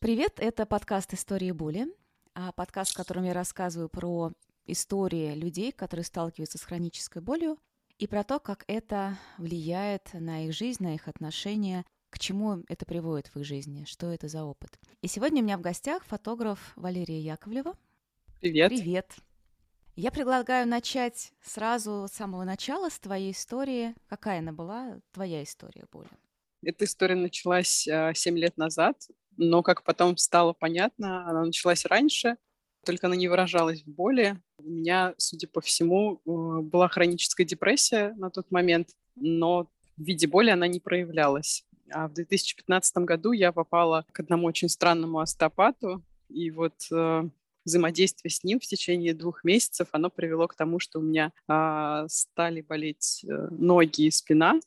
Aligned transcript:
Привет, 0.00 0.34
это 0.36 0.64
подкаст 0.64 1.12
«Истории 1.12 1.50
боли», 1.50 1.88
а 2.32 2.52
подкаст, 2.52 2.92
в 2.92 2.96
котором 2.96 3.24
я 3.24 3.32
рассказываю 3.32 3.88
про 3.88 4.32
истории 4.64 5.34
людей, 5.34 5.72
которые 5.72 6.04
сталкиваются 6.04 6.56
с 6.56 6.62
хронической 6.62 7.20
болью, 7.20 7.58
и 7.98 8.06
про 8.06 8.22
то, 8.22 8.38
как 8.38 8.62
это 8.68 9.18
влияет 9.38 10.10
на 10.12 10.46
их 10.46 10.54
жизнь, 10.54 10.84
на 10.84 10.94
их 10.94 11.08
отношения, 11.08 11.84
к 12.10 12.20
чему 12.20 12.62
это 12.68 12.86
приводит 12.86 13.26
в 13.26 13.40
их 13.40 13.44
жизни, 13.44 13.86
что 13.86 14.12
это 14.12 14.28
за 14.28 14.44
опыт. 14.44 14.78
И 15.02 15.08
сегодня 15.08 15.42
у 15.42 15.44
меня 15.44 15.58
в 15.58 15.62
гостях 15.62 16.04
фотограф 16.04 16.74
Валерия 16.76 17.20
Яковлева. 17.20 17.76
Привет. 18.40 18.68
Привет. 18.68 19.16
Я 19.96 20.12
предлагаю 20.12 20.68
начать 20.68 21.32
сразу 21.42 22.06
с 22.08 22.14
самого 22.14 22.44
начала, 22.44 22.88
с 22.88 23.00
твоей 23.00 23.32
истории. 23.32 23.96
Какая 24.06 24.38
она 24.38 24.52
была, 24.52 25.00
твоя 25.10 25.42
история 25.42 25.86
боли? 25.90 26.08
Эта 26.62 26.84
история 26.84 27.16
началась 27.16 27.88
э, 27.88 28.12
7 28.14 28.38
лет 28.38 28.56
назад, 28.56 29.08
но, 29.38 29.62
как 29.62 29.84
потом 29.84 30.16
стало 30.16 30.52
понятно, 30.52 31.26
она 31.28 31.46
началась 31.46 31.86
раньше, 31.86 32.36
только 32.84 33.06
она 33.06 33.16
не 33.16 33.28
выражалась 33.28 33.82
в 33.82 33.88
боли. 33.88 34.40
У 34.58 34.68
меня, 34.68 35.14
судя 35.16 35.48
по 35.48 35.60
всему, 35.60 36.16
э, 36.16 36.60
была 36.62 36.88
хроническая 36.88 37.46
депрессия 37.46 38.14
на 38.16 38.30
тот 38.30 38.50
момент, 38.50 38.90
но 39.16 39.70
в 39.96 40.02
виде 40.02 40.26
боли 40.26 40.50
она 40.50 40.66
не 40.66 40.80
проявлялась. 40.80 41.64
А 41.90 42.08
в 42.08 42.12
2015 42.14 42.98
году 42.98 43.32
я 43.32 43.52
попала 43.52 44.04
к 44.12 44.20
одному 44.20 44.46
очень 44.46 44.68
странному 44.68 45.20
остеопату, 45.20 46.02
и 46.28 46.50
вот 46.50 46.74
э, 46.92 47.28
взаимодействие 47.64 48.30
с 48.30 48.44
ним 48.44 48.60
в 48.60 48.66
течение 48.66 49.14
двух 49.14 49.44
месяцев, 49.44 49.88
оно 49.92 50.10
привело 50.10 50.46
к 50.48 50.54
тому, 50.54 50.78
что 50.78 50.98
у 50.98 51.02
меня 51.02 51.32
э, 51.48 52.06
стали 52.08 52.60
болеть 52.60 53.24
э, 53.24 53.48
ноги 53.50 54.02
и 54.02 54.10
спина. 54.10 54.60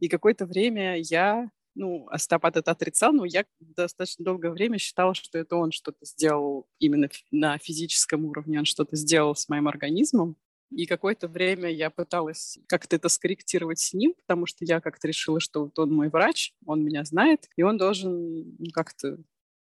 И 0.00 0.08
какое-то 0.08 0.46
время 0.46 0.98
я 0.98 1.50
ну, 1.76 2.08
остеопат 2.08 2.56
это 2.56 2.72
отрицал, 2.72 3.12
но 3.12 3.24
я 3.24 3.44
достаточно 3.60 4.24
долгое 4.24 4.50
время 4.50 4.78
считала, 4.78 5.14
что 5.14 5.38
это 5.38 5.56
он 5.56 5.70
что-то 5.70 5.98
сделал 6.04 6.66
именно 6.78 7.08
на 7.30 7.58
физическом 7.58 8.24
уровне, 8.24 8.58
он 8.58 8.64
что-то 8.64 8.96
сделал 8.96 9.36
с 9.36 9.48
моим 9.48 9.68
организмом. 9.68 10.36
И 10.70 10.86
какое-то 10.86 11.28
время 11.28 11.70
я 11.70 11.90
пыталась 11.90 12.58
как-то 12.66 12.96
это 12.96 13.08
скорректировать 13.08 13.78
с 13.78 13.94
ним, 13.94 14.14
потому 14.14 14.46
что 14.46 14.64
я 14.64 14.80
как-то 14.80 15.06
решила, 15.06 15.38
что 15.38 15.64
вот 15.64 15.78
он 15.78 15.92
мой 15.92 16.08
врач, 16.08 16.54
он 16.64 16.82
меня 16.82 17.04
знает, 17.04 17.46
и 17.56 17.62
он 17.62 17.76
должен 17.76 18.56
ну, 18.58 18.70
как-то 18.72 19.18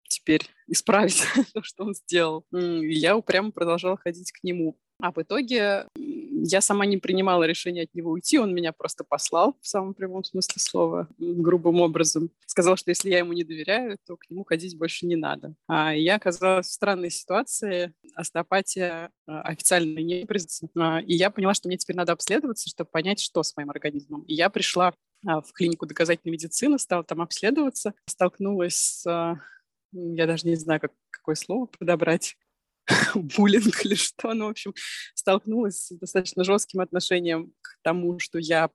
теперь 0.09 0.45
исправить 0.67 1.23
то, 1.53 1.63
что 1.63 1.85
он 1.85 1.93
сделал. 1.93 2.45
И 2.51 2.93
я 2.93 3.15
упрямо 3.15 3.51
продолжала 3.51 3.95
ходить 3.95 4.31
к 4.31 4.43
нему. 4.43 4.77
А 5.01 5.13
в 5.13 5.21
итоге 5.21 5.87
я 6.43 6.61
сама 6.61 6.85
не 6.85 6.97
принимала 6.97 7.43
решение 7.43 7.83
от 7.83 7.93
него 7.93 8.11
уйти, 8.11 8.39
он 8.39 8.53
меня 8.53 8.71
просто 8.73 9.03
послал 9.03 9.57
в 9.61 9.67
самом 9.67 9.93
прямом 9.93 10.23
смысле 10.23 10.61
слова, 10.61 11.07
грубым 11.17 11.81
образом. 11.81 12.31
Сказал, 12.45 12.77
что 12.77 12.91
если 12.91 13.09
я 13.09 13.19
ему 13.19 13.33
не 13.33 13.43
доверяю, 13.43 13.97
то 14.05 14.17
к 14.17 14.29
нему 14.29 14.43
ходить 14.43 14.77
больше 14.77 15.05
не 15.05 15.15
надо. 15.15 15.55
А 15.67 15.93
я 15.93 16.15
оказалась 16.15 16.67
в 16.67 16.73
странной 16.73 17.09
ситуации, 17.09 17.93
остеопатия 18.15 19.11
а, 19.27 19.41
официально 19.41 19.99
не 19.99 20.25
признана, 20.25 21.01
и 21.05 21.13
я 21.13 21.29
поняла, 21.29 21.53
что 21.53 21.67
мне 21.67 21.77
теперь 21.77 21.95
надо 21.95 22.13
обследоваться, 22.13 22.69
чтобы 22.69 22.89
понять, 22.89 23.19
что 23.19 23.43
с 23.43 23.55
моим 23.55 23.69
организмом. 23.69 24.23
И 24.23 24.33
я 24.33 24.49
пришла 24.49 24.93
а, 25.25 25.41
в 25.41 25.51
клинику 25.53 25.85
доказательной 25.85 26.33
медицины, 26.33 26.79
стала 26.79 27.03
там 27.03 27.21
обследоваться, 27.21 27.93
столкнулась 28.05 28.75
с 28.75 29.07
а, 29.07 29.39
я 29.91 30.27
даже 30.27 30.47
не 30.47 30.55
знаю, 30.55 30.79
как, 30.79 30.91
какое 31.09 31.35
слово 31.35 31.65
подобрать, 31.65 32.37
буллинг 33.15 33.85
или 33.85 33.95
что, 33.95 34.33
ну, 34.33 34.47
в 34.47 34.49
общем, 34.49 34.73
столкнулась 35.13 35.87
с 35.87 35.97
достаточно 35.97 36.43
жестким 36.43 36.81
отношением 36.81 37.53
к 37.61 37.77
тому, 37.81 38.19
что 38.19 38.39
я 38.39 38.69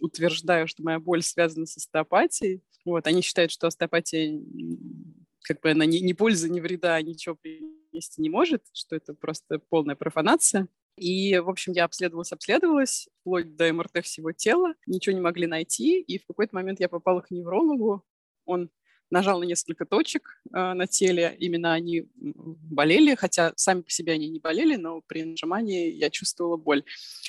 утверждаю, 0.00 0.68
что 0.68 0.82
моя 0.82 1.00
боль 1.00 1.22
связана 1.22 1.66
с 1.66 1.76
остеопатией. 1.76 2.62
Вот, 2.84 3.06
они 3.06 3.22
считают, 3.22 3.50
что 3.50 3.66
остеопатия 3.66 4.38
как 5.42 5.60
бы 5.60 5.70
она 5.70 5.84
ни, 5.84 5.98
ни 5.98 6.12
пользы, 6.12 6.48
ни 6.48 6.60
вреда 6.60 7.00
ничего 7.02 7.36
принести 7.36 8.22
не 8.22 8.30
может, 8.30 8.62
что 8.72 8.96
это 8.96 9.14
просто 9.14 9.58
полная 9.58 9.94
профанация. 9.94 10.68
И, 10.96 11.36
в 11.38 11.50
общем, 11.50 11.72
я 11.72 11.84
обследовалась, 11.84 12.32
обследовалась, 12.32 13.08
вплоть 13.20 13.56
до 13.56 13.72
МРТ 13.72 14.04
всего 14.04 14.32
тела, 14.32 14.74
ничего 14.86 15.14
не 15.14 15.20
могли 15.20 15.46
найти, 15.46 16.00
и 16.00 16.18
в 16.18 16.26
какой-то 16.26 16.54
момент 16.54 16.80
я 16.80 16.88
попала 16.88 17.20
к 17.20 17.30
неврологу, 17.30 18.04
он 18.44 18.70
нажал 19.14 19.38
на 19.40 19.44
несколько 19.44 19.86
точек 19.86 20.42
э, 20.52 20.72
на 20.74 20.86
теле, 20.86 21.36
именно 21.38 21.72
они 21.72 22.06
болели, 22.16 23.14
хотя 23.14 23.52
сами 23.56 23.82
по 23.82 23.90
себе 23.90 24.12
они 24.12 24.28
не 24.28 24.40
болели, 24.40 24.74
но 24.76 25.00
при 25.06 25.22
нажимании 25.22 25.90
я 25.92 26.10
чувствовала 26.10 26.56
боль. 26.56 26.82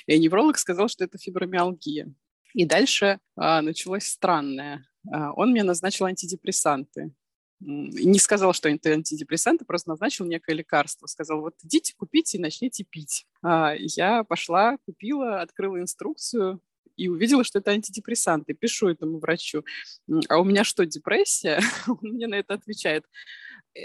И 0.07 0.19
невролог 0.19 0.57
сказал, 0.57 0.89
что 0.89 1.03
это 1.03 1.17
фибромиалгия. 1.17 2.11
И 2.53 2.65
дальше 2.65 3.05
э, 3.05 3.61
началось 3.61 4.05
странное. 4.05 4.85
Э, 5.07 5.29
он 5.35 5.51
мне 5.51 5.63
назначил 5.63 6.05
антидепрессанты. 6.05 7.11
Не 7.59 8.19
сказал, 8.19 8.51
что 8.53 8.67
это 8.67 8.89
антидепрессанты, 8.89 9.63
просто 9.63 9.89
назначил 9.89 10.25
некое 10.25 10.55
лекарство. 10.55 11.05
Сказал, 11.07 11.39
вот 11.41 11.53
идите, 11.63 11.93
купите 11.95 12.37
и 12.37 12.41
начните 12.41 12.83
пить. 12.83 13.25
Я 13.41 14.25
пошла, 14.25 14.77
купила, 14.85 15.39
открыла 15.39 15.79
инструкцию, 15.79 16.59
и 16.97 17.07
увидела, 17.07 17.43
что 17.43 17.59
это 17.59 17.71
антидепрессанты. 17.71 18.53
Пишу 18.53 18.87
этому 18.87 19.19
врачу, 19.19 19.63
а 20.29 20.39
у 20.39 20.43
меня 20.43 20.63
что, 20.63 20.85
депрессия? 20.85 21.59
Он 21.87 21.97
мне 22.01 22.27
на 22.27 22.35
это 22.35 22.53
отвечает. 22.53 23.05
«Э, 23.75 23.81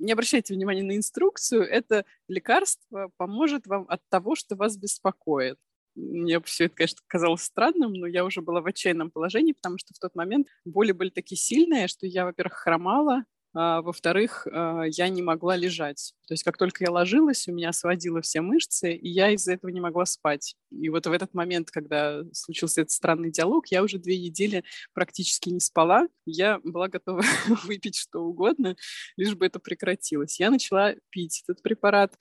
не 0.00 0.12
обращайте 0.12 0.54
внимания 0.54 0.82
на 0.82 0.96
инструкцию, 0.96 1.62
это 1.62 2.04
лекарство 2.28 3.10
поможет 3.16 3.66
вам 3.66 3.86
от 3.88 4.00
того, 4.08 4.34
что 4.34 4.56
вас 4.56 4.76
беспокоит. 4.76 5.58
Мне 5.94 6.40
все 6.42 6.66
это, 6.66 6.74
конечно, 6.74 6.98
казалось 7.06 7.42
странным, 7.42 7.94
но 7.94 8.06
я 8.06 8.24
уже 8.24 8.42
была 8.42 8.60
в 8.60 8.66
отчаянном 8.66 9.10
положении, 9.10 9.52
потому 9.52 9.78
что 9.78 9.94
в 9.94 9.98
тот 9.98 10.14
момент 10.14 10.46
боли 10.66 10.92
были 10.92 11.08
такие 11.08 11.38
сильные, 11.38 11.88
что 11.88 12.06
я, 12.06 12.26
во-первых, 12.26 12.52
хромала, 12.52 13.24
во-вторых, 13.56 14.46
а, 14.52 14.82
я 14.84 15.08
не 15.08 15.22
могла 15.22 15.56
лежать. 15.56 16.12
То 16.28 16.34
есть 16.34 16.44
как 16.44 16.58
только 16.58 16.84
я 16.84 16.90
ложилась, 16.90 17.48
у 17.48 17.52
меня 17.52 17.72
сводило 17.72 18.20
все 18.20 18.42
мышцы, 18.42 18.92
и 18.92 19.08
я 19.08 19.30
из-за 19.30 19.54
этого 19.54 19.70
не 19.70 19.80
могла 19.80 20.04
спать. 20.04 20.56
И 20.70 20.90
вот 20.90 21.06
в 21.06 21.12
этот 21.12 21.32
момент, 21.32 21.70
когда 21.70 22.22
случился 22.34 22.82
этот 22.82 22.90
странный 22.90 23.30
диалог, 23.30 23.68
я 23.68 23.82
уже 23.82 23.98
две 23.98 24.18
недели 24.18 24.62
практически 24.92 25.48
не 25.48 25.60
спала. 25.60 26.06
Я 26.26 26.60
была 26.64 26.88
готова 26.88 27.22
выпить 27.64 27.96
что 27.96 28.20
угодно, 28.20 28.76
лишь 29.16 29.34
бы 29.34 29.46
это 29.46 29.58
прекратилось. 29.58 30.38
Я 30.38 30.50
начала 30.50 30.94
пить 31.08 31.42
этот 31.46 31.62
препарат. 31.62 32.14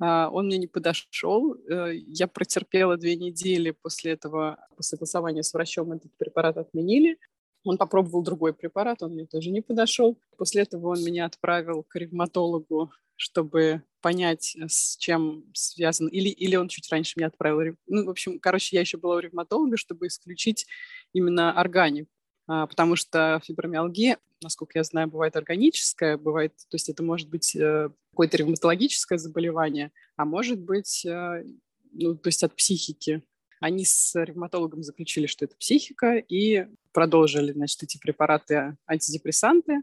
А, 0.00 0.30
он 0.30 0.46
мне 0.46 0.56
не 0.56 0.68
подошел. 0.68 1.54
Э, 1.68 1.92
я 1.94 2.28
протерпела 2.28 2.96
две 2.96 3.16
недели 3.16 3.72
после 3.72 4.12
этого, 4.12 4.58
после 4.74 4.96
согласования 4.96 5.42
с 5.42 5.52
врачом 5.52 5.92
этот 5.92 6.16
препарат 6.16 6.56
отменили. 6.56 7.18
Он 7.64 7.76
попробовал 7.76 8.22
другой 8.22 8.54
препарат, 8.54 9.02
он 9.02 9.12
мне 9.12 9.26
тоже 9.26 9.50
не 9.50 9.60
подошел. 9.60 10.18
После 10.36 10.62
этого 10.62 10.88
он 10.88 11.02
меня 11.02 11.26
отправил 11.26 11.82
к 11.82 11.96
ревматологу, 11.96 12.92
чтобы 13.16 13.82
понять, 14.00 14.56
с 14.68 14.96
чем 14.96 15.44
связан. 15.54 16.08
Или, 16.08 16.28
или 16.28 16.56
он 16.56 16.68
чуть 16.68 16.90
раньше 16.90 17.14
меня 17.16 17.26
отправил. 17.26 17.76
Ну, 17.86 18.06
в 18.06 18.10
общем, 18.10 18.38
короче, 18.38 18.76
я 18.76 18.80
еще 18.80 18.96
была 18.96 19.16
у 19.16 19.20
ревматолога, 19.20 19.76
чтобы 19.76 20.06
исключить 20.06 20.66
именно 21.12 21.52
органику. 21.52 22.10
А, 22.48 22.66
потому 22.66 22.96
что 22.96 23.40
фибромиалгия, 23.44 24.18
насколько 24.42 24.78
я 24.78 24.84
знаю, 24.84 25.08
бывает 25.08 25.36
органическая, 25.36 26.16
бывает, 26.16 26.54
то 26.56 26.76
есть 26.76 26.88
это 26.88 27.02
может 27.02 27.28
быть 27.28 27.54
э, 27.54 27.90
какое-то 28.10 28.38
ревматологическое 28.38 29.18
заболевание, 29.18 29.92
а 30.16 30.24
может 30.24 30.58
быть, 30.58 31.04
э, 31.04 31.44
ну, 31.92 32.16
то 32.16 32.28
есть 32.28 32.42
от 32.42 32.56
психики. 32.56 33.22
Они 33.60 33.84
с 33.84 34.14
ревматологом 34.14 34.82
заключили, 34.82 35.26
что 35.26 35.44
это 35.44 35.56
психика, 35.56 36.16
и 36.16 36.66
продолжили, 36.92 37.52
значит, 37.52 37.82
эти 37.82 37.98
препараты 37.98 38.76
антидепрессанты. 38.86 39.82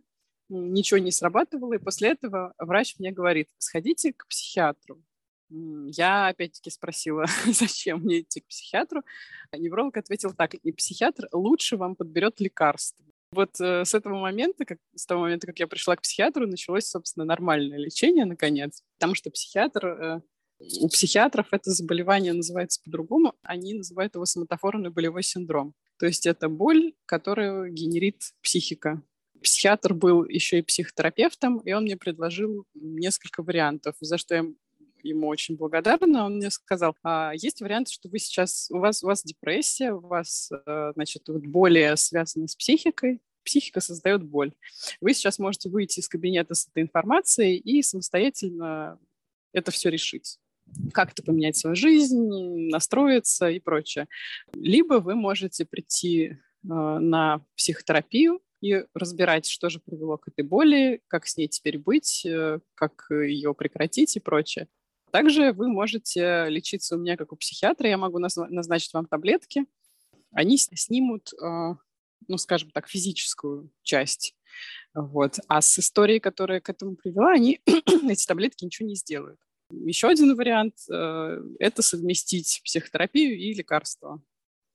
Ничего 0.49 0.99
не 0.99 1.11
срабатывало, 1.11 1.73
и 1.73 1.79
после 1.79 2.11
этого 2.11 2.53
врач 2.57 2.95
мне 2.99 3.11
говорит, 3.11 3.49
сходите 3.57 4.13
к 4.13 4.27
психиатру. 4.27 5.01
Я 5.49 6.27
опять-таки 6.27 6.69
спросила, 6.69 7.25
зачем 7.45 8.01
мне 8.01 8.21
идти 8.21 8.41
к 8.41 8.47
психиатру. 8.47 9.03
А 9.51 9.57
невролог 9.57 9.97
ответил 9.97 10.33
так, 10.33 10.53
и 10.53 10.71
психиатр 10.71 11.27
лучше 11.31 11.77
вам 11.77 11.95
подберет 11.95 12.39
лекарства. 12.39 13.05
Вот 13.31 13.59
э, 13.59 13.83
с 13.83 13.93
этого 13.93 14.17
момента, 14.19 14.65
как, 14.65 14.77
с 14.95 15.05
того 15.05 15.21
момента, 15.21 15.47
как 15.47 15.59
я 15.59 15.67
пришла 15.67 15.95
к 15.95 16.01
психиатру, 16.01 16.47
началось, 16.47 16.85
собственно, 16.85 17.25
нормальное 17.25 17.77
лечение, 17.77 18.25
наконец. 18.25 18.81
Потому 18.97 19.15
что 19.15 19.29
психиатр 19.29 19.85
э, 19.85 20.21
у 20.59 20.87
психиатров 20.87 21.47
это 21.51 21.71
заболевание 21.71 22.33
называется 22.33 22.81
по-другому. 22.83 23.33
Они 23.43 23.73
называют 23.73 24.15
его 24.15 24.25
соматофорный 24.25 24.89
болевой 24.89 25.23
синдром. 25.23 25.73
То 25.97 26.05
есть 26.05 26.25
это 26.25 26.49
боль, 26.49 26.93
которую 27.05 27.71
генерит 27.71 28.33
психика. 28.41 29.01
Психиатр 29.41 29.93
был 29.93 30.25
еще 30.25 30.59
и 30.59 30.63
психотерапевтом, 30.63 31.59
и 31.59 31.73
он 31.73 31.83
мне 31.83 31.97
предложил 31.97 32.65
несколько 32.73 33.43
вариантов, 33.43 33.95
за 33.99 34.17
что 34.17 34.35
я 34.35 34.45
ему 35.03 35.27
очень 35.27 35.55
благодарна. 35.55 36.25
Он 36.25 36.37
мне 36.37 36.49
сказал, 36.49 36.95
а 37.03 37.31
есть 37.35 37.61
вариант, 37.61 37.89
что 37.89 38.09
вы 38.09 38.17
сейчас, 38.17 38.69
у 38.71 38.79
вас, 38.79 39.03
у 39.03 39.07
вас 39.07 39.23
депрессия, 39.23 39.93
у 39.93 39.99
вас, 39.99 40.49
э, 40.65 40.91
значит, 40.95 41.27
вот 41.27 41.45
боли 41.45 41.93
связаны 41.95 42.47
с 42.47 42.55
психикой, 42.55 43.21
психика 43.43 43.81
создает 43.81 44.23
боль. 44.23 44.53
Вы 45.01 45.13
сейчас 45.13 45.37
можете 45.37 45.69
выйти 45.69 45.99
из 45.99 46.07
кабинета 46.07 46.55
с 46.55 46.67
этой 46.67 46.81
информацией 46.81 47.57
и 47.57 47.83
самостоятельно 47.83 48.97
это 49.53 49.69
все 49.69 49.89
решить 49.89 50.39
как-то 50.93 51.23
поменять 51.23 51.57
свою 51.57 51.75
жизнь, 51.75 52.69
настроиться 52.69 53.49
и 53.49 53.59
прочее. 53.59 54.07
Либо 54.53 54.95
вы 54.95 55.15
можете 55.15 55.65
прийти 55.65 56.25
э, 56.27 56.37
на 56.63 57.45
психотерапию, 57.55 58.41
и 58.61 58.83
разбирать, 58.95 59.45
что 59.45 59.69
же 59.69 59.79
привело 59.79 60.17
к 60.17 60.27
этой 60.27 60.43
боли, 60.43 61.01
как 61.07 61.27
с 61.27 61.37
ней 61.37 61.47
теперь 61.47 61.77
быть, 61.77 62.25
э, 62.25 62.59
как 62.73 63.05
ее 63.11 63.53
прекратить 63.53 64.15
и 64.15 64.19
прочее. 64.19 64.67
Также 65.11 65.53
вы 65.53 65.67
можете 65.67 66.47
лечиться 66.49 66.95
у 66.95 66.99
меня 66.99 67.15
как 67.15 67.31
у 67.31 67.35
психиатра. 67.35 67.87
Я 67.87 67.97
могу 67.97 68.19
назначить 68.19 68.93
вам 68.93 69.05
таблетки. 69.05 69.65
Они 70.31 70.57
снимут, 70.57 71.31
а, 71.41 71.77
ну, 72.27 72.37
скажем 72.37 72.71
так, 72.71 72.89
физическую 72.89 73.71
часть. 73.83 74.35
Вот. 74.93 75.39
А 75.47 75.61
с 75.61 75.79
историей, 75.79 76.19
которая 76.19 76.59
к 76.59 76.69
этому 76.69 76.95
привела, 76.95 77.31
они 77.31 77.61
эти 78.09 78.25
таблетки 78.25 78.65
ничего 78.65 78.89
не 78.89 78.95
сделают. 78.95 79.39
Еще 79.83 80.07
один 80.07 80.35
вариант 80.35 80.75
э,– 80.91 81.41
это 81.59 81.81
совместить 81.81 82.61
психотерапию 82.63 83.37
и 83.37 83.53
лекарства. 83.53 84.21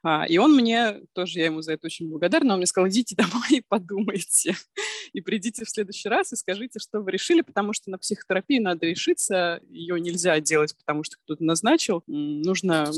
А, 0.03 0.25
и 0.27 0.39
он 0.39 0.55
мне, 0.55 1.03
тоже 1.13 1.41
я 1.41 1.47
ему 1.47 1.61
за 1.61 1.75
это 1.75 1.87
очень 1.87 2.09
благодарна, 2.09 2.55
он 2.55 2.59
мне 2.59 2.67
сказал, 2.67 2.89
идите 2.89 3.15
домой 3.17 3.49
и 3.51 3.65
подумайте. 3.67 4.57
И 5.13 5.21
придите 5.21 5.65
в 5.65 5.69
следующий 5.71 6.09
раз 6.09 6.33
и 6.33 6.37
скажите, 6.37 6.79
что 6.79 7.01
вы 7.01 7.11
решили, 7.11 7.41
потому 7.41 7.73
что 7.73 7.91
на 7.91 7.99
психотерапию 7.99 8.63
надо 8.63 8.87
решиться, 8.87 9.61
ее 9.69 9.99
нельзя 9.99 10.39
делать, 10.39 10.77
потому 10.77 11.03
что 11.03 11.17
кто-то 11.25 11.43
назначил. 11.43 12.05
Нужно 12.07 12.93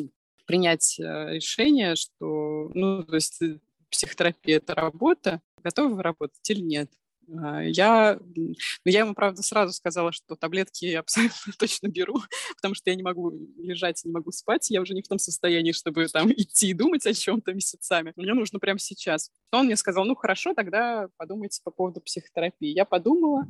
принять 0.45 1.01
э, 1.01 1.37
решение, 1.37 1.97
что, 1.97 2.71
ну, 2.75 3.03
то 3.03 3.15
есть 3.15 3.41
э, 3.41 3.59
психотерапия– 3.89 4.57
это 4.59 4.75
работа, 4.75 5.41
готовы 5.63 5.95
вы 5.95 6.03
работать 6.03 6.51
или 6.51 6.61
нет. 6.61 6.91
А, 7.29 7.63
я, 7.63 8.19
ну, 8.35 8.55
я 8.85 9.01
ему, 9.01 9.15
правда, 9.15 9.43
сразу 9.43 9.73
сказала, 9.73 10.13
что 10.13 10.37
таблетки 10.37 10.87
я 10.87 11.01
абсолютно 11.01 11.53
точно 11.59 11.89
беру, 11.89 12.17
потому 12.57 12.75
что 12.75 12.91
я 12.91 12.97
не 12.97 13.03
могу 13.03 13.33
лежать, 13.59 14.03
не 14.05 14.13
могу 14.13 14.33
спать, 14.33 14.71
я 14.71 14.81
уже 14.81 14.95
не 14.95 15.03
в 15.03 15.09
том 15.09 15.19
состоянии, 15.19 15.73
чтобы 15.73 16.07
там 16.09 16.31
идти 16.37 16.71
и 16.71 16.75
думать 16.75 17.07
о 17.07 17.15
чем-то 17.15 17.53
месяцами. 17.53 18.13
Мне 18.17 18.35
нужно 18.35 18.59
прямо 18.59 18.79
сейчас. 18.79 19.31
Он 19.53 19.67
мне 19.67 19.77
сказал, 19.77 20.05
ну 20.05 20.15
хорошо, 20.15 20.55
тогда 20.55 21.09
подумайте 21.17 21.61
по 21.65 21.71
поводу 21.71 22.01
психотерапии. 22.01 22.69
Я 22.69 22.85
подумала, 22.85 23.47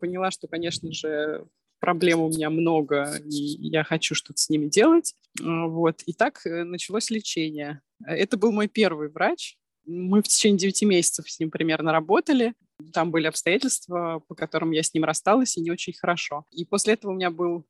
поняла, 0.00 0.30
что, 0.30 0.48
конечно 0.48 0.92
же, 0.92 1.46
проблем 1.80 2.20
у 2.20 2.28
меня 2.28 2.50
много, 2.50 3.18
и 3.24 3.68
я 3.68 3.84
хочу 3.84 4.14
что-то 4.14 4.40
с 4.40 4.48
ними 4.48 4.66
делать. 4.66 5.14
А, 5.40 5.66
вот. 5.66 6.02
И 6.06 6.12
так 6.12 6.44
э, 6.46 6.64
началось 6.64 7.10
лечение. 7.10 7.80
Это 8.04 8.36
был 8.36 8.52
мой 8.52 8.68
первый 8.68 9.08
врач, 9.08 9.56
мы 9.88 10.22
в 10.22 10.28
течение 10.28 10.58
9 10.58 10.82
месяцев 10.82 11.30
с 11.30 11.40
ним 11.40 11.50
примерно 11.50 11.92
работали. 11.92 12.54
Там 12.92 13.10
были 13.10 13.26
обстоятельства, 13.26 14.22
по 14.28 14.34
которым 14.34 14.70
я 14.70 14.82
с 14.82 14.94
ним 14.94 15.04
рассталась, 15.04 15.56
и 15.56 15.60
не 15.60 15.70
очень 15.70 15.92
хорошо. 15.92 16.44
И 16.50 16.64
после 16.64 16.94
этого 16.94 17.10
у 17.10 17.14
меня 17.14 17.30
был 17.30 17.66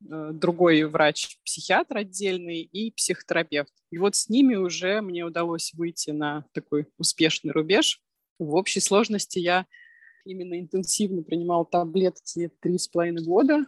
э, 0.00 0.30
другой 0.32 0.82
врач-психиатр 0.84 1.98
отдельный 1.98 2.62
и 2.62 2.90
психотерапевт. 2.90 3.72
И 3.90 3.98
вот 3.98 4.16
с 4.16 4.28
ними 4.28 4.56
уже 4.56 5.00
мне 5.00 5.24
удалось 5.24 5.72
выйти 5.74 6.10
на 6.10 6.44
такой 6.52 6.86
успешный 6.98 7.52
рубеж. 7.52 8.02
В 8.38 8.54
общей 8.54 8.80
сложности 8.80 9.38
я 9.38 9.66
именно 10.24 10.58
интенсивно 10.58 11.22
принимала 11.22 11.64
таблетки 11.64 12.50
три 12.60 12.78
с 12.78 12.88
половиной 12.88 13.24
года. 13.24 13.64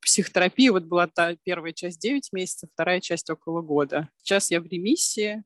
Психотерапия 0.00 0.72
вот 0.72 0.84
была 0.84 1.06
та 1.06 1.36
первая 1.42 1.72
часть 1.72 2.00
9 2.00 2.32
месяцев, 2.32 2.68
вторая 2.72 3.00
часть 3.00 3.30
около 3.30 3.62
года. 3.62 4.08
Сейчас 4.18 4.50
я 4.50 4.60
в 4.60 4.66
ремиссии 4.66 5.42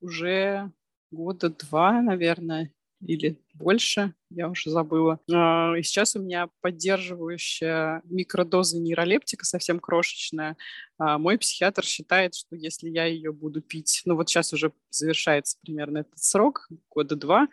уже 0.00 0.72
года 1.10 1.50
два, 1.50 2.02
наверное, 2.02 2.72
или 3.06 3.38
больше, 3.54 4.14
я 4.30 4.48
уже 4.48 4.70
забыла. 4.70 5.20
А, 5.32 5.74
и 5.76 5.82
сейчас 5.82 6.16
у 6.16 6.22
меня 6.22 6.48
поддерживающая 6.60 8.02
микродоза 8.04 8.78
нейролептика 8.78 9.44
совсем 9.44 9.80
крошечная. 9.80 10.56
А, 10.98 11.18
мой 11.18 11.38
психиатр 11.38 11.84
считает, 11.84 12.34
что 12.34 12.56
если 12.56 12.88
я 12.88 13.06
ее 13.06 13.32
буду 13.32 13.60
пить, 13.60 14.02
ну 14.04 14.16
вот 14.16 14.28
сейчас 14.28 14.52
уже 14.52 14.72
завершается 14.90 15.58
примерно 15.62 15.98
этот 15.98 16.18
срок, 16.18 16.68
года 16.90 17.16
два, 17.16 17.48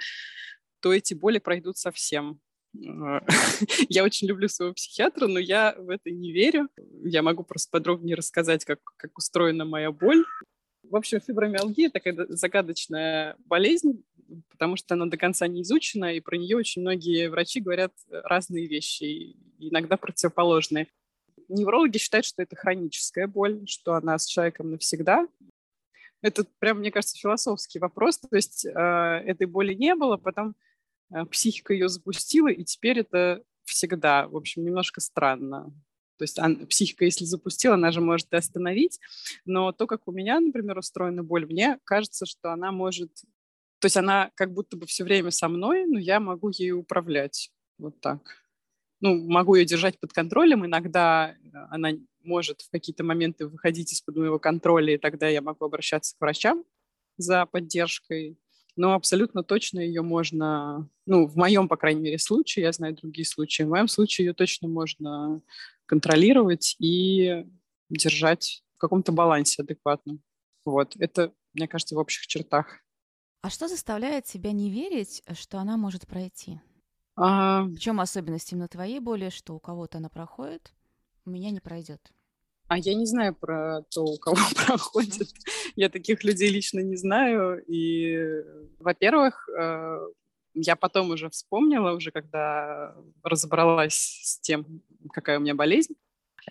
то 0.82 0.94
эти 0.94 1.14
боли 1.14 1.40
пройдут 1.40 1.78
совсем. 1.78 2.40
А, 2.88 3.22
я 3.90 4.04
очень 4.04 4.28
люблю 4.28 4.48
своего 4.48 4.74
психиатра, 4.74 5.28
но 5.28 5.40
я 5.40 5.76
в 5.78 5.90
это 5.90 6.12
не 6.12 6.32
верю. 6.32 6.70
Я 7.04 7.22
могу 7.24 7.44
просто 7.44 7.70
подробнее 7.72 8.16
рассказать, 8.16 8.66
как, 8.66 8.80
как 8.98 9.18
устроена 9.18 9.66
моя 9.66 9.92
боль. 9.92 10.24
В 10.90 10.96
общем, 10.96 11.20
фибромиалгия 11.22 11.92
такая 11.92 12.16
загадочная 12.30 13.36
болезнь, 13.46 14.04
потому 14.50 14.76
что 14.76 14.96
она 14.96 15.06
до 15.06 15.18
конца 15.18 15.48
не 15.48 15.62
изучена, 15.62 16.16
и 16.16 16.20
про 16.20 16.36
нее 16.36 16.58
очень 16.58 16.82
многие 16.82 17.30
врачи 17.30 17.60
говорят 17.60 17.94
разные 18.10 18.66
вещи, 18.68 19.36
иногда 19.60 19.98
противоположные. 19.98 20.88
Неврологи 21.48 22.00
считают, 22.00 22.26
что 22.26 22.42
это 22.42 22.56
хроническая 22.56 23.28
боль, 23.28 23.68
что 23.68 23.94
она 23.94 24.18
с 24.18 24.26
человеком 24.26 24.72
навсегда. 24.72 25.28
Это 26.22 26.44
прям, 26.58 26.80
мне 26.80 26.92
кажется, 26.92 27.18
философский 27.18 27.78
вопрос. 27.78 28.18
То 28.18 28.36
есть 28.36 28.66
э, 28.66 28.72
этой 28.72 29.46
боли 29.46 29.74
не 29.74 29.94
было, 29.96 30.18
потом 30.18 30.56
э, 31.12 31.24
психика 31.26 31.74
ее 31.74 31.88
запустила, 31.88 32.50
и 32.50 32.64
теперь 32.64 33.00
это 33.00 33.44
всегда. 33.64 34.28
В 34.28 34.36
общем, 34.36 34.66
немножко 34.66 35.02
странно. 35.02 35.72
То 36.20 36.24
есть 36.24 36.38
психика, 36.68 37.06
если 37.06 37.24
запустила, 37.24 37.76
она 37.76 37.92
же 37.92 38.02
может 38.02 38.32
остановить. 38.34 39.00
Но 39.46 39.72
то, 39.72 39.88
как 39.88 40.06
у 40.06 40.12
меня, 40.12 40.42
например, 40.42 40.78
устроена 40.78 41.24
боль, 41.24 41.46
мне 41.46 41.80
кажется, 41.86 42.26
что 42.26 42.52
она 42.52 42.74
может... 42.74 43.10
То 43.80 43.86
есть 43.86 43.96
она 43.96 44.30
как 44.36 44.54
будто 44.54 44.76
бы 44.76 44.86
все 44.86 45.06
время 45.06 45.32
со 45.32 45.48
мной, 45.48 45.86
но 45.86 45.98
я 45.98 46.20
могу 46.20 46.50
ею 46.50 46.80
управлять. 46.80 47.52
Вот 47.78 48.02
так. 48.02 48.20
Ну, 49.00 49.16
могу 49.30 49.56
ее 49.56 49.64
держать 49.64 49.98
под 49.98 50.12
контролем. 50.12 50.66
Иногда 50.66 51.32
э, 51.32 51.36
она 51.70 51.92
может 52.22 52.64
в 52.64 52.70
какие-то 52.70 53.06
моменты 53.06 53.48
выходить 53.48 53.94
из-под 53.94 54.18
моего 54.18 54.40
контроля, 54.40 54.96
и 54.96 54.98
тогда 54.98 55.30
я 55.30 55.42
могу 55.42 55.64
обращаться 55.64 56.18
к 56.18 56.20
врачам 56.20 56.66
за 57.16 57.46
поддержкой. 57.46 58.38
Но 58.76 58.94
абсолютно 58.94 59.42
точно 59.42 59.80
ее 59.80 60.02
можно, 60.02 60.90
ну, 61.06 61.28
в 61.28 61.38
моем, 61.38 61.70
по 61.70 61.78
крайней 61.78 62.02
мере, 62.02 62.20
случае, 62.20 62.64
я 62.64 62.74
знаю 62.74 62.96
другие 62.96 63.26
случаи, 63.26 63.64
в 63.64 63.70
моем 63.70 63.88
случае 63.88 64.28
ее 64.28 64.34
точно 64.34 64.68
можно 64.68 65.42
контролировать 65.90 66.76
и 66.80 67.48
держать 67.90 68.64
в 68.76 68.78
каком-то 68.78 69.12
балансе 69.12 69.64
адекватном. 69.64 70.22
Вот, 70.64 70.96
это, 71.00 71.34
мне 71.54 71.68
кажется, 71.68 71.96
в 71.96 71.98
общих 71.98 72.28
чертах. 72.28 72.68
А 73.42 73.50
что 73.50 73.68
заставляет 73.68 74.26
тебя 74.26 74.52
не 74.52 74.70
верить, 74.70 75.24
что 75.34 75.58
она 75.58 75.78
может 75.78 76.06
пройти? 76.06 76.62
А... 77.16 77.64
В 77.64 77.80
чем 77.80 78.00
особенность 78.00 78.52
именно 78.52 78.68
твоей 78.68 79.00
боли, 79.00 79.30
что 79.30 79.56
у 79.56 79.60
кого-то 79.60 79.98
она 79.98 80.10
проходит, 80.10 80.72
у 81.26 81.32
меня 81.32 81.50
не 81.50 81.60
пройдет? 81.60 82.12
А 82.68 82.78
я 82.78 82.94
не 82.94 83.08
знаю 83.08 83.34
про 83.34 83.82
то, 83.90 84.04
у 84.04 84.18
кого 84.20 84.38
проходит. 84.68 85.30
Я 85.76 85.90
таких 85.90 86.24
людей 86.24 86.52
лично 86.52 86.82
не 86.82 86.98
знаю. 86.98 87.64
И, 87.66 88.44
во-первых, 88.78 89.50
э, 89.50 90.00
я 90.62 90.76
потом 90.76 91.12
уже 91.12 91.30
вспомнила, 91.30 91.94
уже 91.94 92.12
когда 92.12 92.96
разобралась 93.24 94.22
с 94.24 94.40
тем, 94.40 94.82
какая 95.12 95.38
у 95.38 95.42
меня 95.42 95.56
болезнь, 95.56 95.96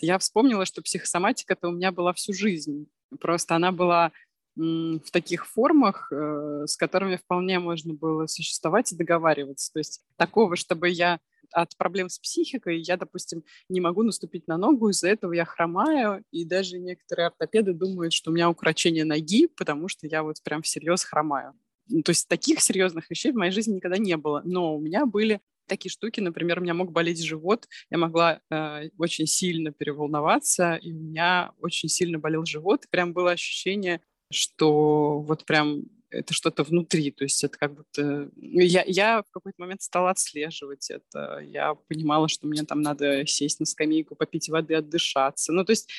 я 0.00 0.19
вспомнила, 0.19 0.65
что 0.65 0.83
психосоматика-то 0.83 1.69
у 1.69 1.73
меня 1.73 1.93
была 1.93 2.12
всю 2.12 2.33
жизнь. 2.33 2.88
Просто 3.21 3.57
она 3.57 3.73
была 3.73 4.12
в 4.57 5.11
таких 5.12 5.47
формах, 5.47 6.11
э, 6.11 6.65
с 6.67 6.77
которыми 6.77 7.15
вполне 7.15 7.61
можно 7.61 7.95
было 7.95 8.27
существовать 8.27 8.93
и 8.93 8.97
договариваться. 8.97 9.73
То 9.73 9.79
есть 9.79 10.03
такого, 10.17 10.57
чтобы 10.57 10.88
я 10.88 11.21
от 11.53 11.77
проблем 11.77 12.09
с 12.09 12.19
психикой, 12.19 12.81
я, 12.81 12.97
допустим, 12.97 13.45
не 13.69 13.81
могу 13.81 14.03
наступить 14.03 14.49
на 14.49 14.59
ногу, 14.59 14.88
из-за 14.88 15.09
этого 15.09 15.33
я 15.33 15.45
хромаю, 15.45 16.25
и 16.33 16.45
даже 16.45 16.79
некоторые 16.79 17.29
ортопеды 17.29 17.73
думают, 17.73 18.12
что 18.12 18.31
у 18.31 18.35
меня 18.35 18.50
укорочение 18.50 19.05
ноги, 19.05 19.47
потому 19.47 19.87
что 19.87 20.09
я 20.09 20.25
вот 20.25 20.43
прям 20.43 20.62
всерьез 20.62 21.05
хромаю. 21.05 21.55
Ну, 21.88 22.02
то 22.02 22.11
есть 22.11 22.28
таких 22.28 22.61
серьезных 22.61 23.11
вещей 23.11 23.33
в 23.33 23.37
моей 23.37 23.52
жизни 23.52 23.75
никогда 23.75 23.99
не 23.99 24.16
было. 24.16 24.42
Но 24.45 24.76
у 24.76 24.80
меня 24.80 25.07
были 25.07 25.40
такие 25.66 25.90
штуки, 25.90 26.21
например, 26.21 26.59
у 26.59 26.62
меня 26.62 26.75
мог 26.75 26.92
болеть 26.92 27.23
живот, 27.23 27.68
я 27.90 27.99
могла 27.99 28.40
э, 28.50 28.88
очень 28.97 29.26
сильно 29.26 29.71
переволноваться, 29.71 30.76
и 30.76 30.92
у 30.92 30.97
меня 30.97 31.52
очень 31.61 31.88
сильно 31.88 32.18
болел 32.18 32.45
живот, 32.47 32.85
и 32.85 32.88
прям 32.88 33.12
было 33.12 33.33
ощущение, 33.33 34.00
что 34.33 35.21
вот 35.21 35.45
прям 35.45 35.85
это 36.11 36.33
что-то 36.33 36.62
внутри, 36.62 37.11
то 37.11 37.25
есть 37.25 37.45
это 37.45 37.59
как 37.59 37.75
будто... 37.75 38.30
Ну, 38.35 38.61
я, 38.61 38.83
я 38.87 39.23
в 39.23 39.30
какой-то 39.30 39.61
момент 39.61 39.83
стала 39.83 40.11
отслеживать 40.11 40.90
это, 40.90 41.40
я 41.45 41.75
понимала, 41.75 42.28
что 42.28 42.47
мне 42.47 42.62
там 42.62 42.80
надо 42.80 43.26
сесть 43.26 43.61
на 43.61 43.66
скамейку, 43.66 44.16
попить 44.16 44.49
воды, 44.49 44.75
отдышаться. 44.75 45.52
Ну, 45.52 45.64
то 45.64 45.73
есть 45.73 45.90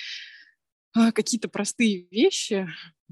какие-то 0.93 1.49
простые 1.49 2.07
вещи, 2.09 2.67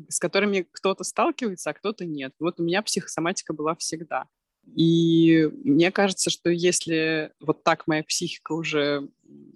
с 0.10 0.20
которыми 0.20 0.68
кто-то 0.72 1.04
сталкивается, 1.04 1.70
а 1.70 1.74
кто-то 1.74 2.06
нет. 2.06 2.34
Вот 2.40 2.60
у 2.60 2.64
меня 2.64 2.82
психосоматика 2.82 3.54
была 3.54 3.76
всегда. 3.76 4.28
И 4.76 5.50
мне 5.64 5.92
кажется, 5.92 6.30
что 6.30 6.50
если 6.50 7.32
вот 7.40 7.64
так 7.64 7.88
моя 7.88 8.04
психика 8.04 8.52
уже 8.52 9.08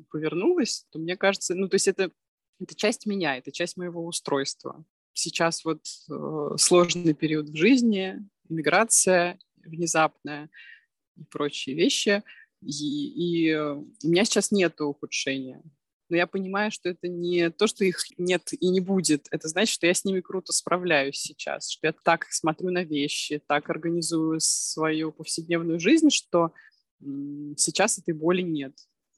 повернулась, 0.09 0.85
то 0.91 0.99
мне 0.99 1.17
кажется, 1.17 1.53
ну, 1.53 1.67
то 1.67 1.75
есть 1.75 1.87
это, 1.87 2.11
это 2.59 2.75
часть 2.75 3.05
меня, 3.05 3.37
это 3.37 3.51
часть 3.51 3.77
моего 3.77 4.05
устройства. 4.05 4.85
Сейчас 5.13 5.65
вот 5.65 5.81
э, 6.09 6.55
сложный 6.57 7.13
период 7.13 7.49
в 7.49 7.55
жизни, 7.55 8.19
иммиграция 8.49 9.37
внезапная 9.57 10.49
и 11.17 11.23
прочие 11.25 11.75
вещи, 11.75 12.23
и, 12.61 13.49
и 13.49 13.55
у 13.55 13.85
меня 14.03 14.23
сейчас 14.23 14.51
нет 14.51 14.79
ухудшения. 14.79 15.61
Но 16.11 16.17
я 16.17 16.27
понимаю, 16.27 16.71
что 16.71 16.89
это 16.89 17.07
не 17.07 17.49
то, 17.49 17.65
что 17.67 17.85
их 17.85 17.97
нет 18.17 18.49
и 18.51 18.69
не 18.69 18.81
будет. 18.81 19.27
Это 19.31 19.47
значит, 19.47 19.73
что 19.73 19.87
я 19.87 19.93
с 19.93 20.05
ними 20.05 20.19
круто 20.19 20.51
справляюсь 20.51 21.17
сейчас, 21.17 21.69
что 21.69 21.87
я 21.87 21.93
так 22.03 22.25
смотрю 22.29 22.69
на 22.69 22.83
вещи, 22.83 23.41
так 23.47 23.69
организую 23.69 24.39
свою 24.41 25.11
повседневную 25.11 25.79
жизнь, 25.79 26.09
что 26.09 26.51
сейчас 27.57 27.97
этой 27.97 28.13
боли 28.13 28.41
нет. 28.41 28.73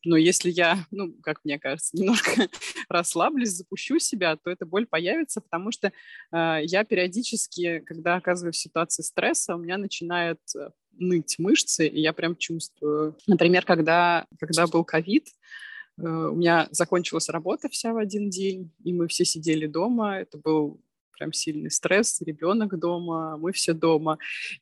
Но 0.05 0.17
если 0.17 0.51
я, 0.51 0.85
ну, 0.91 1.13
как 1.23 1.39
мне 1.43 1.59
кажется, 1.59 1.97
немножко 1.97 2.47
расслаблюсь, 2.89 3.49
запущу 3.49 3.99
себя, 3.99 4.35
то 4.35 4.51
эта 4.51 4.65
боль 4.65 4.85
появится, 4.85 5.41
потому 5.41 5.71
что 5.71 5.91
э, 6.31 6.59
я 6.63 6.83
периодически, 6.83 7.79
когда 7.79 8.15
оказываюсь 8.15 8.57
в 8.57 8.61
ситуации 8.61 9.01
стресса, 9.01 9.55
у 9.55 9.59
меня 9.59 9.77
начинает 9.77 10.39
э, 10.55 10.69
ныть 10.91 11.39
мышцы, 11.39 11.87
и 11.87 12.01
я 12.01 12.13
прям 12.13 12.35
чувствую. 12.35 13.17
Например, 13.25 13.65
когда, 13.65 14.27
когда 14.39 14.67
был 14.67 14.83
ковид, 14.83 15.27
у 15.97 16.35
меня 16.35 16.67
закончилась 16.71 17.29
работа 17.29 17.69
вся 17.69 17.93
в 17.93 17.97
один 17.97 18.29
день, 18.29 18.71
и 18.83 18.93
мы 18.93 19.07
все 19.07 19.25
сидели 19.25 19.67
дома. 19.67 20.19
Это 20.19 20.37
был 20.37 20.81
прям 21.13 21.31
сильный 21.31 21.71
стресс, 21.71 22.21
ребенок 22.21 22.77
дома, 22.79 23.37
мы 23.37 23.51
все 23.51 23.73
дома, 23.73 24.17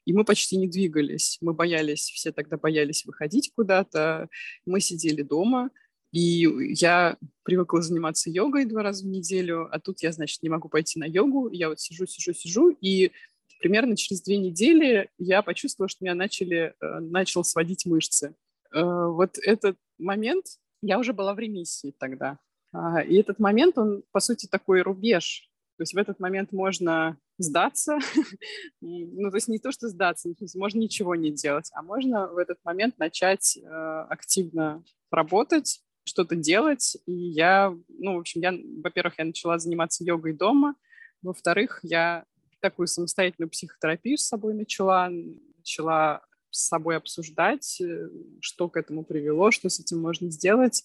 и 0.06 0.14
мы 0.14 0.24
почти 0.26 0.58
не 0.58 0.68
двигались. 0.68 1.38
Мы 1.42 1.54
боялись, 1.54 2.12
все 2.14 2.32
тогда 2.32 2.58
боялись 2.58 3.06
выходить 3.06 3.52
куда-то, 3.56 4.30
мы 4.66 4.82
сидели 4.82 5.22
дома, 5.22 5.72
и 6.12 6.48
я 6.74 7.18
привыкла 7.44 7.82
заниматься 7.82 8.30
йогой 8.30 8.66
два 8.66 8.84
раза 8.84 9.06
в 9.06 9.08
неделю, 9.08 9.70
а 9.72 9.80
тут 9.80 10.04
я, 10.04 10.12
значит, 10.12 10.44
не 10.44 10.50
могу 10.50 10.68
пойти 10.68 11.00
на 11.00 11.06
йогу, 11.06 11.50
я 11.52 11.70
вот 11.70 11.80
сижу, 11.80 12.06
сижу, 12.06 12.34
сижу, 12.34 12.70
и 12.70 13.12
примерно 13.60 13.96
через 13.96 14.22
две 14.22 14.38
недели 14.38 15.10
я 15.18 15.42
почувствовала, 15.42 15.88
что 15.88 16.04
меня 16.04 16.16
начали, 16.16 16.74
э, 16.80 17.00
начал 17.00 17.44
сводить 17.44 17.86
мышцы. 17.86 18.36
Э, 18.74 19.08
вот 19.08 19.38
этот 19.38 19.78
момент, 19.98 20.46
я 20.82 21.00
уже 21.00 21.14
была 21.14 21.34
в 21.34 21.40
ремиссии 21.40 21.94
тогда. 21.98 22.40
А, 22.74 23.02
и 23.02 23.16
этот 23.16 23.40
момент, 23.40 23.78
он, 23.78 24.04
по 24.12 24.20
сути, 24.20 24.48
такой 24.48 24.82
рубеж. 24.82 25.50
То 25.78 25.84
есть 25.84 25.94
в 25.94 25.98
этот 25.98 26.20
момент 26.20 26.52
можно 26.52 27.18
сдаться, 27.38 27.98
ну, 28.82 29.32
то 29.32 29.38
есть 29.38 29.48
не 29.48 29.58
то, 29.58 29.72
что 29.72 29.90
сдаться, 29.90 30.30
можно 30.56 30.78
ничего 30.78 31.16
не 31.16 31.32
делать, 31.32 31.72
а 31.74 31.82
можно 31.82 32.28
в 32.28 32.38
этот 32.38 32.60
момент 32.64 33.00
начать 33.00 33.58
э, 33.58 34.06
активно 34.10 34.84
работать, 35.10 35.82
что-то 36.04 36.36
делать. 36.36 36.98
И 37.08 37.14
я, 37.14 37.76
ну, 37.90 38.16
в 38.16 38.20
общем, 38.20 38.42
я, 38.42 38.54
во-первых, 38.84 39.16
я 39.18 39.26
начала 39.26 39.58
заниматься 39.58 40.04
йогой 40.04 40.34
дома, 40.34 40.76
во-вторых, 41.22 41.80
я 41.84 42.26
такую 42.60 42.88
самостоятельную 42.88 43.50
психотерапию 43.50 44.18
с 44.18 44.28
собой 44.28 44.54
начала, 44.54 45.10
начала 45.58 46.22
с 46.51 46.67
собой 46.67 46.98
обсуждать, 46.98 47.81
э, 47.81 48.10
что 48.39 48.70
к 48.70 48.77
этому 48.77 49.03
привело, 49.03 49.51
что 49.51 49.70
с 49.70 49.79
этим 49.79 50.00
можно 50.00 50.29
сделать. 50.29 50.84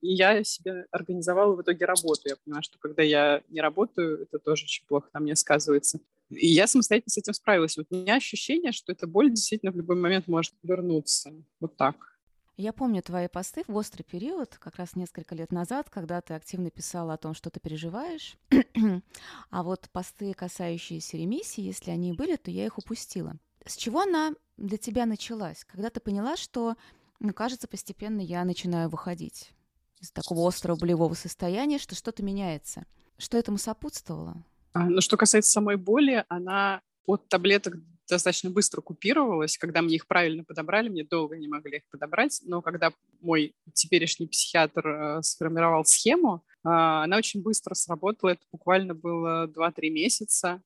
И 0.00 0.14
я 0.14 0.42
себе 0.44 0.86
организовала 0.90 1.54
в 1.54 1.62
итоге 1.62 1.84
работу. 1.84 2.22
Я 2.24 2.36
поняла, 2.36 2.62
что 2.62 2.78
когда 2.78 3.02
я 3.02 3.42
не 3.48 3.60
работаю, 3.60 4.22
это 4.22 4.38
тоже 4.38 4.64
очень 4.64 4.86
плохо 4.86 5.08
на 5.12 5.20
мне 5.20 5.36
сказывается. 5.36 6.00
И 6.30 6.48
я 6.48 6.66
самостоятельно 6.66 7.10
с 7.10 7.18
этим 7.18 7.34
справилась. 7.34 7.76
Вот 7.76 7.86
у 7.90 7.96
меня 7.96 8.16
ощущение, 8.16 8.72
что 8.72 8.92
эта 8.92 9.06
боль 9.06 9.30
действительно 9.30 9.72
в 9.72 9.76
любой 9.76 9.96
момент 9.96 10.26
может 10.26 10.54
вернуться. 10.62 11.32
Вот 11.60 11.76
так. 11.76 12.14
Я 12.56 12.72
помню 12.72 13.02
твои 13.02 13.26
посты 13.26 13.64
в 13.66 13.74
острый 13.74 14.04
период, 14.04 14.56
как 14.58 14.76
раз 14.76 14.94
несколько 14.94 15.34
лет 15.34 15.50
назад, 15.50 15.90
когда 15.90 16.20
ты 16.20 16.34
активно 16.34 16.70
писала 16.70 17.14
о 17.14 17.16
том, 17.16 17.34
что 17.34 17.50
ты 17.50 17.58
переживаешь. 17.58 18.36
а 19.50 19.62
вот 19.64 19.88
посты, 19.90 20.32
касающиеся 20.34 21.16
ремиссии, 21.16 21.62
если 21.62 21.90
они 21.90 22.12
были, 22.12 22.36
то 22.36 22.52
я 22.52 22.66
их 22.66 22.78
упустила. 22.78 23.36
С 23.66 23.76
чего 23.76 24.00
она 24.02 24.32
для 24.56 24.78
тебя 24.78 25.06
началась? 25.06 25.64
Когда 25.64 25.90
ты 25.90 26.00
поняла, 26.00 26.36
что, 26.36 26.76
ну, 27.20 27.32
кажется, 27.32 27.66
постепенно 27.66 28.20
я 28.20 28.44
начинаю 28.44 28.88
выходить 28.88 29.52
из 30.00 30.10
такого 30.10 30.46
острого 30.46 30.78
болевого 30.78 31.14
состояния, 31.14 31.78
что 31.78 31.94
что-то 31.94 32.22
меняется. 32.22 32.84
Что 33.16 33.38
этому 33.38 33.58
сопутствовало? 33.58 34.44
А, 34.72 34.88
ну, 34.88 35.00
что 35.00 35.16
касается 35.16 35.50
самой 35.50 35.76
боли, 35.76 36.24
она 36.28 36.82
от 37.06 37.28
таблеток 37.28 37.76
достаточно 38.08 38.50
быстро 38.50 38.80
купировалась. 38.80 39.56
Когда 39.56 39.80
мне 39.82 39.96
их 39.96 40.06
правильно 40.06 40.44
подобрали, 40.44 40.88
мне 40.88 41.04
долго 41.04 41.36
не 41.36 41.48
могли 41.48 41.78
их 41.78 41.84
подобрать, 41.90 42.40
но 42.44 42.60
когда 42.60 42.92
мой 43.20 43.54
теперешний 43.72 44.26
психиатр 44.26 44.86
э, 44.86 45.22
сформировал 45.22 45.84
схему, 45.84 46.44
э, 46.46 46.68
она 46.68 47.16
очень 47.16 47.42
быстро 47.42 47.74
сработала. 47.74 48.30
Это 48.30 48.42
буквально 48.52 48.94
было 48.94 49.46
2-3 49.46 49.90
месяца. 49.90 50.62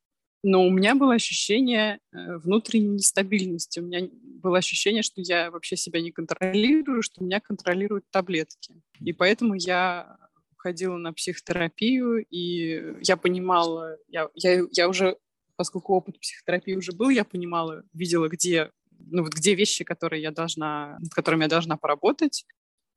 Но 0.48 0.66
у 0.66 0.70
меня 0.70 0.94
было 0.94 1.12
ощущение 1.12 1.98
э, 2.10 2.38
внутренней 2.38 2.94
нестабильности. 2.94 3.80
У 3.80 3.82
меня 3.82 4.08
было 4.42 4.56
ощущение, 4.58 5.02
что 5.02 5.20
я 5.20 5.50
вообще 5.50 5.76
себя 5.76 6.00
не 6.00 6.10
контролирую, 6.10 7.02
что 7.02 7.22
меня 7.22 7.38
контролируют 7.38 8.04
таблетки. 8.10 8.80
И 8.98 9.12
поэтому 9.12 9.52
я 9.54 10.16
ходила 10.56 10.96
на 10.96 11.12
психотерапию, 11.12 12.24
и 12.30 12.94
я 13.02 13.18
понимала, 13.18 13.98
я, 14.08 14.30
я, 14.34 14.62
я 14.72 14.88
уже 14.88 15.18
поскольку 15.56 15.94
опыт 15.94 16.18
психотерапии 16.18 16.76
уже 16.76 16.92
был, 16.92 17.10
я 17.10 17.24
понимала, 17.24 17.82
видела, 17.92 18.28
где, 18.28 18.70
ну, 18.98 19.24
вот 19.24 19.34
где 19.34 19.54
вещи, 19.54 19.84
которые 19.84 20.22
я 20.22 20.30
должна, 20.30 20.96
над 21.00 21.12
которыми 21.12 21.42
я 21.42 21.48
должна 21.48 21.76
поработать. 21.76 22.46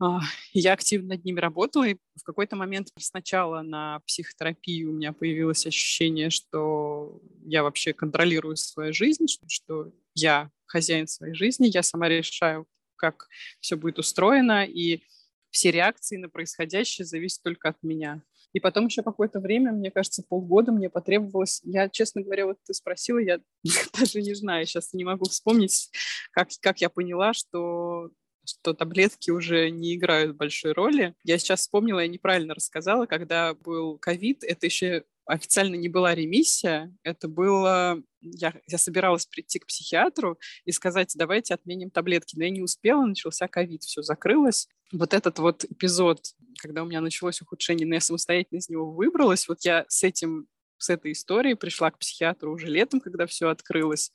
А, 0.01 0.20
я 0.53 0.74
активно 0.74 1.10
над 1.10 1.24
ними 1.24 1.39
работала, 1.39 1.88
и 1.88 1.98
в 2.15 2.24
какой-то 2.24 2.55
момент 2.55 2.89
сначала 2.98 3.62
на 3.62 4.00
психотерапии 4.08 4.84
у 4.84 4.93
меня 4.93 5.13
появилось 5.13 5.67
ощущение, 5.67 6.31
что 6.31 7.22
я 7.46 7.62
вообще 7.62 7.93
контролирую 7.93 8.55
свою 8.55 8.93
жизнь, 8.93 9.27
что 9.48 9.93
я 10.15 10.50
хозяин 10.65 11.08
своей 11.08 11.36
жизни, 11.36 11.67
я 11.67 11.84
сама 11.84 12.10
решаю, 12.10 12.65
как 12.96 13.27
все 13.60 13.75
будет 13.75 14.00
устроено, 14.00 14.65
и 14.65 15.03
все 15.51 15.70
реакции 15.70 16.17
на 16.17 16.29
происходящее 16.29 17.05
зависят 17.05 17.43
только 17.43 17.70
от 17.70 17.84
меня. 17.84 18.24
И 18.53 18.60
потом 18.60 18.88
еще 18.88 19.03
какое-то 19.03 19.39
время, 19.39 19.72
мне 19.72 19.91
кажется, 19.91 20.24
полгода 20.27 20.72
мне 20.72 20.89
потребовалось. 20.89 21.62
Я, 21.63 21.89
честно 21.89 22.22
говоря, 22.22 22.48
вот 22.48 22.58
ты 22.65 22.74
спросила, 22.74 23.20
я 23.20 23.39
даже 24.00 24.22
не 24.22 24.34
знаю, 24.34 24.65
сейчас 24.65 24.93
не 24.93 25.03
могу 25.03 25.25
вспомнить, 25.25 25.91
как, 26.31 26.50
как 26.60 26.81
я 26.81 26.89
поняла, 26.89 27.34
что 27.34 28.10
что 28.45 28.74
таблетки 28.74 29.31
уже 29.31 29.69
не 29.69 29.95
играют 29.95 30.36
большой 30.36 30.74
роли. 30.74 31.15
Я 31.24 31.38
сейчас 31.38 31.62
вспомнила, 31.62 32.00
я 32.00 32.07
неправильно 32.07 32.53
рассказала, 32.53 33.05
когда 33.05 33.53
был 33.53 33.98
ковид, 33.98 34.43
это 34.43 34.65
еще 34.65 35.03
официально 35.25 35.75
не 35.75 35.89
была 35.89 36.13
ремиссия, 36.15 36.93
это 37.03 37.27
было... 37.27 38.01
Я, 38.21 38.53
я 38.67 38.77
собиралась 38.77 39.25
прийти 39.25 39.60
к 39.60 39.65
психиатру 39.65 40.38
и 40.65 40.71
сказать, 40.71 41.13
давайте 41.15 41.53
отменим 41.53 41.89
таблетки, 41.89 42.36
но 42.38 42.43
я 42.43 42.50
не 42.51 42.62
успела, 42.62 43.05
начался 43.05 43.48
ковид, 43.48 43.83
все 43.83 44.03
закрылось. 44.03 44.67
Вот 44.91 45.13
этот 45.13 45.39
вот 45.39 45.63
эпизод, 45.63 46.19
когда 46.60 46.83
у 46.83 46.86
меня 46.86 47.01
началось 47.01 47.41
ухудшение, 47.41 47.88
но 47.88 47.95
я 47.95 48.01
самостоятельно 48.01 48.60
из 48.60 48.69
него 48.69 48.91
выбралась, 48.91 49.48
вот 49.48 49.65
я 49.65 49.86
с 49.88 50.03
этим 50.03 50.48
с 50.81 50.89
этой 50.89 51.11
историей 51.11 51.55
пришла 51.55 51.91
к 51.91 51.97
психиатру 51.97 52.53
уже 52.53 52.67
летом, 52.67 53.00
когда 53.00 53.25
все 53.25 53.50
открылось, 53.50 54.11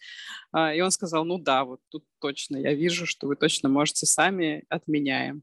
а, 0.52 0.74
и 0.74 0.80
он 0.80 0.90
сказал, 0.90 1.24
ну 1.24 1.38
да, 1.38 1.64
вот 1.64 1.80
тут 1.88 2.04
точно, 2.20 2.56
я 2.56 2.74
вижу, 2.74 3.06
что 3.06 3.26
вы 3.26 3.36
точно 3.36 3.68
можете 3.68 4.06
сами, 4.06 4.64
отменяем. 4.68 5.42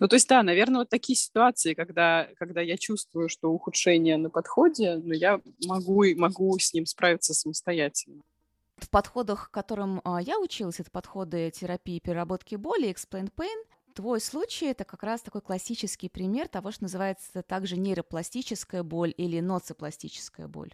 Ну, 0.00 0.08
то 0.08 0.16
есть, 0.16 0.28
да, 0.28 0.42
наверное, 0.42 0.80
вот 0.80 0.88
такие 0.88 1.16
ситуации, 1.16 1.74
когда, 1.74 2.28
когда 2.36 2.60
я 2.62 2.78
чувствую, 2.78 3.28
что 3.28 3.50
ухудшение 3.50 4.16
на 4.16 4.30
подходе, 4.30 4.96
но 4.96 5.14
я 5.14 5.40
могу, 5.66 6.04
могу 6.16 6.58
с 6.58 6.72
ним 6.72 6.86
справиться 6.86 7.34
самостоятельно. 7.34 8.22
В 8.78 8.90
подходах, 8.90 9.50
которым 9.50 10.00
а, 10.04 10.20
я 10.20 10.38
училась, 10.38 10.80
это 10.80 10.90
подходы 10.90 11.50
терапии 11.50 11.98
переработки 11.98 12.56
боли, 12.56 12.90
explain 12.90 13.30
pain, 13.36 13.64
твой 13.96 14.20
случай 14.20 14.66
это 14.66 14.84
как 14.84 15.02
раз 15.02 15.22
такой 15.22 15.40
классический 15.40 16.08
пример 16.08 16.48
того, 16.48 16.70
что 16.70 16.84
называется 16.84 17.42
также 17.42 17.76
нейропластическая 17.76 18.82
боль 18.82 19.12
или 19.16 19.40
ноцепластическая 19.40 20.46
боль. 20.46 20.72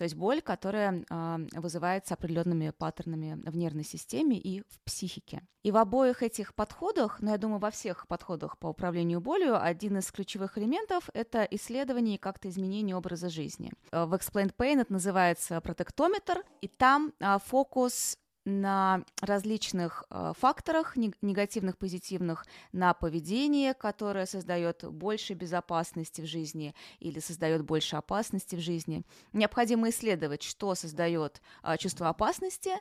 То 0.00 0.04
есть 0.04 0.16
боль, 0.16 0.40
которая 0.40 1.04
э, 1.10 1.46
вызывается 1.52 2.14
определенными 2.14 2.70
паттернами 2.70 3.38
в 3.44 3.54
нервной 3.54 3.84
системе 3.84 4.38
и 4.38 4.62
в 4.62 4.80
психике. 4.86 5.42
И 5.62 5.70
в 5.70 5.76
обоих 5.76 6.22
этих 6.22 6.54
подходах, 6.54 7.20
ну, 7.20 7.32
я 7.32 7.36
думаю, 7.36 7.60
во 7.60 7.70
всех 7.70 8.06
подходах 8.06 8.56
по 8.56 8.68
управлению 8.68 9.20
болью, 9.20 9.62
один 9.62 9.98
из 9.98 10.10
ключевых 10.10 10.56
элементов— 10.56 11.10
это 11.12 11.42
исследование 11.50 12.14
и 12.14 12.18
как-то 12.18 12.48
изменение 12.48 12.96
образа 12.96 13.28
жизни. 13.28 13.72
Э, 13.92 14.06
в 14.06 14.14
Explained 14.14 14.54
Pain 14.56 14.80
это 14.80 14.94
называется 14.94 15.60
протектометр, 15.60 16.44
и 16.62 16.68
там 16.68 17.12
э, 17.20 17.36
фокус 17.44 18.16
на 18.44 19.04
различных 19.20 20.04
э, 20.10 20.32
факторах, 20.38 20.96
негативных, 20.96 21.76
позитивных, 21.76 22.46
на 22.72 22.94
поведение, 22.94 23.74
которое 23.74 24.26
создает 24.26 24.84
больше 24.84 25.34
безопасности 25.34 26.20
в 26.20 26.26
жизни 26.26 26.74
или 27.00 27.20
создает 27.20 27.62
больше 27.62 27.96
опасности 27.96 28.56
в 28.56 28.60
жизни. 28.60 29.04
Необходимо 29.32 29.90
исследовать, 29.90 30.42
что 30.42 30.74
создает 30.74 31.42
э, 31.62 31.76
чувство 31.76 32.08
опасности 32.08 32.72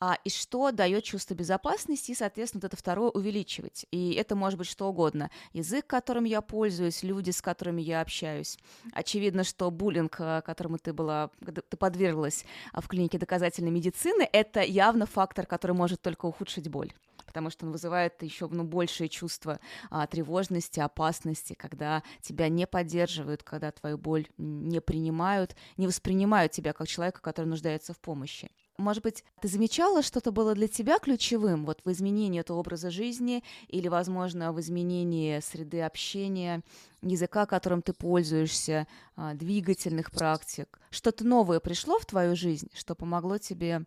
а, 0.00 0.18
и 0.24 0.30
что 0.30 0.70
дает 0.70 1.04
чувство 1.04 1.34
безопасности, 1.34 2.12
и, 2.12 2.14
соответственно, 2.14 2.60
вот 2.62 2.68
это 2.68 2.76
второе 2.76 3.10
увеличивать. 3.10 3.86
И 3.90 4.12
это 4.12 4.36
может 4.36 4.58
быть 4.58 4.68
что 4.68 4.88
угодно. 4.88 5.30
Язык, 5.52 5.86
которым 5.86 6.24
я 6.24 6.40
пользуюсь, 6.40 7.02
люди, 7.02 7.30
с 7.30 7.40
которыми 7.40 7.80
я 7.80 8.00
общаюсь. 8.00 8.58
Очевидно, 8.92 9.42
что 9.42 9.70
буллинг, 9.70 10.20
э, 10.20 10.42
которому 10.42 10.78
ты 10.78 10.92
была, 10.92 11.30
ты 11.40 11.76
подверглась 11.76 12.44
в 12.72 12.86
клинике 12.86 13.18
доказательной 13.18 13.70
медицины, 13.70 14.28
это 14.32 14.60
явно 14.60 14.97
фактор, 15.06 15.46
который 15.46 15.72
может 15.72 16.00
только 16.02 16.26
ухудшить 16.26 16.68
боль 16.68 16.92
потому 17.28 17.50
что 17.50 17.66
он 17.66 17.72
вызывает 17.72 18.22
еще 18.22 18.48
ну, 18.48 18.64
большее 18.64 19.08
чувство 19.08 19.60
а, 19.90 20.06
тревожности, 20.06 20.80
опасности, 20.80 21.52
когда 21.52 22.02
тебя 22.22 22.48
не 22.48 22.66
поддерживают, 22.66 23.42
когда 23.42 23.70
твою 23.70 23.98
боль 23.98 24.28
не 24.38 24.80
принимают, 24.80 25.54
не 25.76 25.86
воспринимают 25.86 26.52
тебя 26.52 26.72
как 26.72 26.88
человека, 26.88 27.20
который 27.20 27.46
нуждается 27.46 27.92
в 27.92 27.98
помощи. 27.98 28.50
Может 28.78 29.02
быть, 29.02 29.24
ты 29.42 29.48
замечала, 29.48 30.02
что-то 30.02 30.30
было 30.30 30.54
для 30.54 30.68
тебя 30.68 30.98
ключевым 31.00 31.66
вот 31.66 31.80
в 31.84 31.90
изменении 31.90 32.40
этого 32.40 32.58
образа 32.58 32.90
жизни 32.90 33.42
или, 33.66 33.88
возможно, 33.88 34.52
в 34.52 34.60
изменении 34.60 35.40
среды 35.40 35.82
общения, 35.82 36.62
языка, 37.02 37.44
которым 37.44 37.82
ты 37.82 37.92
пользуешься, 37.92 38.86
а, 39.16 39.34
двигательных 39.34 40.12
практик? 40.12 40.80
Что-то 40.90 41.26
новое 41.26 41.60
пришло 41.60 41.98
в 41.98 42.06
твою 42.06 42.36
жизнь, 42.36 42.68
что 42.72 42.94
помогло 42.94 43.38
тебе 43.38 43.84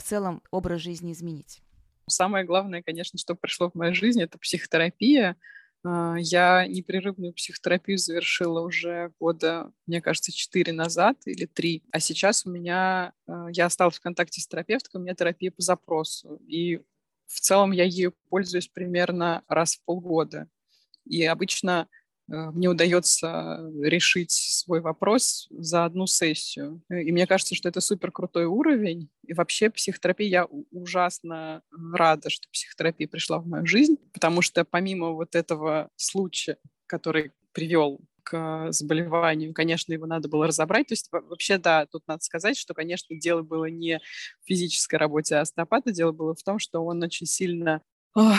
в 0.00 0.02
целом 0.02 0.42
образ 0.50 0.80
жизни 0.80 1.12
изменить? 1.12 1.62
Самое 2.08 2.44
главное, 2.44 2.82
конечно, 2.82 3.18
что 3.18 3.34
пришло 3.34 3.70
в 3.70 3.74
мою 3.74 3.94
жизнь, 3.94 4.20
это 4.20 4.38
психотерапия. 4.38 5.36
А, 5.84 6.16
я 6.18 6.66
непрерывную 6.66 7.32
психотерапию 7.32 7.98
завершила 7.98 8.60
уже 8.60 9.12
года, 9.20 9.70
мне 9.86 10.02
кажется, 10.02 10.32
четыре 10.32 10.72
назад 10.72 11.18
или 11.26 11.46
три. 11.46 11.84
А 11.92 12.00
сейчас 12.00 12.44
у 12.44 12.50
меня, 12.50 13.12
а, 13.26 13.48
я 13.50 13.66
осталась 13.66 13.96
в 13.96 14.00
контакте 14.00 14.40
с 14.40 14.48
терапевткой, 14.48 15.00
у 15.00 15.04
меня 15.04 15.14
терапия 15.14 15.52
по 15.52 15.62
запросу. 15.62 16.40
И 16.48 16.80
в 17.26 17.40
целом 17.40 17.70
я 17.70 17.84
ею 17.84 18.14
пользуюсь 18.28 18.68
примерно 18.68 19.44
раз 19.46 19.76
в 19.76 19.84
полгода. 19.84 20.48
И 21.04 21.24
обычно 21.24 21.88
мне 22.30 22.68
удается 22.68 23.60
решить 23.82 24.30
свой 24.30 24.80
вопрос 24.80 25.48
за 25.50 25.84
одну 25.84 26.06
сессию. 26.06 26.82
И 26.88 27.10
мне 27.12 27.26
кажется, 27.26 27.54
что 27.54 27.68
это 27.68 27.80
супер 27.80 28.12
крутой 28.12 28.44
уровень. 28.44 29.10
И 29.26 29.34
вообще 29.34 29.68
психотерапия, 29.70 30.28
я 30.28 30.44
ужасно 30.70 31.62
рада, 31.92 32.30
что 32.30 32.48
психотерапия 32.52 33.08
пришла 33.08 33.38
в 33.38 33.46
мою 33.46 33.66
жизнь, 33.66 33.96
потому 34.12 34.42
что 34.42 34.64
помимо 34.64 35.10
вот 35.10 35.34
этого 35.34 35.90
случая, 35.96 36.58
который 36.86 37.32
привел 37.52 38.00
к 38.22 38.70
заболеванию, 38.70 39.52
конечно, 39.52 39.92
его 39.92 40.06
надо 40.06 40.28
было 40.28 40.46
разобрать. 40.46 40.86
То 40.86 40.92
есть 40.92 41.08
вообще, 41.10 41.58
да, 41.58 41.86
тут 41.86 42.06
надо 42.06 42.22
сказать, 42.22 42.56
что, 42.56 42.74
конечно, 42.74 43.16
дело 43.18 43.42
было 43.42 43.64
не 43.64 43.98
в 44.42 44.46
физической 44.46 44.96
работе 44.96 45.36
остеопата, 45.36 45.90
дело 45.90 46.12
было 46.12 46.34
в 46.34 46.42
том, 46.42 46.58
что 46.58 46.84
он 46.84 47.02
очень 47.02 47.26
сильно 47.26 47.82
Э, 48.16 48.32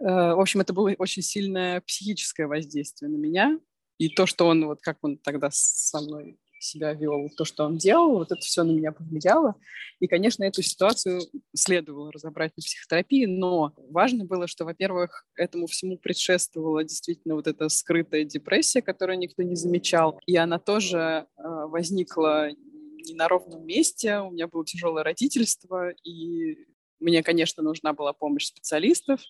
в 0.00 0.40
общем, 0.40 0.60
это 0.60 0.72
было 0.72 0.94
очень 0.98 1.22
сильное 1.22 1.80
психическое 1.80 2.46
воздействие 2.46 3.10
на 3.10 3.16
меня. 3.16 3.58
И 3.98 4.08
то, 4.08 4.26
что 4.26 4.46
он, 4.46 4.66
вот 4.66 4.80
как 4.80 4.98
он 5.02 5.18
тогда 5.18 5.48
со 5.52 6.00
мной 6.00 6.38
себя 6.64 6.94
вел, 6.94 7.28
то, 7.36 7.44
что 7.44 7.64
он 7.64 7.76
делал, 7.76 8.12
вот 8.18 8.32
это 8.32 8.40
все 8.40 8.62
на 8.64 8.72
меня 8.72 8.92
повлияло. 8.92 9.54
И, 10.00 10.06
конечно, 10.06 10.42
эту 10.44 10.62
ситуацию 10.62 11.20
следовало 11.54 12.10
разобрать 12.10 12.52
на 12.56 12.62
психотерапии, 12.62 13.26
но 13.26 13.74
важно 13.90 14.24
было, 14.24 14.48
что, 14.48 14.64
во-первых, 14.64 15.26
этому 15.36 15.66
всему 15.66 15.98
предшествовала 15.98 16.82
действительно 16.82 17.34
вот 17.34 17.46
эта 17.46 17.68
скрытая 17.68 18.24
депрессия, 18.24 18.82
которую 18.82 19.18
никто 19.18 19.42
не 19.42 19.56
замечал, 19.56 20.18
и 20.26 20.36
она 20.36 20.58
тоже 20.58 21.26
э, 21.36 21.42
возникла 21.42 22.50
не 22.50 23.14
на 23.14 23.28
ровном 23.28 23.66
месте. 23.66 24.20
У 24.20 24.30
меня 24.30 24.48
было 24.48 24.64
тяжелое 24.64 25.04
родительство, 25.04 25.90
и 25.90 26.56
мне, 27.00 27.22
конечно, 27.22 27.62
нужна 27.62 27.92
была 27.92 28.12
помощь 28.12 28.46
специалистов. 28.46 29.20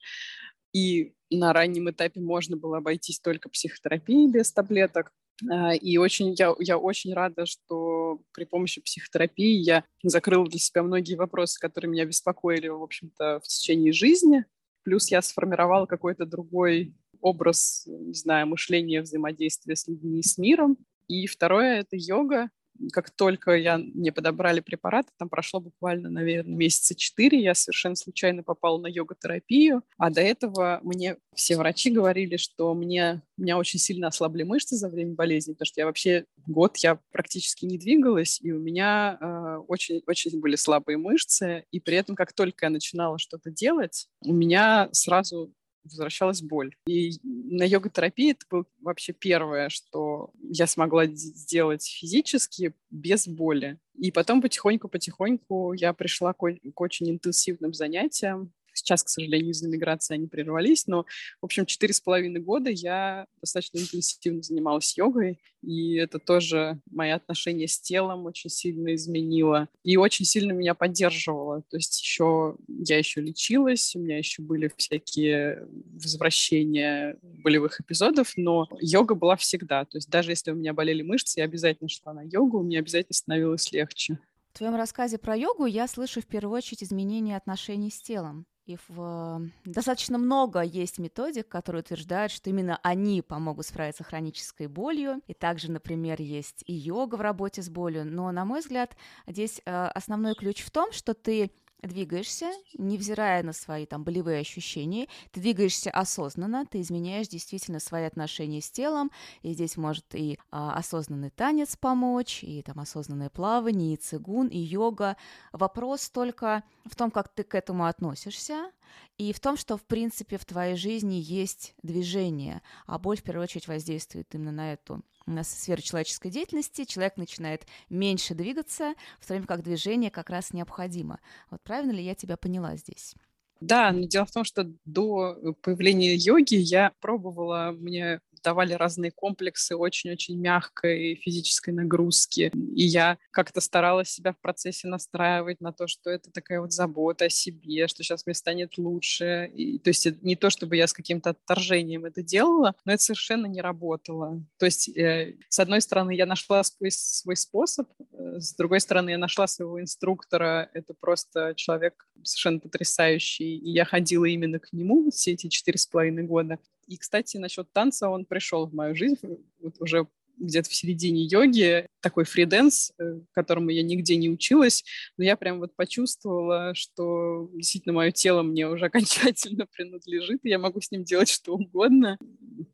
И 0.75 1.15
на 1.31 1.53
раннем 1.53 1.91
этапе 1.91 2.21
можно 2.21 2.57
было 2.57 2.79
обойтись 2.79 3.21
только 3.21 3.49
психотерапией 3.49 4.31
без 4.31 4.53
таблеток. 4.53 5.13
А, 5.51 5.75
и 5.75 5.97
очень, 5.97 6.35
я, 6.39 6.55
я 6.59 6.79
очень 6.79 7.15
рада, 7.15 7.47
что 7.47 8.21
при 8.33 8.45
помощи 8.45 8.81
психотерапии 8.81 9.63
я 9.63 9.85
закрыла 10.03 10.47
для 10.47 10.59
себя 10.59 10.83
многие 10.83 11.15
вопросы, 11.15 11.59
которые 11.59 11.91
меня 11.91 12.05
беспокоили, 12.05 12.69
в 12.69 12.83
общем-то, 12.83 13.41
в 13.43 13.49
течение 13.49 13.93
жизни. 13.93 14.45
Плюс 14.83 15.11
я 15.11 15.23
сформировала 15.23 15.87
какой-то 15.87 16.27
другой 16.27 16.95
образ, 17.21 17.85
не 17.87 18.15
знаю, 18.15 18.49
мышления, 18.49 19.01
взаимодействия 19.01 19.77
с 19.77 19.89
людьми 19.89 20.23
с 20.23 20.37
миром. 20.39 20.77
И 21.09 21.27
второе— 21.27 21.81
это 21.81 21.97
йога 21.97 22.51
как 22.93 23.11
только 23.11 23.53
я, 23.53 23.79
мне 23.79 24.13
подобрали 24.13 24.61
препараты, 24.61 25.11
там 25.19 25.29
прошло 25.29 25.61
буквально, 25.61 26.11
наверное, 26.11 26.55
месяца 26.55 26.95
четыре, 26.95 27.43
я 27.43 27.55
совершенно 27.55 27.97
случайно 27.97 28.43
попала 28.43 28.79
на 28.79 28.87
йога-терапию, 28.87 29.83
а 29.99 30.11
до 30.11 30.21
этого 30.21 30.81
мне 30.83 31.17
все 31.35 31.57
врачи 31.57 31.91
говорили, 31.91 32.37
что 32.37 32.75
мне, 32.75 33.23
меня 33.37 33.59
очень 33.59 33.79
сильно 33.79 34.09
ослабли 34.09 34.43
мышцы 34.43 34.77
за 34.77 34.89
время 34.89 35.15
болезни, 35.15 35.53
потому 35.53 35.67
что 35.67 35.81
я 35.81 35.87
вообще 35.87 36.25
год 36.47 36.77
я 36.79 36.99
практически 37.13 37.65
не 37.65 37.79
двигалась, 37.79 38.41
и 38.41 38.53
у 38.53 38.59
меня 38.59 39.19
э, 39.21 39.57
очень, 39.69 40.03
очень 40.07 40.41
были 40.41 40.57
слабые 40.57 40.99
мышцы, 40.99 41.65
и 41.71 41.81
при 41.81 41.97
этом, 41.97 42.17
как 42.17 42.33
только 42.33 42.67
я 42.67 42.71
начинала 42.71 43.19
что-то 43.19 43.51
делать, 43.51 44.09
у 44.25 44.33
меня 44.33 44.89
сразу 44.93 45.53
возвращалась 45.85 46.43
боль. 46.43 46.75
И 46.87 47.13
на 47.23 47.65
йога-терапии 47.65 48.33
это 48.33 48.47
было 48.51 48.65
вообще 48.81 49.13
первое, 49.13 49.69
что 49.69 50.31
я 50.43 50.67
смогла 50.67 51.07
сделать 51.07 51.87
физически 51.87 52.75
без 52.91 53.29
боли. 53.29 53.79
И 53.95 54.11
потом 54.11 54.43
потихоньку-потихоньку 54.43 55.73
я 55.75 55.93
пришла 55.93 56.33
к, 56.33 56.39
к 56.39 56.81
очень 56.81 57.11
интенсивным 57.11 57.73
занятиям. 57.73 58.53
Сейчас, 58.75 59.03
к 59.03 59.09
сожалению, 59.09 59.53
из-за 59.53 59.69
миграции 59.69 60.15
они 60.15 60.27
прервались, 60.27 60.87
но, 60.87 61.05
в 61.41 61.45
общем, 61.45 61.67
четыре 61.67 61.95
с 61.95 62.01
половиной 62.01 62.41
года 62.41 62.71
я 62.71 63.27
достаточно 63.41 63.79
интенсивно 63.79 64.43
занималась 64.43 64.97
йогой, 64.97 65.41
и 65.63 65.95
это 65.95 66.19
тоже 66.19 66.81
мои 66.91 67.11
отношения 67.11 67.67
с 67.67 67.81
телом 67.81 68.27
очень 68.27 68.51
сильно 68.51 68.95
изменило 68.95 69.69
и 69.83 69.97
очень 69.97 70.25
сильно 70.25 70.53
меня 70.53 70.75
поддерживало. 70.75 71.63
То 71.71 71.77
есть 71.77 72.01
еще 72.01 72.57
я 72.69 72.99
еще 72.99 73.21
лечилась, 73.21 73.95
у 73.97 74.01
меня 74.01 74.19
еще 74.19 74.43
были 74.43 74.71
всякие 74.77 75.67
возвращения 75.93 77.17
болевых 77.23 77.81
эпизодов, 77.81 78.33
но 78.37 78.69
йога 78.81 79.15
была 79.15 79.37
всегда. 79.37 79.85
То 79.85 79.97
есть 79.97 80.11
даже 80.11 80.33
если 80.33 80.51
у 80.51 80.55
меня 80.55 80.75
болели 80.75 81.03
мышцы, 81.03 81.41
я 81.41 81.45
обязательно 81.45 81.89
шла 81.89 82.13
на 82.13 82.23
йогу, 82.23 82.63
мне 82.63 82.79
обязательно 82.79 83.15
становилось 83.15 83.73
легче. 83.73 84.19
В 84.53 84.59
твоем 84.59 84.77
рассказе 84.77 85.19
про 85.19 85.37
йогу 85.37 85.67
я 85.67 85.89
слышу 85.89 86.21
в 86.21 86.27
первую 86.27 86.57
очередь 86.57 86.85
изменение 86.85 87.37
отношений 87.37 87.91
с 87.91 88.01
телом. 88.01 88.47
И 88.67 88.79
в... 88.89 89.51
достаточно 89.67 90.17
много 90.17 90.63
есть 90.63 90.99
методик, 90.99 91.49
которые 91.49 91.81
утверждают, 91.81 92.33
что 92.33 92.49
именно 92.49 92.81
они 92.83 93.21
помогут 93.21 93.67
справиться 93.67 94.05
с 94.05 94.07
хронической 94.07 94.69
болью. 94.69 95.21
И 95.27 95.35
также, 95.35 95.71
например, 95.71 96.21
есть 96.21 96.65
и 96.67 96.73
йога 96.73 97.17
в 97.17 97.21
работе 97.21 97.61
с 97.63 97.69
болью. 97.69 98.07
Но, 98.07 98.33
на 98.33 98.45
мой 98.47 98.61
взгляд, 98.61 98.97
здесь 99.27 99.61
э, 99.65 99.87
основной 99.89 100.35
ключ 100.35 100.63
в 100.63 100.71
том, 100.71 100.93
что 100.93 101.13
ты 101.13 101.51
двигаешься, 101.87 102.53
невзирая 102.79 103.43
на 103.43 103.53
свои 103.53 103.87
там 103.87 104.05
болевые 104.05 104.41
ощущения, 104.41 105.09
ты 105.33 105.41
двигаешься 105.41 105.91
осознанно, 105.91 106.67
ты 106.67 106.81
изменяешь 106.81 107.29
действительно 107.29 107.81
свои 107.81 108.05
отношения 108.05 108.61
с 108.61 108.71
телом, 108.71 109.11
и 109.43 109.53
здесь 109.53 109.77
может 109.77 110.15
и 110.15 110.39
а, 110.51 110.75
осознанный 110.75 111.31
танец 111.31 111.77
помочь, 111.77 112.43
и 112.43 112.63
там 112.63 112.81
осознанное 112.81 113.31
плавание, 113.31 113.95
и 113.95 113.97
цигун, 113.97 114.49
и 114.49 114.59
йога. 114.59 115.17
Вопрос 115.53 116.11
только 116.11 116.65
в 116.85 116.97
том, 116.97 117.11
как 117.11 117.29
ты 117.29 117.43
к 117.43 117.55
этому 117.55 117.87
относишься, 117.87 118.71
и 119.17 119.33
в 119.33 119.41
том, 119.41 119.57
что, 119.57 119.77
в 119.77 119.85
принципе, 119.85 120.39
в 120.39 120.45
твоей 120.45 120.77
жизни 120.77 121.15
есть 121.15 121.75
движение, 121.83 122.63
а 122.87 122.99
боль, 122.99 123.17
в 123.17 123.23
первую 123.23 123.45
очередь, 123.45 123.69
воздействует 123.69 124.35
именно 124.35 124.53
на 124.53 124.73
эту 124.73 125.03
на 125.27 125.45
сферу 125.45 125.81
человеческой 125.83 126.31
деятельности, 126.31 126.85
человек 126.85 127.17
начинает 127.17 127.67
меньше 127.89 128.35
двигаться, 128.35 128.95
в 129.21 129.27
то 129.27 129.35
время 129.35 129.47
как 129.47 129.63
движение 129.63 130.11
как 130.11 130.31
раз 130.31 130.53
необходимо. 130.53 131.21
Вот 131.51 131.63
правильно 131.63 131.93
ли 131.93 132.03
я 132.03 132.15
тебя 132.15 132.37
поняла 132.37 132.77
здесь? 132.77 133.15
Да, 133.61 133.93
но 133.93 134.07
дело 134.07 134.27
в 134.27 134.33
том, 134.33 134.45
что 134.45 134.71
до 134.85 135.55
появления 135.63 136.15
йоги 136.17 136.57
я 136.57 136.93
пробовала, 137.01 137.73
мне 137.73 138.21
давали 138.45 138.75
разные 138.75 139.11
комплексы 139.11 139.75
очень-очень 139.75 140.39
мягкой 140.39 141.17
физической 141.17 141.71
нагрузки. 141.71 142.53
И 142.55 142.85
я 142.85 143.19
как-то 143.31 143.61
старалась 143.61 144.11
себя 144.11 144.33
в 144.33 144.39
процессе 144.39 144.87
настраивать 144.87 145.61
на 145.61 145.73
то, 145.73 145.87
что 145.87 146.11
это 146.11 146.31
такая 146.31 146.61
вот 146.61 146.73
забота 146.73 147.25
о 147.25 147.31
себе, 147.31 147.89
что 147.89 148.03
сейчас 148.03 148.27
мне 148.27 148.35
станет 148.35 148.79
лучше. 148.79 149.51
И, 149.55 149.79
то 149.79 149.89
есть 149.89 150.23
не 150.23 150.37
то, 150.37 150.51
чтобы 150.51 150.77
я 150.77 150.87
с 150.87 150.93
каким-то 150.93 151.31
отторжением 151.31 152.05
это 152.05 152.23
делала, 152.23 152.75
но 152.85 152.93
это 152.93 153.03
совершенно 153.03 153.47
не 153.47 153.61
работало. 153.61 154.45
То 154.59 154.67
есть, 154.67 154.89
э, 154.97 155.37
с 155.49 155.59
одной 155.59 155.81
стороны, 155.81 156.15
я 156.15 156.27
нашла 156.27 156.63
свой, 156.63 156.91
свой 156.91 157.37
способ, 157.37 157.89
э, 158.13 158.39
с 158.39 158.55
другой 158.55 158.81
стороны, 158.81 159.11
я 159.11 159.19
нашла 159.19 159.47
своего 159.47 159.81
инструктора. 159.81 160.71
Это 160.75 160.93
просто 160.95 161.55
человек 161.57 162.07
совершенно 162.23 162.61
потрясающий. 162.61 163.57
И 163.57 163.71
я 163.71 163.85
ходила 163.85 164.27
именно 164.27 164.59
к 164.59 164.73
нему 164.73 165.11
все 165.11 165.33
эти 165.33 165.49
четыре 165.49 165.79
с 165.79 165.87
половиной 165.87 166.25
года. 166.25 166.59
И, 166.87 166.97
кстати, 166.97 167.37
насчет 167.37 167.73
танца 167.73 168.09
он 168.09 168.25
пришел 168.25 168.67
в 168.67 168.75
мою 168.75 168.95
жизнь 168.95 169.19
вот 169.61 169.77
уже 169.81 170.07
где-то 170.39 170.69
в 170.69 170.75
середине 170.75 171.25
йоги, 171.25 171.87
такой 172.01 172.25
фриденс, 172.25 172.93
э, 172.99 173.21
которому 173.33 173.71
я 173.71 173.83
нигде 173.83 174.17
не 174.17 174.29
училась, 174.29 174.85
но 175.17 175.25
я 175.25 175.37
прям 175.37 175.61
вот 175.61 175.75
почувствовала, 175.77 176.75
что 176.75 177.51
действительно 177.55 177.95
мое 177.95 178.11
тело 178.11 178.43
мне 178.43 178.69
уже 178.69 178.87
окончательно 178.87 179.67
принадлежит, 179.67 180.41
и 180.43 180.49
я 180.49 180.59
могу 180.59 180.81
с 180.81 180.91
ним 180.91 181.05
делать 181.05 181.29
что 181.29 181.55
угодно. 181.55 182.19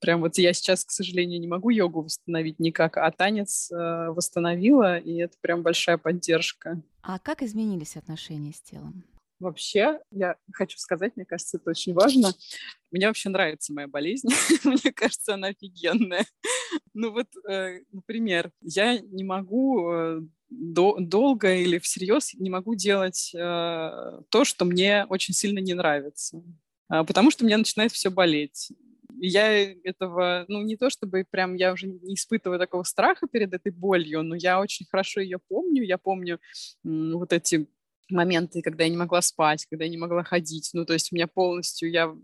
Прям 0.01 0.21
вот 0.21 0.39
я 0.39 0.53
сейчас, 0.53 0.85
к 0.85 0.91
сожалению, 0.91 1.41
не 1.41 1.49
могу 1.49 1.71
йогу 1.71 2.03
восстановить 2.03 2.59
никак, 2.59 2.97
а 2.97 3.11
танец 3.11 3.71
э, 3.71 4.09
восстановила, 4.11 4.99
и 4.99 5.17
это 5.17 5.37
прям 5.41 5.63
большая 5.63 5.99
поддержка. 5.99 6.83
А 7.03 7.19
как 7.19 7.43
изменились 7.43 7.97
отношения 7.97 8.53
с 8.53 8.61
телом? 8.61 9.05
Вообще, 9.41 10.01
я 10.11 10.37
хочу 10.53 10.79
сказать, 10.79 11.17
мне 11.17 11.25
кажется, 11.25 11.57
это 11.57 11.71
очень 11.71 11.95
важно. 11.95 12.33
Мне 12.91 13.07
вообще 13.07 13.31
нравится 13.31 13.73
моя 13.73 13.89
болезнь. 13.89 14.29
мне 14.65 14.93
кажется, 14.93 15.35
она 15.35 15.49
офигенная. 15.49 16.27
ну 16.95 17.11
вот, 17.11 17.29
э, 17.49 17.81
например, 17.91 18.53
я 18.61 18.99
не 18.99 19.25
могу 19.25 19.91
э, 19.91 20.21
до, 20.51 20.97
долго 20.99 21.55
или 21.55 21.79
всерьез 21.79 22.35
не 22.35 22.51
могу 22.51 22.75
делать 22.75 23.33
э, 23.35 23.39
то, 24.29 24.45
что 24.45 24.65
мне 24.67 25.07
очень 25.09 25.33
сильно 25.33 25.61
не 25.61 25.73
нравится, 25.73 26.43
э, 26.93 27.03
потому 27.05 27.31
что 27.31 27.45
мне 27.45 27.57
начинает 27.57 27.93
все 27.93 28.11
болеть. 28.11 28.73
Я 29.23 29.73
этого, 29.85 30.45
ну 30.49 30.63
не 30.63 30.77
то 30.77 30.91
чтобы 30.91 31.27
прям 31.31 31.55
я 31.55 31.73
уже 31.73 31.87
не 31.87 32.15
испытываю 32.15 32.59
такого 32.59 32.83
страха 32.83 33.27
перед 33.27 33.55
этой 33.55 33.73
болью, 33.73 34.23
но 34.23 34.35
я 34.35 34.61
очень 34.61 34.87
хорошо 34.91 35.21
ее 35.21 35.39
помню. 35.49 35.83
Я 35.83 35.99
помню 35.99 36.41
м, 36.85 37.19
вот 37.19 37.33
эти 37.33 37.69
моменты, 38.11 38.63
когда 38.63 38.85
я 38.85 38.91
не 38.91 38.97
могла 38.97 39.23
спать, 39.23 39.67
когда 39.67 39.85
я 39.85 39.91
не 39.91 39.97
могла 39.97 40.23
ходить. 40.23 40.71
Ну, 40.73 40.85
то 40.85 40.93
есть 40.93 41.13
у 41.13 41.15
меня 41.15 41.27
полностью, 41.27 41.91
я, 41.91 42.15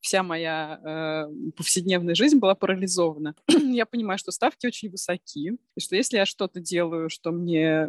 вся 0.00 0.22
моя 0.22 0.80
э, 0.84 1.50
повседневная 1.56 2.14
жизнь 2.14 2.38
была 2.38 2.54
парализована. 2.54 3.34
я 3.48 3.86
понимаю, 3.86 4.18
что 4.18 4.32
ставки 4.32 4.66
очень 4.66 4.90
высоки, 4.90 5.58
и 5.76 5.80
что 5.80 5.96
если 5.96 6.16
я 6.16 6.26
что-то 6.26 6.60
делаю, 6.60 7.08
что 7.08 7.30
мне 7.30 7.88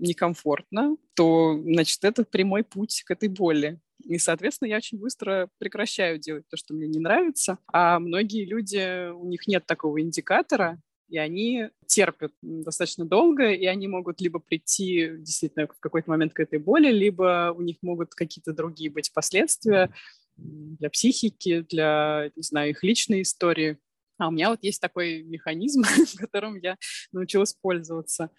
некомфортно, 0.00 0.96
то, 1.14 1.60
значит, 1.62 2.04
это 2.04 2.24
прямой 2.24 2.64
путь 2.64 3.02
к 3.04 3.10
этой 3.10 3.28
боли. 3.28 3.78
И, 4.04 4.18
соответственно, 4.18 4.68
я 4.68 4.78
очень 4.78 4.98
быстро 4.98 5.48
прекращаю 5.58 6.18
делать 6.18 6.44
то, 6.48 6.56
что 6.56 6.74
мне 6.74 6.88
не 6.88 6.98
нравится. 6.98 7.58
А 7.72 7.98
многие 7.98 8.44
люди, 8.44 9.10
у 9.10 9.26
них 9.26 9.46
нет 9.46 9.64
такого 9.66 10.00
индикатора, 10.00 10.80
и 11.12 11.18
они 11.18 11.68
терпят 11.86 12.32
достаточно 12.40 13.04
долго, 13.04 13.50
и 13.52 13.66
они 13.66 13.86
могут 13.86 14.22
либо 14.22 14.38
прийти 14.38 15.10
действительно 15.18 15.66
в 15.66 15.78
какой-то 15.78 16.08
момент 16.08 16.32
к 16.32 16.40
этой 16.40 16.58
боли, 16.58 16.90
либо 16.90 17.54
у 17.54 17.60
них 17.60 17.76
могут 17.82 18.14
какие-то 18.14 18.54
другие 18.54 18.90
быть 18.90 19.12
последствия 19.12 19.92
для 20.38 20.88
психики, 20.88 21.66
для, 21.68 22.30
не 22.34 22.42
знаю, 22.42 22.70
их 22.70 22.82
личной 22.82 23.20
истории. 23.20 23.76
А 24.16 24.28
у 24.28 24.30
меня 24.30 24.48
вот 24.48 24.60
есть 24.62 24.80
такой 24.80 25.22
механизм, 25.22 25.82
которым 26.16 26.56
я 26.56 26.78
научилась 27.12 27.52
пользоваться. 27.52 28.30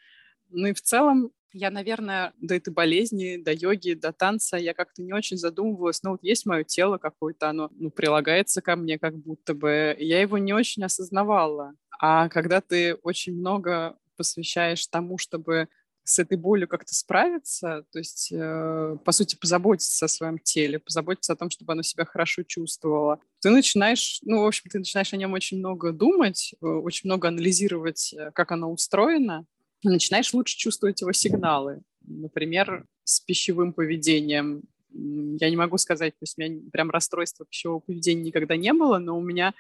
Ну 0.50 0.66
и 0.66 0.74
в 0.74 0.82
целом 0.82 1.32
я, 1.54 1.70
наверное, 1.70 2.34
до 2.42 2.56
этой 2.56 2.74
болезни, 2.74 3.38
до 3.38 3.54
йоги, 3.54 3.94
до 3.94 4.12
танца 4.12 4.58
я 4.58 4.74
как-то 4.74 5.02
не 5.02 5.14
очень 5.14 5.38
задумывалась. 5.38 6.02
Ну, 6.04 6.12
вот 6.12 6.24
есть 6.24 6.46
мое 6.46 6.64
тело 6.64 6.98
какое-то, 6.98 7.50
оно 7.50 7.70
ну, 7.76 7.92
прилагается 7.92 8.62
ко 8.62 8.76
мне 8.76 9.00
как 9.00 9.16
будто 9.16 9.54
бы. 9.54 9.96
Я 10.00 10.22
его 10.22 10.38
не 10.38 10.54
очень 10.54 10.84
осознавала. 10.84 11.74
А 12.00 12.28
когда 12.30 12.60
ты 12.60 12.96
очень 12.96 13.36
много 13.36 13.98
посвящаешь 14.18 14.86
тому, 14.88 15.18
чтобы 15.18 15.70
с 16.06 16.20
этой 16.20 16.38
болью 16.38 16.68
как-то 16.68 16.94
справиться, 16.94 17.86
то 17.92 18.00
есть, 18.00 18.30
э, 18.32 18.98
по 19.06 19.12
сути, 19.12 19.38
позаботиться 19.38 20.06
о 20.06 20.10
своем 20.10 20.38
теле, 20.38 20.80
позаботиться 20.80 21.34
о 21.34 21.36
том, 21.36 21.50
чтобы 21.50 21.74
оно 21.74 21.82
себя 21.82 22.06
хорошо 22.06 22.44
чувствовало. 22.44 23.20
Ты 23.40 23.50
начинаешь, 23.52 24.20
ну, 24.24 24.42
в 24.42 24.46
общем, 24.46 24.70
ты 24.70 24.80
начинаешь 24.80 25.14
о 25.14 25.18
нем 25.18 25.32
очень 25.34 25.60
много 25.60 25.94
думать, 25.94 26.56
э, 26.62 26.66
очень 26.66 27.10
много 27.10 27.30
анализировать, 27.30 28.14
э, 28.14 28.32
как 28.32 28.52
оно 28.52 28.72
устроено, 28.72 29.46
начинаешь 29.90 30.34
лучше 30.34 30.58
чувствовать 30.58 31.02
его 31.02 31.12
сигналы. 31.12 31.82
Например, 32.02 32.86
с 33.04 33.20
пищевым 33.20 33.74
поведением. 33.74 34.64
Я 34.92 35.50
не 35.50 35.56
могу 35.56 35.78
сказать, 35.78 36.14
то 36.14 36.24
есть 36.24 36.38
у 36.38 36.42
меня 36.42 36.62
прям 36.72 36.92
расстройства 36.92 37.46
пищевого 37.46 37.80
поведения 37.80 38.24
никогда 38.24 38.56
не 38.56 38.74
было, 38.74 39.00
но 39.00 39.18
у 39.18 39.22
меня 39.22 39.54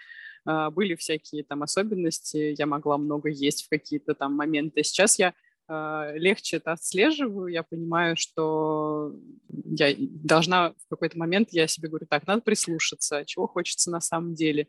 а, 0.45 0.69
были 0.69 0.95
всякие 0.95 1.43
там 1.43 1.63
особенности, 1.63 2.55
я 2.57 2.65
могла 2.65 2.97
много 2.97 3.29
есть 3.29 3.65
в 3.65 3.69
какие-то 3.69 4.13
там 4.13 4.35
моменты. 4.35 4.83
Сейчас 4.83 5.17
я 5.17 5.33
а, 5.67 6.11
легче 6.15 6.57
это 6.57 6.73
отслеживаю, 6.73 7.47
я 7.47 7.63
понимаю, 7.63 8.15
что 8.17 9.15
я 9.49 9.95
должна 9.97 10.71
в 10.71 10.89
какой-то 10.89 11.17
момент, 11.17 11.49
я 11.51 11.67
себе 11.67 11.89
говорю, 11.89 12.05
так, 12.07 12.27
надо 12.27 12.41
прислушаться, 12.41 13.25
чего 13.25 13.47
хочется 13.47 13.89
на 13.89 14.01
самом 14.01 14.35
деле. 14.35 14.67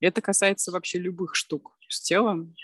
Это 0.00 0.20
касается 0.20 0.72
вообще 0.72 0.98
любых 0.98 1.34
штук 1.34 1.76
с 1.88 2.02
телом. 2.02 2.54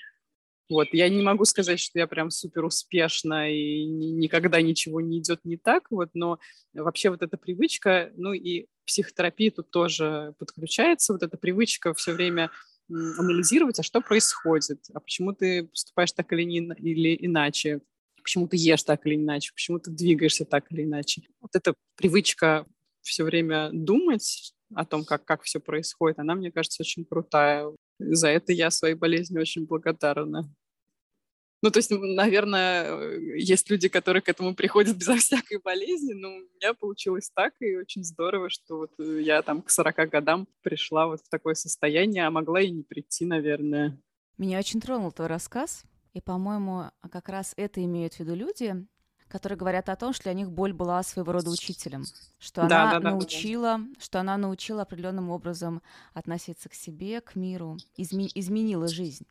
Вот, 0.69 0.89
я 0.93 1.09
не 1.09 1.23
могу 1.23 1.45
сказать, 1.45 1.81
что 1.81 1.99
я 1.99 2.07
прям 2.07 2.31
супер 2.31 2.65
успешна 2.65 3.53
и 3.53 3.85
никогда 3.85 4.63
ничего 4.63 5.01
не 5.01 5.19
идет 5.19 5.41
не 5.45 5.57
так, 5.57 5.91
вот, 5.91 6.11
но 6.15 6.39
вообще 6.73 7.11
вот 7.11 7.23
эта 7.23 7.37
привычка, 7.37 8.11
ну 8.17 8.33
и 8.33 8.67
психотерапия 8.87 9.51
тут 9.51 9.71
тоже 9.71 10.35
подключается, 10.39 11.13
вот 11.13 11.23
эта 11.23 11.37
привычка 11.37 11.93
все 11.95 12.13
время 12.13 12.51
анализировать, 12.89 13.79
а 13.81 13.83
что 13.83 14.01
происходит, 14.01 14.87
а 14.93 15.01
почему 15.01 15.33
ты 15.35 15.65
поступаешь 15.65 16.13
так 16.13 16.33
или, 16.33 16.43
не, 16.43 16.59
или 16.79 17.17
иначе, 17.21 17.81
почему 18.23 18.49
ты 18.49 18.57
ешь 18.57 18.83
так 18.83 19.07
или 19.07 19.17
иначе, 19.17 19.53
почему 19.53 19.79
ты 19.79 19.91
двигаешься 19.91 20.45
так 20.45 20.71
или 20.71 20.85
иначе. 20.85 21.23
Вот 21.41 21.55
эта 21.55 21.75
привычка 21.97 22.67
все 23.03 23.25
время 23.25 23.71
думать 23.73 24.55
о 24.75 24.85
том, 24.85 25.05
как, 25.05 25.25
как 25.25 25.43
все 25.43 25.61
происходит, 25.61 26.19
она, 26.19 26.35
мне 26.35 26.51
кажется, 26.51 26.83
очень 26.83 27.05
крутая. 27.05 27.67
За 27.99 28.29
это 28.29 28.53
я 28.53 28.71
своей 28.71 28.95
болезни 28.95 29.39
очень 29.39 29.67
благодарна. 29.67 30.53
Ну, 31.63 31.71
то 31.71 31.79
есть, 31.79 31.93
наверное, 31.93 32.85
э, 32.87 33.39
есть 33.39 33.71
люди, 33.71 33.89
которые 33.89 34.21
к 34.21 34.29
этому 34.29 34.55
приходят 34.55 34.97
безо 34.99 35.17
всякой 35.17 35.59
болезни, 35.59 36.13
но 36.13 36.29
у 36.29 36.41
меня 36.41 36.75
получилось 36.75 37.31
так, 37.33 37.55
и 37.61 37.77
очень 37.77 38.03
здорово, 38.03 38.51
что 38.51 38.79
вот 38.79 38.91
э, 38.99 39.21
я 39.23 39.43
там 39.43 39.63
к 39.63 39.71
40 39.71 40.11
годам 40.11 40.49
пришла 40.63 41.07
вот 41.07 41.21
в 41.21 41.29
такое 41.29 41.55
состояние, 41.55 42.27
а 42.27 42.33
могла 42.33 42.61
и 42.61 42.71
не 42.71 42.83
прийти, 42.83 43.25
наверное. 43.25 43.97
Меня 44.39 44.59
очень 44.59 44.81
тронул 44.81 45.13
твой 45.13 45.29
рассказ, 45.29 45.85
и, 46.15 46.21
по-моему, 46.21 46.91
как 47.13 47.29
раз 47.29 47.55
это 47.57 47.83
имеют 47.85 48.15
в 48.15 48.21
виду 48.21 48.35
люди, 48.35 48.85
которые 49.33 49.57
говорят 49.59 49.89
о 49.89 49.97
том, 49.97 50.13
что 50.13 50.25
для 50.25 50.35
них 50.35 50.51
боль 50.51 50.75
была 50.75 51.03
своего 51.03 51.33
рода 51.33 51.49
учителем, 51.49 52.05
что 52.39 52.69
да, 52.69 52.91
она 52.91 53.01
да, 53.01 53.11
научила, 53.13 53.79
да. 53.79 53.87
что 53.99 54.21
она 54.21 54.37
научила 54.37 54.83
определенным 54.83 55.31
образом 55.31 55.81
относиться 56.13 56.69
к 56.69 56.75
себе, 56.75 57.23
к 57.23 57.35
миру, 57.35 57.79
изме- 57.97 58.31
изменила 58.35 58.89
жизнь. 58.89 59.27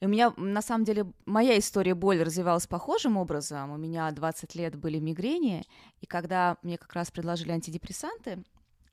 И 0.00 0.06
у 0.06 0.08
меня, 0.10 0.34
на 0.36 0.60
самом 0.60 0.84
деле, 0.84 1.06
моя 1.24 1.58
история 1.58 1.94
боли 1.94 2.20
развивалась 2.20 2.66
похожим 2.66 3.16
образом. 3.16 3.70
У 3.70 3.78
меня 3.78 4.10
20 4.10 4.54
лет 4.54 4.76
были 4.76 4.98
мигрени, 4.98 5.64
и 6.02 6.06
когда 6.06 6.58
мне 6.62 6.76
как 6.76 6.92
раз 6.92 7.10
предложили 7.10 7.50
антидепрессанты 7.50 8.44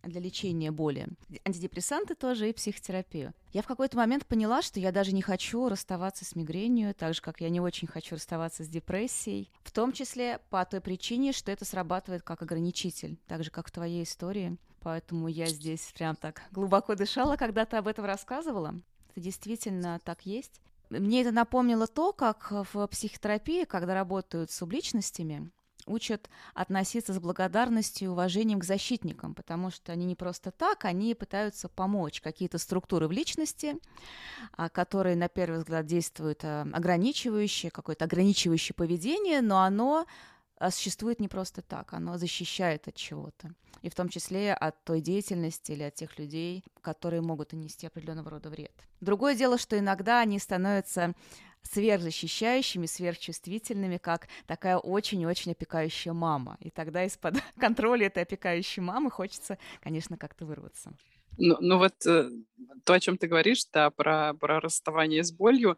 для 0.05 0.21
лечения 0.21 0.71
боли, 0.71 1.07
антидепрессанты 1.43 2.15
тоже 2.15 2.49
и 2.49 2.53
психотерапию, 2.53 3.33
я 3.53 3.61
в 3.61 3.67
какой-то 3.67 3.97
момент 3.97 4.25
поняла, 4.25 4.61
что 4.61 4.79
я 4.79 4.91
даже 4.91 5.13
не 5.13 5.21
хочу 5.21 5.69
расставаться 5.69 6.25
с 6.25 6.35
мигренью, 6.35 6.93
так 6.93 7.13
же, 7.13 7.21
как 7.21 7.41
я 7.41 7.49
не 7.49 7.59
очень 7.61 7.87
хочу 7.87 8.15
расставаться 8.15 8.63
с 8.63 8.67
депрессией, 8.67 9.49
в 9.63 9.71
том 9.71 9.91
числе 9.91 10.39
по 10.49 10.63
той 10.65 10.81
причине, 10.81 11.31
что 11.31 11.51
это 11.51 11.65
срабатывает 11.65 12.23
как 12.23 12.41
ограничитель, 12.41 13.17
так 13.27 13.43
же, 13.43 13.51
как 13.51 13.67
в 13.67 13.71
твоей 13.71 14.03
истории. 14.03 14.57
Поэтому 14.81 15.27
я 15.27 15.47
здесь 15.47 15.91
прям 15.95 16.15
так 16.15 16.43
глубоко 16.51 16.93
дышала, 16.95 17.37
когда 17.37 17.65
ты 17.65 17.77
об 17.77 17.87
этом 17.87 18.05
рассказывала. 18.05 18.75
Это 19.11 19.21
действительно 19.21 19.99
так 20.03 20.25
есть. 20.25 20.61
Мне 20.89 21.21
это 21.21 21.31
напомнило 21.31 21.87
то, 21.87 22.13
как 22.13 22.51
в 22.51 22.87
психотерапии, 22.87 23.63
когда 23.63 23.95
работают 23.95 24.51
с 24.51 24.57
субличностями, 24.57 25.49
учат 25.85 26.29
относиться 26.53 27.13
с 27.13 27.19
благодарностью 27.19 28.07
и 28.07 28.11
уважением 28.11 28.59
к 28.59 28.63
защитникам, 28.63 29.33
потому 29.33 29.71
что 29.71 29.91
они 29.91 30.05
не 30.05 30.15
просто 30.15 30.51
так, 30.51 30.85
они 30.85 31.15
пытаются 31.15 31.69
помочь 31.69 32.21
какие-то 32.21 32.57
структуры 32.57 33.07
в 33.07 33.11
личности, 33.11 33.77
а, 34.53 34.69
которые 34.69 35.15
на 35.15 35.27
первый 35.27 35.59
взгляд 35.59 35.85
действуют 35.85 36.41
а, 36.43 36.67
ограничивающие, 36.73 37.71
какое-то 37.71 38.05
ограничивающее 38.05 38.73
поведение, 38.75 39.41
но 39.41 39.61
оно 39.61 40.05
а, 40.57 40.71
существует 40.71 41.19
не 41.19 41.27
просто 41.27 41.61
так, 41.61 41.93
оно 41.93 42.17
защищает 42.17 42.87
от 42.87 42.95
чего-то, 42.95 43.53
и 43.81 43.89
в 43.89 43.95
том 43.95 44.09
числе 44.09 44.53
от 44.53 44.83
той 44.83 45.01
деятельности 45.01 45.73
или 45.73 45.83
от 45.83 45.95
тех 45.95 46.17
людей, 46.17 46.63
которые 46.81 47.21
могут 47.21 47.51
нанести 47.53 47.87
определенного 47.87 48.31
рода 48.31 48.49
вред. 48.49 48.73
Другое 49.01 49.35
дело, 49.35 49.57
что 49.57 49.77
иногда 49.77 50.21
они 50.21 50.39
становятся 50.39 51.13
сверхзащищающими, 51.71 52.85
сверхчувствительными, 52.85 53.97
как 53.97 54.27
такая 54.47 54.77
очень-очень 54.77 55.51
опекающая 55.51 56.13
мама. 56.13 56.57
И 56.59 56.69
тогда 56.69 57.03
из-под 57.05 57.35
контроля 57.59 58.07
этой 58.07 58.23
опекающей 58.23 58.81
мамы 58.81 59.11
хочется, 59.11 59.57
конечно, 59.81 60.17
как-то 60.17 60.45
вырваться. 60.45 60.93
Ну, 61.37 61.57
ну 61.59 61.77
вот 61.77 62.05
э, 62.05 62.29
то, 62.85 62.93
о 62.93 62.99
чем 62.99 63.17
ты 63.17 63.27
говоришь, 63.27 63.65
да, 63.73 63.89
про, 63.89 64.33
про 64.33 64.59
расставание 64.59 65.23
с 65.23 65.31
болью, 65.31 65.77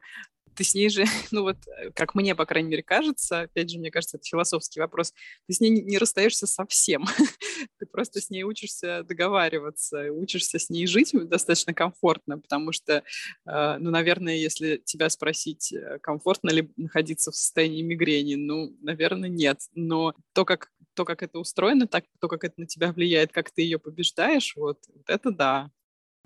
ты 0.55 0.63
с 0.63 0.73
ней 0.73 0.89
же, 0.89 1.03
ну 1.31 1.43
вот, 1.43 1.57
э, 1.67 1.91
как 1.91 2.15
мне, 2.15 2.35
по 2.35 2.45
крайней 2.45 2.69
мере, 2.69 2.83
кажется, 2.83 3.41
опять 3.41 3.69
же, 3.69 3.79
мне 3.79 3.91
кажется, 3.91 4.17
это 4.17 4.25
философский 4.25 4.79
вопрос, 4.79 5.13
ты 5.47 5.53
с 5.53 5.59
ней 5.59 5.69
не 5.69 5.97
расстаешься 5.97 6.47
совсем. 6.47 7.05
ты 7.79 7.85
просто 7.85 8.21
с 8.21 8.29
ней 8.29 8.43
учишься 8.43 9.03
договариваться, 9.03 10.11
учишься 10.11 10.59
с 10.59 10.69
ней 10.69 10.87
жить 10.87 11.11
достаточно 11.13 11.73
комфортно, 11.73 12.39
потому 12.39 12.71
что, 12.71 13.03
э, 13.45 13.77
ну, 13.79 13.91
наверное, 13.91 14.35
если 14.35 14.81
тебя 14.83 15.09
спросить, 15.09 15.73
э, 15.73 15.99
комфортно 15.99 16.49
ли 16.49 16.71
находиться 16.77 17.31
в 17.31 17.35
состоянии 17.35 17.81
мигрени, 17.81 18.35
ну, 18.35 18.75
наверное, 18.81 19.29
нет. 19.29 19.61
Но 19.73 20.13
то, 20.33 20.45
как 20.45 20.69
то, 20.93 21.05
как 21.05 21.21
это 21.21 21.37
устроено, 21.37 21.85
так, 21.85 22.05
то, 22.19 22.27
как 22.27 22.43
это 22.43 22.55
на 22.61 22.65
тебя 22.65 22.91
влияет, 22.91 23.31
как 23.31 23.51
ты 23.51 23.61
ее 23.61 23.77
побеждаешь, 23.77 24.55
вот, 24.55 24.79
вот 24.87 25.07
это 25.07 25.29
да. 25.29 25.71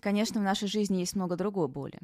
Конечно, 0.02 0.40
в 0.40 0.44
нашей 0.44 0.70
жизни 0.70 1.00
есть 1.00 1.14
много 1.14 1.36
другой 1.36 1.68
боли 1.68 2.00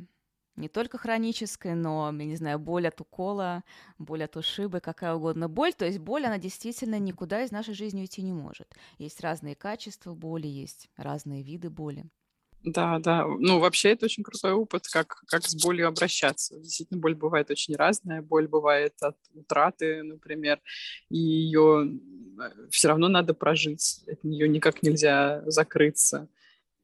не 0.58 0.68
только 0.68 0.98
хроническая, 0.98 1.76
но, 1.76 2.12
я 2.12 2.26
не 2.26 2.36
знаю, 2.36 2.60
боль 2.60 2.88
от 2.88 3.00
укола, 3.00 3.64
боль 4.00 4.24
от 4.24 4.36
ушибы, 4.36 4.80
какая 4.80 5.14
угодно 5.14 5.48
боль. 5.48 5.74
То 5.74 5.86
есть 5.86 6.00
боль, 6.00 6.26
она 6.26 6.38
действительно 6.38 7.00
никуда 7.00 7.44
из 7.44 7.52
нашей 7.52 7.74
жизни 7.74 8.02
уйти 8.02 8.22
не 8.22 8.34
может. 8.34 8.68
Есть 8.98 9.22
разные 9.22 9.56
качества 9.56 10.14
боли, 10.14 10.48
есть 10.48 10.90
разные 10.98 11.44
виды 11.44 11.70
боли. 11.70 12.06
Да, 12.64 13.00
да. 13.00 13.26
Ну, 13.26 13.60
вообще 13.60 13.92
это 13.92 14.06
очень 14.06 14.24
крутой 14.24 14.52
опыт, 14.52 14.88
как, 14.88 15.24
как 15.28 15.44
с 15.46 15.56
болью 15.56 15.88
обращаться. 15.88 16.60
Действительно, 16.60 17.00
боль 17.00 17.16
бывает 17.16 17.50
очень 17.50 17.76
разная. 17.76 18.22
Боль 18.22 18.48
бывает 18.48 18.94
от 19.00 19.16
утраты, 19.34 20.04
например, 20.04 20.60
и 21.10 21.18
ее 21.18 21.88
э, 22.40 22.68
все 22.70 22.90
равно 22.90 23.08
надо 23.08 23.34
прожить. 23.34 24.04
От 24.08 24.24
нее 24.24 24.50
никак 24.50 24.84
нельзя 24.84 25.44
закрыться. 25.46 26.28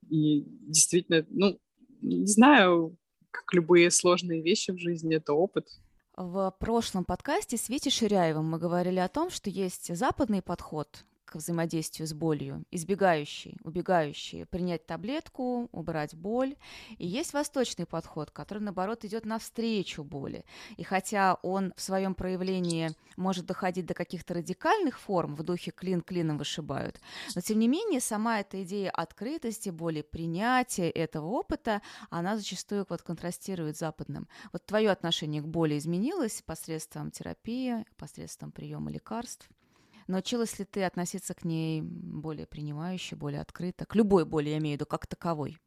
И 0.10 0.46
действительно, 0.62 1.26
ну, 1.30 1.60
не 2.02 2.28
знаю, 2.28 2.96
как 3.34 3.54
любые 3.54 3.92
сложные 3.92 4.42
вещи 4.42 4.72
в 4.72 4.78
жизни, 4.78 5.16
это 5.18 5.34
опыт. 5.34 5.68
В 6.16 6.56
прошлом 6.60 7.04
подкасте 7.04 7.58
с 7.58 7.70
Витей 7.70 7.92
Ширяевым 7.92 8.46
мы 8.46 8.60
говорили 8.60 9.00
о 9.00 9.10
том, 9.10 9.32
что 9.32 9.50
есть 9.50 9.94
западный 9.96 10.44
подход 10.44 11.04
к 11.34 11.38
взаимодействию 11.38 12.06
с 12.08 12.14
болью, 12.14 12.64
избегающий, 12.70 13.58
убегающий, 13.64 14.46
принять 14.46 14.86
таблетку, 14.86 15.68
убрать 15.72 16.14
боль. 16.14 16.56
И 17.00 17.08
есть 17.08 17.34
восточный 17.34 17.88
подход, 17.88 18.30
который, 18.30 18.60
наоборот, 18.60 19.04
идет 19.04 19.26
навстречу 19.26 20.04
боли. 20.04 20.46
И 20.78 20.84
хотя 20.84 21.40
он 21.42 21.74
в 21.76 21.82
своем 21.82 22.14
проявлении 22.14 22.92
может 23.18 23.48
доходить 23.48 23.88
до 23.88 23.96
каких-то 23.96 24.36
радикальных 24.36 25.00
форм, 25.00 25.36
в 25.36 25.42
духе 25.42 25.72
клин 25.72 26.02
клином 26.02 26.38
вышибают, 26.38 27.02
но, 27.34 27.42
тем 27.42 27.58
не 27.58 27.68
менее, 27.68 28.00
сама 28.00 28.40
эта 28.40 28.62
идея 28.62 28.92
открытости, 28.92 29.72
боли, 29.72 30.04
принятия 30.04 30.92
этого 30.92 31.26
опыта, 31.26 31.82
она 32.12 32.38
зачастую 32.38 32.86
вот 32.88 33.02
контрастирует 33.02 33.76
с 33.76 33.80
западным. 33.80 34.28
Вот 34.52 34.68
твое 34.68 34.92
отношение 34.92 35.42
к 35.42 35.48
боли 35.48 35.80
изменилось 35.80 36.44
посредством 36.46 37.10
терапии, 37.10 37.86
посредством 37.98 38.52
приема 38.52 38.92
лекарств– 38.92 39.50
Научилась 40.08 40.60
ли 40.60 40.66
ты 40.66 40.84
относиться 40.84 41.34
к 41.34 41.44
ней 41.44 41.82
более 41.82 42.48
принимающе, 42.48 43.16
более 43.16 43.42
открыто? 43.42 43.86
К 43.86 43.96
любой 43.96 44.26
боли, 44.26 44.50
я 44.50 44.58
имею 44.58 44.78
в 44.78 44.80
виду, 44.80 44.86
как 44.86 45.08
таковой. 45.08 45.58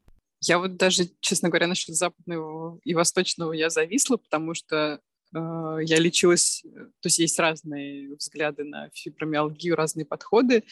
Я 0.40 0.58
вот 0.58 0.76
даже, 0.76 1.08
честно 1.20 1.48
говоря, 1.48 1.66
насчет 1.66 1.94
западного 1.94 2.78
и 2.84 2.94
восточного 2.94 3.52
я 3.52 3.70
зависла, 3.70 4.16
потому 4.18 4.54
что 4.54 5.00
э, 5.34 5.78
я 5.82 5.98
лечилась, 5.98 6.62
э, 6.64 6.68
то 6.68 7.06
есть 7.06 7.18
есть 7.18 7.38
разные 7.38 8.14
взгляды 8.14 8.64
на 8.64 8.90
фибромиалгию, 8.92 9.76
разные 9.76 10.04
подходы. 10.04 10.64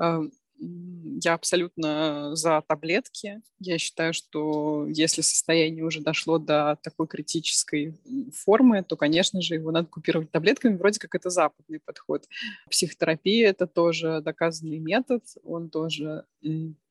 Э, 0.00 0.22
я 0.58 1.34
абсолютно 1.34 2.34
за 2.36 2.62
таблетки. 2.66 3.42
Я 3.58 3.78
считаю, 3.78 4.12
что 4.12 4.86
если 4.88 5.22
состояние 5.22 5.84
уже 5.84 6.00
дошло 6.00 6.38
до 6.38 6.78
такой 6.82 7.06
критической 7.06 7.94
формы, 8.32 8.82
то, 8.82 8.96
конечно 8.96 9.40
же, 9.40 9.54
его 9.54 9.70
надо 9.70 9.88
купировать 9.88 10.30
таблетками. 10.30 10.76
Вроде 10.76 10.98
как 10.98 11.14
это 11.14 11.30
западный 11.30 11.80
подход. 11.80 12.26
Психотерапия— 12.70 13.48
это 13.50 13.66
тоже 13.66 14.20
доказанный 14.22 14.78
метод. 14.78 15.22
Он 15.44 15.70
тоже 15.70 16.24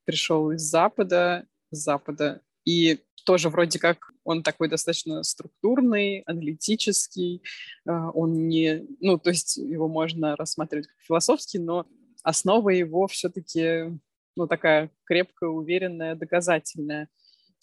пришел 0.05 0.51
из 0.51 0.61
Запада, 0.61 1.45
с 1.71 1.77
Запада. 1.77 2.41
И 2.65 2.99
тоже 3.25 3.49
вроде 3.49 3.79
как 3.79 4.11
он 4.23 4.43
такой 4.43 4.69
достаточно 4.69 5.23
структурный, 5.23 6.21
аналитический, 6.21 7.41
а, 7.85 8.09
он 8.11 8.47
не, 8.47 8.85
ну, 8.99 9.17
то 9.19 9.29
есть 9.29 9.57
его 9.57 9.87
можно 9.87 10.35
рассматривать 10.35 10.87
как 10.87 10.97
философский, 10.99 11.59
но 11.59 11.85
основа 12.25 12.69
его 12.69 13.07
все-таки 13.07 13.97
ну, 14.35 14.47
такая 14.47 14.89
крепкая, 15.05 15.49
уверенная, 15.49 16.15
доказательная. 16.15 17.07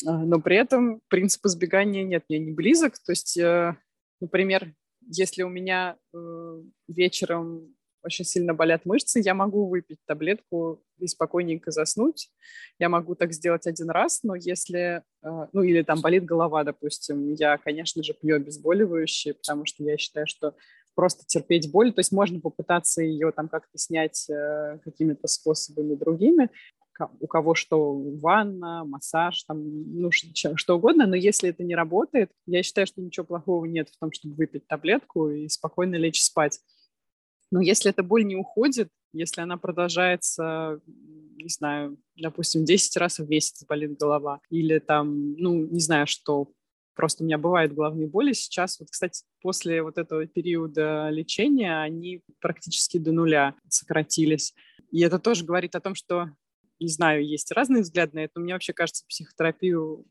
А, 0.06 0.18
но 0.18 0.40
при 0.40 0.56
этом 0.56 1.00
принцип 1.08 1.44
избегания 1.44 2.04
нет, 2.04 2.24
мне 2.28 2.38
не 2.38 2.52
близок. 2.52 2.98
То 2.98 3.12
есть, 3.12 3.36
э, 3.36 3.76
например, 4.20 4.72
если 5.00 5.42
у 5.42 5.48
меня 5.48 5.96
э, 6.14 6.62
вечером 6.88 7.74
очень 8.04 8.24
сильно 8.24 8.54
болят 8.54 8.84
мышцы, 8.84 9.20
я 9.20 9.34
могу 9.34 9.68
выпить 9.68 9.98
таблетку 10.06 10.82
и 10.98 11.06
спокойненько 11.06 11.70
заснуть. 11.70 12.30
Я 12.78 12.88
могу 12.88 13.14
так 13.14 13.32
сделать 13.32 13.66
один 13.66 13.90
раз, 13.90 14.22
но 14.22 14.34
если, 14.34 15.02
э, 15.22 15.46
ну 15.52 15.62
или 15.62 15.82
там 15.82 16.00
болит 16.00 16.24
голова, 16.24 16.64
допустим, 16.64 17.34
я, 17.34 17.58
конечно 17.58 18.02
же, 18.02 18.14
пью 18.14 18.36
обезболивающие, 18.36 19.34
потому 19.34 19.66
что 19.66 19.82
я 19.84 19.96
считаю, 19.98 20.26
что 20.26 20.54
просто 20.94 21.24
терпеть 21.26 21.70
боль. 21.70 21.92
То 21.92 22.00
есть 22.00 22.12
можно 22.12 22.40
попытаться 22.40 23.02
ее 23.02 23.32
там 23.32 23.48
как-то 23.48 23.78
снять 23.78 24.28
э, 24.30 24.78
какими-то 24.84 25.26
способами 25.28 25.94
другими. 25.94 26.50
У 27.20 27.26
кого 27.26 27.54
что, 27.54 27.94
ванна, 28.20 28.84
массаж, 28.84 29.42
там, 29.44 29.62
ну, 29.64 30.12
что, 30.12 30.56
что 30.56 30.76
угодно. 30.76 31.06
Но 31.06 31.16
если 31.16 31.48
это 31.48 31.64
не 31.64 31.74
работает, 31.74 32.30
я 32.46 32.62
считаю, 32.62 32.86
что 32.86 33.00
ничего 33.00 33.26
плохого 33.26 33.64
нет 33.64 33.88
в 33.88 33.98
том, 33.98 34.12
чтобы 34.12 34.34
выпить 34.34 34.66
таблетку 34.68 35.30
и 35.30 35.48
спокойно 35.48 35.96
лечь 35.96 36.22
спать. 36.22 36.60
Но 37.50 37.60
если 37.60 37.90
эта 37.90 38.02
боль 38.02 38.24
не 38.24 38.36
уходит, 38.36 38.88
если 39.12 39.42
она 39.42 39.56
продолжается, 39.56 40.80
не 40.86 41.48
знаю, 41.48 41.98
допустим, 42.16 42.64
10 42.64 42.96
раз 42.96 43.18
в 43.18 43.28
месяц 43.28 43.64
болит 43.66 43.98
голова, 43.98 44.40
или 44.48 44.78
там, 44.78 45.34
ну, 45.34 45.66
не 45.66 45.80
знаю, 45.80 46.06
что 46.06 46.48
Просто 46.94 47.22
у 47.22 47.26
меня 47.26 47.38
бывают 47.38 47.72
головные 47.72 48.06
боли. 48.06 48.32
Сейчас, 48.32 48.78
вот, 48.78 48.90
кстати, 48.90 49.24
после 49.40 49.82
вот 49.82 49.98
этого 49.98 50.26
периода 50.26 51.08
лечения 51.10 51.80
они 51.80 52.22
практически 52.40 52.98
до 52.98 53.12
нуля 53.12 53.54
сократились. 53.68 54.54
И 54.90 55.00
это 55.00 55.18
тоже 55.18 55.44
говорит 55.44 55.74
о 55.74 55.80
том, 55.80 55.94
что, 55.94 56.30
не 56.78 56.88
знаю, 56.88 57.26
есть 57.26 57.50
разные 57.52 57.82
взгляды 57.82 58.16
на 58.16 58.20
это. 58.20 58.40
Мне 58.40 58.52
вообще 58.52 58.72
кажется, 58.72 59.04
психотерапию, 59.08 60.04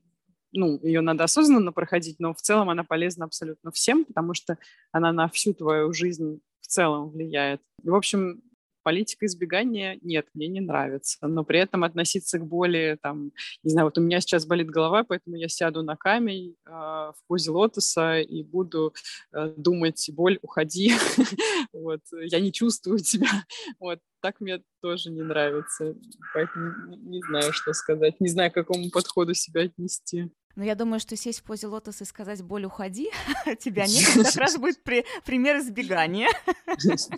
ну, 0.53 0.79
ее 0.83 1.01
надо 1.01 1.23
осознанно 1.23 1.71
проходить, 1.71 2.19
но 2.19 2.33
в 2.33 2.41
целом 2.41 2.69
она 2.69 2.83
полезна 2.83 3.25
абсолютно 3.25 3.71
всем, 3.71 4.05
потому 4.05 4.33
что 4.33 4.57
она 4.91 5.13
на 5.13 5.29
всю 5.29 5.53
твою 5.53 5.93
жизнь 5.93 6.41
в 6.61 6.67
целом 6.67 7.09
влияет. 7.11 7.61
В 7.83 7.95
общем, 7.95 8.41
политика 8.83 9.25
избегания 9.25 9.97
нет, 10.01 10.27
мне 10.33 10.47
не 10.47 10.61
нравится. 10.61 11.17
Но 11.27 11.43
при 11.43 11.59
этом 11.59 11.83
относиться 11.83 12.39
к 12.39 12.45
боли, 12.45 12.97
там, 13.01 13.31
не 13.63 13.71
знаю, 13.71 13.87
вот 13.87 13.97
у 13.97 14.01
меня 14.01 14.21
сейчас 14.21 14.45
болит 14.45 14.69
голова, 14.69 15.03
поэтому 15.03 15.35
я 15.35 15.47
сяду 15.47 15.83
на 15.83 15.95
камень 15.95 16.55
э, 16.65 16.69
в 16.69 17.15
позе 17.27 17.51
лотоса 17.51 18.19
и 18.19 18.43
буду 18.43 18.93
э, 19.33 19.53
думать, 19.57 20.09
боль, 20.13 20.39
уходи. 20.41 20.93
вот, 21.73 22.01
я 22.11 22.39
не 22.39 22.51
чувствую 22.51 22.99
тебя. 22.99 23.29
вот, 23.79 23.99
так 24.21 24.39
мне 24.39 24.61
тоже 24.81 25.09
не 25.09 25.21
нравится. 25.21 25.95
Поэтому 26.33 26.95
не 26.97 27.21
знаю, 27.21 27.53
что 27.53 27.73
сказать. 27.73 28.19
Не 28.19 28.29
знаю, 28.29 28.51
к 28.51 28.55
какому 28.55 28.89
подходу 28.91 29.33
себя 29.33 29.63
отнести. 29.63 30.31
Но 30.55 30.63
я 30.63 30.75
думаю, 30.75 30.99
что 30.99 31.15
сесть 31.15 31.39
в 31.39 31.43
позе 31.43 31.67
лотоса 31.67 32.03
и 32.03 32.07
сказать 32.07 32.41
«боль, 32.41 32.65
уходи», 32.65 33.09
тебя 33.59 33.85
нет, 33.85 34.25
как 34.25 34.35
раз 34.35 34.57
будет 34.59 34.83
при, 34.83 35.05
пример 35.25 35.57
избегания. 35.57 36.29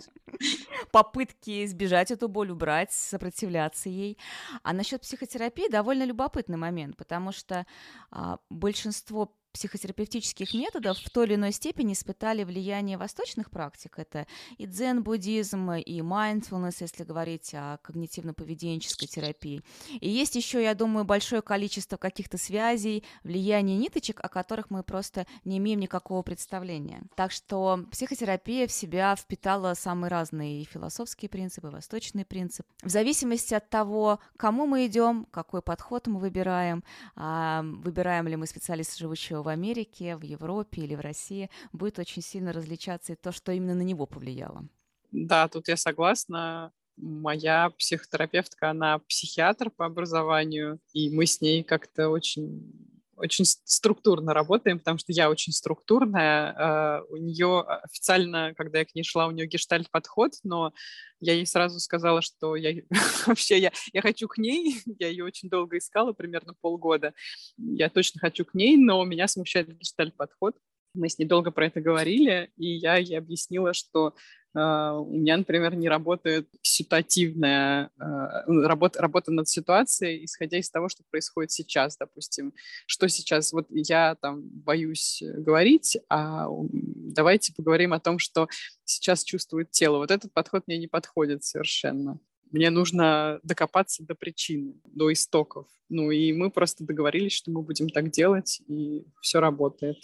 Попытки 0.90 1.64
избежать 1.64 2.10
эту 2.10 2.28
боль, 2.28 2.50
убрать, 2.50 2.92
сопротивляться 2.92 3.88
ей. 3.88 4.18
А 4.62 4.72
насчет 4.72 5.02
психотерапии 5.02 5.68
довольно 5.68 6.04
любопытный 6.04 6.56
момент, 6.56 6.96
потому 6.96 7.32
что 7.32 7.66
а, 8.10 8.38
большинство 8.50 9.36
психотерапевтических 9.54 10.52
методов 10.52 10.98
в 10.98 11.10
той 11.10 11.26
или 11.26 11.36
иной 11.36 11.52
степени 11.52 11.92
испытали 11.92 12.42
влияние 12.44 12.98
восточных 12.98 13.50
практик. 13.50 13.98
Это 13.98 14.26
и 14.58 14.66
дзен-буддизм, 14.66 15.72
и 15.72 16.00
mindfulness, 16.00 16.76
если 16.80 17.04
говорить 17.04 17.54
о 17.54 17.78
когнитивно-поведенческой 17.82 19.06
терапии. 19.06 19.62
И 20.00 20.10
есть 20.10 20.34
еще, 20.34 20.62
я 20.62 20.74
думаю, 20.74 21.04
большое 21.04 21.40
количество 21.40 21.96
каких-то 21.96 22.36
связей, 22.36 23.04
влияний 23.22 23.76
ниточек, 23.76 24.20
о 24.22 24.28
которых 24.28 24.70
мы 24.70 24.82
просто 24.82 25.26
не 25.44 25.58
имеем 25.58 25.78
никакого 25.78 26.22
представления. 26.22 27.04
Так 27.14 27.30
что 27.30 27.84
психотерапия 27.92 28.66
в 28.66 28.72
себя 28.72 29.14
впитала 29.14 29.74
самые 29.74 30.10
разные 30.10 30.64
философские 30.64 31.28
принципы, 31.28 31.68
восточный 31.68 32.24
принцип. 32.24 32.66
В 32.82 32.88
зависимости 32.88 33.54
от 33.54 33.70
того, 33.70 34.18
кому 34.36 34.66
мы 34.66 34.86
идем, 34.86 35.26
какой 35.30 35.62
подход 35.62 36.08
мы 36.08 36.18
выбираем, 36.18 36.82
а, 37.14 37.62
выбираем 37.62 38.26
ли 38.26 38.34
мы 38.34 38.46
специалиста, 38.46 38.98
живущего 38.98 39.43
в 39.44 39.48
Америке, 39.48 40.16
в 40.16 40.22
Европе 40.22 40.82
или 40.82 40.94
в 40.96 41.00
России, 41.00 41.50
будет 41.72 41.98
очень 41.98 42.22
сильно 42.22 42.52
различаться 42.52 43.12
и 43.12 43.16
то, 43.16 43.30
что 43.32 43.52
именно 43.52 43.74
на 43.74 43.82
него 43.82 44.06
повлияло. 44.06 44.68
Да, 45.12 45.48
тут 45.48 45.68
я 45.68 45.76
согласна. 45.76 46.72
Моя 46.96 47.70
психотерапевтка, 47.70 48.70
она 48.70 48.98
психиатр 49.00 49.70
по 49.70 49.86
образованию, 49.86 50.80
и 50.92 51.10
мы 51.10 51.26
с 51.26 51.40
ней 51.40 51.64
как-то 51.64 52.08
очень 52.08 52.93
очень 53.16 53.44
структурно 53.44 54.34
работаем, 54.34 54.78
потому 54.78 54.98
что 54.98 55.12
я 55.12 55.30
очень 55.30 55.52
структурная. 55.52 56.54
А, 56.56 57.02
у 57.08 57.16
нее 57.16 57.62
официально, 57.62 58.54
когда 58.54 58.80
я 58.80 58.84
к 58.84 58.94
ней 58.94 59.02
шла, 59.02 59.26
у 59.26 59.30
нее 59.30 59.46
гештальт-подход, 59.46 60.32
но 60.42 60.72
я 61.20 61.34
ей 61.34 61.46
сразу 61.46 61.80
сказала, 61.80 62.22
что 62.22 62.56
я 62.56 62.82
вообще 63.26 63.58
я, 63.58 63.72
я 63.92 64.02
хочу 64.02 64.28
к 64.28 64.38
ней. 64.38 64.76
Я 64.98 65.08
ее 65.08 65.24
очень 65.24 65.48
долго 65.48 65.78
искала, 65.78 66.12
примерно 66.12 66.54
полгода. 66.60 67.14
Я 67.56 67.88
точно 67.88 68.20
хочу 68.20 68.44
к 68.44 68.54
ней, 68.54 68.76
но 68.76 69.04
меня 69.04 69.28
смущает 69.28 69.76
гештальт-подход. 69.76 70.56
Мы 70.94 71.08
с 71.08 71.18
ней 71.18 71.26
долго 71.26 71.50
про 71.50 71.66
это 71.66 71.80
говорили, 71.80 72.52
и 72.56 72.66
я 72.66 72.96
ей 72.96 73.18
объяснила, 73.18 73.74
что 73.74 74.14
у 74.54 75.10
меня, 75.10 75.36
например, 75.36 75.74
не 75.74 75.88
работает 75.88 76.48
ситуативная 76.62 77.90
uh, 77.98 78.62
работа, 78.62 79.02
работа 79.02 79.32
над 79.32 79.48
ситуацией, 79.48 80.24
исходя 80.24 80.58
из 80.58 80.70
того, 80.70 80.88
что 80.88 81.02
происходит 81.10 81.50
сейчас, 81.50 81.96
допустим. 81.96 82.52
Что 82.86 83.08
сейчас? 83.08 83.52
Вот 83.52 83.66
я 83.70 84.14
там 84.14 84.42
боюсь 84.42 85.22
говорить, 85.22 85.98
а 86.08 86.46
давайте 86.70 87.52
поговорим 87.52 87.92
о 87.92 88.00
том, 88.00 88.18
что 88.18 88.48
сейчас 88.84 89.24
чувствует 89.24 89.70
тело. 89.72 89.98
Вот 89.98 90.10
этот 90.10 90.32
подход 90.32 90.64
мне 90.66 90.78
не 90.78 90.86
подходит 90.86 91.42
совершенно. 91.42 92.20
Мне 92.52 92.70
нужно 92.70 93.40
докопаться 93.42 94.04
до 94.04 94.14
причины, 94.14 94.74
до 94.84 95.12
истоков. 95.12 95.66
Ну 95.88 96.12
и 96.12 96.32
мы 96.32 96.52
просто 96.52 96.84
договорились, 96.84 97.32
что 97.32 97.50
мы 97.50 97.62
будем 97.62 97.88
так 97.88 98.10
делать, 98.10 98.62
и 98.68 99.04
все 99.20 99.40
работает. 99.40 99.96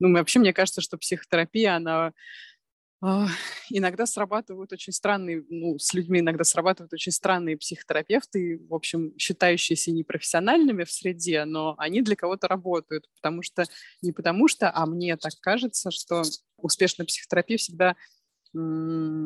Ну, 0.00 0.12
вообще, 0.12 0.38
мне 0.38 0.52
кажется, 0.52 0.80
что 0.80 0.96
психотерапия, 0.96 1.76
она 1.76 2.08
э, 2.08 2.12
иногда 3.70 4.06
срабатывают 4.06 4.72
очень 4.72 4.92
странные, 4.92 5.44
ну, 5.48 5.78
с 5.78 5.94
людьми 5.94 6.18
иногда 6.20 6.42
срабатывают 6.44 6.92
очень 6.92 7.12
странные 7.12 7.56
психотерапевты, 7.56 8.60
в 8.68 8.74
общем, 8.74 9.12
считающиеся 9.18 9.92
непрофессиональными 9.92 10.84
в 10.84 10.90
среде, 10.90 11.44
но 11.44 11.74
они 11.78 12.02
для 12.02 12.16
кого-то 12.16 12.48
работают, 12.48 13.08
потому 13.14 13.42
что 13.42 13.64
не 14.02 14.12
потому 14.12 14.48
что, 14.48 14.70
а 14.74 14.84
мне 14.86 15.16
так 15.16 15.32
кажется, 15.40 15.90
что 15.92 16.22
успешная 16.56 17.06
психотерапия 17.06 17.56
всегда 17.58 17.94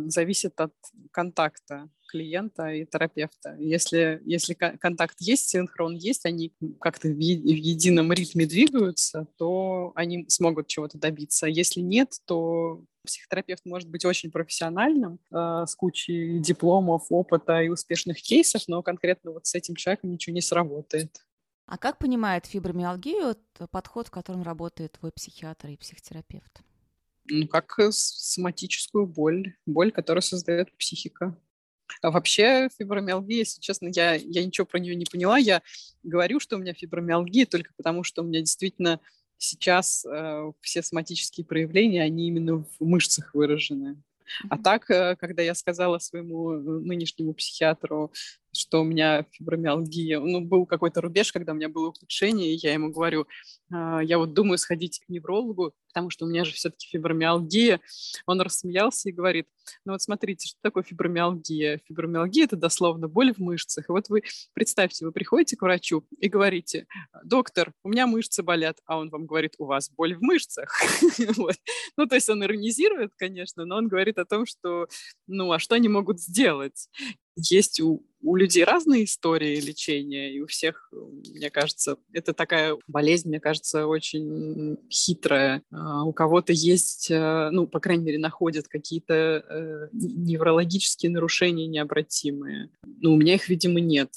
зависит 0.09 0.61
от 0.61 0.73
контакта 1.11 1.88
клиента 2.09 2.68
и 2.68 2.85
терапевта. 2.85 3.57
Если, 3.59 4.21
если 4.25 4.55
контакт 4.55 5.16
есть, 5.21 5.49
синхрон 5.49 5.95
есть, 5.95 6.27
они 6.27 6.53
как-то 6.81 7.09
в, 7.09 7.18
е- 7.18 7.40
в 7.40 7.59
едином 7.59 8.12
ритме 8.12 8.47
двигаются, 8.47 9.27
то 9.38 9.92
они 9.95 10.27
смогут 10.29 10.66
чего-то 10.66 10.99
добиться. 10.99 11.47
Если 11.47 11.81
нет, 11.81 12.12
то 12.27 12.85
психотерапевт 13.05 13.64
может 13.64 13.88
быть 13.88 14.05
очень 14.05 14.31
профессиональным, 14.31 15.18
э, 15.31 15.64
с 15.66 15.75
кучей 15.75 16.38
дипломов, 16.38 17.07
опыта 17.09 17.62
и 17.62 17.68
успешных 17.68 18.21
кейсов, 18.21 18.62
но 18.68 18.83
конкретно 18.83 19.33
вот 19.33 19.47
с 19.47 19.55
этим 19.55 19.75
человеком 19.75 20.11
ничего 20.12 20.35
не 20.35 20.42
сработает. 20.42 21.25
А 21.66 21.79
как 21.79 21.99
понимает 21.99 22.47
фибромиалгию 22.47 23.37
подход, 23.71 24.09
в 24.09 24.11
котором 24.11 24.42
работает 24.42 24.92
твой 24.92 25.11
психиатр 25.12 25.68
и 25.68 25.77
психотерапевт? 25.77 26.62
Ну, 27.33 27.49
как 27.49 27.79
э, 27.79 27.88
соматическую 27.90 29.07
боль, 29.07 29.55
боль, 29.66 29.90
которую 29.90 30.23
создает 30.23 30.71
психика. 30.77 31.37
А 32.01 32.11
вообще 32.11 32.68
фибромиалгия, 32.79 33.38
если 33.38 33.61
честно, 33.61 33.88
я, 33.88 34.14
я 34.14 34.45
ничего 34.45 34.66
про 34.66 34.79
нее 34.79 34.95
не 34.95 35.05
поняла. 35.05 35.38
Я 35.38 35.62
говорю, 36.03 36.40
что 36.40 36.57
у 36.57 36.59
меня 36.59 36.75
фибромиалгия 36.75 37.47
только 37.47 37.73
потому, 37.77 38.03
что 38.05 38.23
у 38.23 38.25
меня 38.25 38.40
действительно 38.40 39.01
сейчас 39.38 40.05
э, 40.05 40.53
все 40.61 40.83
соматические 40.83 41.45
проявления, 41.45 42.03
они 42.03 42.29
именно 42.29 42.59
в 42.59 42.68
мышцах 42.81 43.35
выражены. 43.35 43.97
А 44.49 44.59
так, 44.59 44.88
э, 44.90 45.16
когда 45.16 45.42
я 45.42 45.55
сказала 45.55 45.99
своему 45.99 46.53
э, 46.53 46.59
нынешнему 46.59 47.35
психиатру, 47.35 48.12
что 48.53 48.81
у 48.81 48.85
меня 48.85 49.25
фибромиалгия, 49.31 50.21
ну, 50.21 50.41
был 50.41 50.67
какой-то 50.67 51.01
рубеж, 51.01 51.33
когда 51.33 51.53
у 51.53 51.55
меня 51.57 51.69
было 51.69 51.88
ухудшение, 51.88 52.55
и 52.55 52.59
я 52.62 52.73
ему 52.73 52.91
говорю, 52.91 53.27
«А, 53.73 54.01
я 54.01 54.19
вот 54.19 54.35
думаю 54.35 54.59
сходить 54.59 55.01
к 55.01 55.09
неврологу, 55.09 55.75
потому 55.93 56.11
что 56.11 56.25
у 56.25 56.29
меня 56.29 56.45
же 56.45 56.53
все-таки 56.53 56.88
фибромиалгия. 56.88 57.81
Он 58.27 58.41
рассмеялся 58.41 59.09
и 59.09 59.12
говорит, 59.12 59.47
ну 59.85 59.93
вот 59.93 60.03
смотрите, 60.03 60.49
что 60.49 60.59
такое 60.62 60.83
фибромиалгия? 60.83 61.81
Фибромиалгия– 61.87 62.45
это 62.47 62.57
дословно 62.57 63.09
боль 63.09 63.33
в 63.33 63.38
мышцах. 63.38 63.88
И 63.88 63.93
вот 63.93 64.09
вы 64.09 64.23
представьте, 64.55 65.05
вы 65.05 65.12
приходите 65.12 65.57
к 65.57 65.62
врачу 65.62 66.05
и 66.19 66.29
говорите, 66.29 66.87
доктор, 67.25 67.73
у 67.85 67.91
меня 67.91 68.07
мышцы 68.07 68.43
болят, 68.43 68.79
а 68.87 68.99
он 68.99 69.11
вам 69.11 69.27
говорит, 69.27 69.55
у 69.59 69.67
вас 69.67 69.91
боль 69.91 70.15
в 70.17 70.23
мышцах. 70.23 70.73
Ну, 71.97 72.07
то 72.07 72.15
есть 72.15 72.29
он 72.31 72.43
иронизирует, 72.43 73.12
конечно, 73.17 73.65
но 73.65 73.77
он 73.77 73.87
говорит 73.87 74.19
о 74.19 74.25
том, 74.25 74.47
что, 74.47 74.88
ну, 75.27 75.53
а 75.53 75.59
что 75.59 75.75
они 75.75 75.88
могут 75.88 76.21
сделать? 76.21 76.88
Есть 77.37 77.81
у, 77.81 78.05
у 78.23 78.37
людей 78.37 78.64
разные 78.64 79.05
истории 79.05 79.61
лечения, 79.61 80.33
и 80.33 80.40
у 80.40 80.47
всех, 80.47 80.92
мне 80.92 81.51
кажется, 81.51 81.97
это 82.12 82.33
такая 82.33 82.77
болезнь, 82.87 83.29
мне 83.29 83.40
кажется, 83.40 83.87
очень 83.87 84.79
хитрая. 84.90 85.62
А, 85.71 86.05
у 86.05 86.12
кого-то 86.12 86.53
есть, 86.53 87.11
э, 87.11 87.51
ну, 87.51 87.66
по 87.66 87.81
крайней 87.81 88.05
мере, 88.05 88.18
находят 88.18 88.68
какие-то 88.68 89.14
э, 89.14 89.88
неврологические 89.92 91.11
нарушения 91.11 91.66
необратимые. 91.66 92.71
Но 92.85 93.12
у 93.12 93.16
меня 93.16 93.35
их, 93.35 93.49
видимо, 93.49 93.81
нет. 93.81 94.11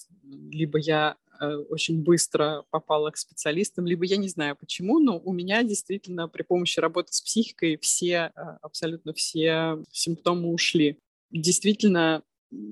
Либо 0.52 0.78
я 0.78 1.16
э, 1.40 1.56
очень 1.56 2.04
быстро 2.04 2.64
попала 2.70 3.12
к 3.12 3.18
специалистам, 3.18 3.88
либо 3.88 4.06
я 4.06 4.18
не 4.18 4.28
знаю 4.28 4.56
почему, 4.56 5.00
но 5.00 5.18
у 5.18 5.34
меня 5.34 5.64
действительно 5.64 6.28
при 6.28 6.44
помощи 6.44 6.80
работы 6.80 7.14
с 7.14 7.22
психикой 7.22 7.78
все, 7.82 8.32
абсолютно 8.62 9.14
все 9.14 9.84
симптомы 9.92 10.54
ушли. 10.54 11.00
Действительно, 11.32 12.24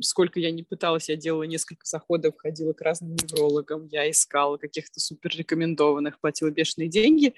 сколько 0.02 0.40
я 0.40 0.52
не 0.52 0.64
пыталась, 0.64 1.10
я 1.10 1.16
делала 1.16 1.44
несколько 1.44 1.86
заходов, 1.86 2.36
ходила 2.38 2.74
к 2.74 2.82
разным 2.82 3.16
неврологам, 3.16 3.88
я 3.88 4.10
искала 4.10 4.58
каких-то 4.58 5.00
супер 5.00 5.32
рекомендованных, 5.36 6.20
платила 6.20 6.50
бешеные 6.50 6.90
деньги, 6.90 7.34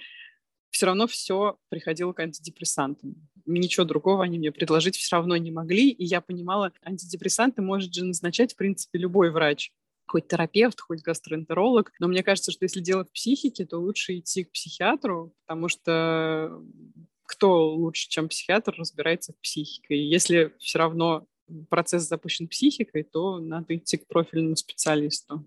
все 0.69 0.87
равно 0.87 1.07
все 1.07 1.57
приходило 1.69 2.11
к 2.13 2.19
антидепрессантам. 2.19 3.15
Ничего 3.45 3.85
другого 3.85 4.23
они 4.23 4.39
мне 4.39 4.51
предложить 4.51 4.97
все 4.97 5.15
равно 5.15 5.37
не 5.37 5.51
могли, 5.51 5.89
и 5.89 6.03
я 6.03 6.19
понимала, 6.19 6.71
антидепрессанты 6.81 7.61
может 7.61 7.93
же 7.93 8.03
назначать, 8.03 8.53
в 8.53 8.57
принципе, 8.57 8.99
любой 8.99 9.31
врач 9.31 9.71
хоть 10.07 10.27
терапевт, 10.27 10.79
хоть 10.81 11.01
гастроэнтеролог. 11.01 11.91
Но 11.99 12.07
мне 12.07 12.23
кажется, 12.23 12.51
что 12.51 12.65
если 12.65 12.79
дело 12.79 13.05
в 13.05 13.11
психике, 13.11 13.65
то 13.65 13.77
лучше 13.79 14.19
идти 14.19 14.43
к 14.43 14.51
психиатру, 14.51 15.33
потому 15.45 15.67
что 15.67 16.61
кто 17.23 17.69
лучше, 17.71 18.07
чем 18.07 18.29
психиатр, 18.29 18.75
разбирается 18.77 19.33
в 19.33 19.39
психике. 19.39 19.95
И 19.95 20.07
если 20.07 20.53
все 20.59 20.79
равно 20.79 21.25
процесс 21.69 22.07
запущен 22.07 22.47
психикой, 22.47 23.03
то 23.03 23.39
надо 23.39 23.75
идти 23.75 23.97
к 23.97 24.07
профильному 24.07 24.55
специалисту. 24.55 25.45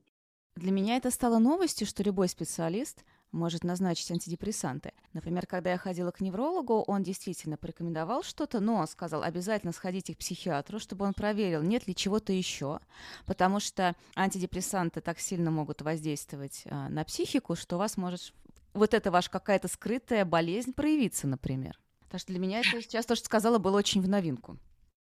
Для 0.57 0.73
меня 0.73 0.97
это 0.97 1.11
стало 1.11 1.39
новостью, 1.39 1.87
что 1.87 2.03
любой 2.03 2.29
специалист 2.29 3.05
может 3.31 3.63
назначить 3.63 4.11
антидепрессанты. 4.11 4.93
Например, 5.13 5.47
когда 5.47 5.71
я 5.71 5.79
ходила 5.79 6.11
к 6.11 6.21
неврологу, 6.21 6.83
он 6.87 7.03
действительно 7.03 7.57
порекомендовал 7.57 8.23
что-то, 8.23 8.59
но 8.59 8.85
сказал 8.87 9.23
обязательно 9.23 9.73
сходите 9.73 10.15
к 10.15 10.19
психиатру, 10.19 10.79
чтобы 10.79 11.05
он 11.05 11.15
проверил, 11.15 11.63
нет 11.63 11.87
ли 11.87 11.95
чего-то 11.95 12.33
еще, 12.33 12.81
потому 13.27 13.61
что 13.61 13.95
антидепрессанты 14.17 15.01
так 15.01 15.21
сильно 15.21 15.51
могут 15.51 15.83
воздействовать 15.83 16.63
а, 16.67 16.89
на 16.89 17.05
психику, 17.05 17.55
что 17.55 17.77
у 17.77 17.79
вас 17.79 17.97
может 17.97 18.33
вот 18.73 18.95
эта 18.95 19.11
ваша 19.11 19.31
какая-то 19.31 19.69
скрытая 19.69 20.25
болезнь 20.25 20.73
проявиться, 20.73 21.27
например. 21.27 21.79
Так 22.11 22.21
что 22.21 22.33
для 22.33 22.41
меня 22.41 22.61
это 22.61 22.81
сейчас 22.81 23.07
то, 23.07 23.15
что 23.15 23.27
сказала, 23.27 23.59
было 23.59 23.77
очень 23.77 24.01
в 24.01 24.09
новинку. 24.09 24.59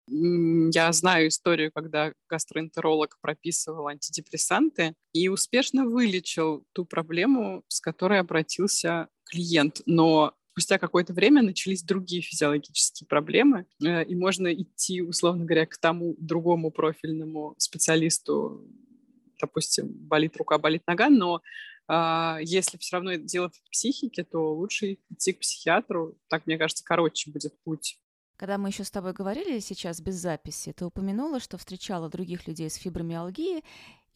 Я 0.07 0.91
знаю 0.91 1.29
историю, 1.29 1.71
когда 1.73 2.13
гастроэнтеролог 2.29 3.17
прописывал 3.21 3.87
антидепрессанты 3.87 4.95
и 5.13 5.29
успешно 5.29 5.85
вылечил 5.85 6.65
ту 6.73 6.85
проблему, 6.85 7.63
с 7.69 7.79
которой 7.79 8.19
обратился 8.19 9.07
клиент. 9.25 9.81
Но 9.85 10.33
спустя 10.51 10.77
какое-то 10.77 11.13
время 11.13 11.41
начались 11.41 11.83
другие 11.83 12.21
физиологические 12.21 13.07
проблемы, 13.07 13.65
э, 13.83 14.03
и 14.03 14.15
можно 14.15 14.53
идти, 14.53 15.01
условно 15.01 15.45
говоря, 15.45 15.65
к 15.65 15.77
тому 15.77 16.15
другому 16.19 16.69
профильному 16.69 17.55
специалисту, 17.57 18.67
допустим, 19.39 19.87
болит 19.87 20.35
рука, 20.37 20.57
болит 20.57 20.83
нога, 20.85 21.09
но 21.09 21.41
а, 21.87 22.39
если 22.41 22.77
все 22.77 22.97
равно 22.97 23.15
дело 23.15 23.49
в 23.49 23.71
психике, 23.71 24.23
то 24.23 24.53
лучше 24.53 24.97
идти 25.09 25.33
к 25.33 25.39
психиатру. 25.39 26.17
Так, 26.29 26.45
мне 26.45 26.57
кажется, 26.57 26.83
короче 26.85 27.31
будет 27.31 27.53
путь. 27.63 27.99
Когда 28.37 28.57
мы 28.57 28.69
еще 28.69 28.83
с 28.83 28.91
тобой 28.91 29.13
говорили 29.13 29.59
сейчас 29.59 30.01
без 30.01 30.15
записи, 30.15 30.73
ты 30.73 30.85
упомянула, 30.85 31.39
что 31.39 31.57
встречала 31.57 32.09
других 32.09 32.47
людей 32.47 32.69
с 32.69 32.75
фибромиалгией, 32.75 33.63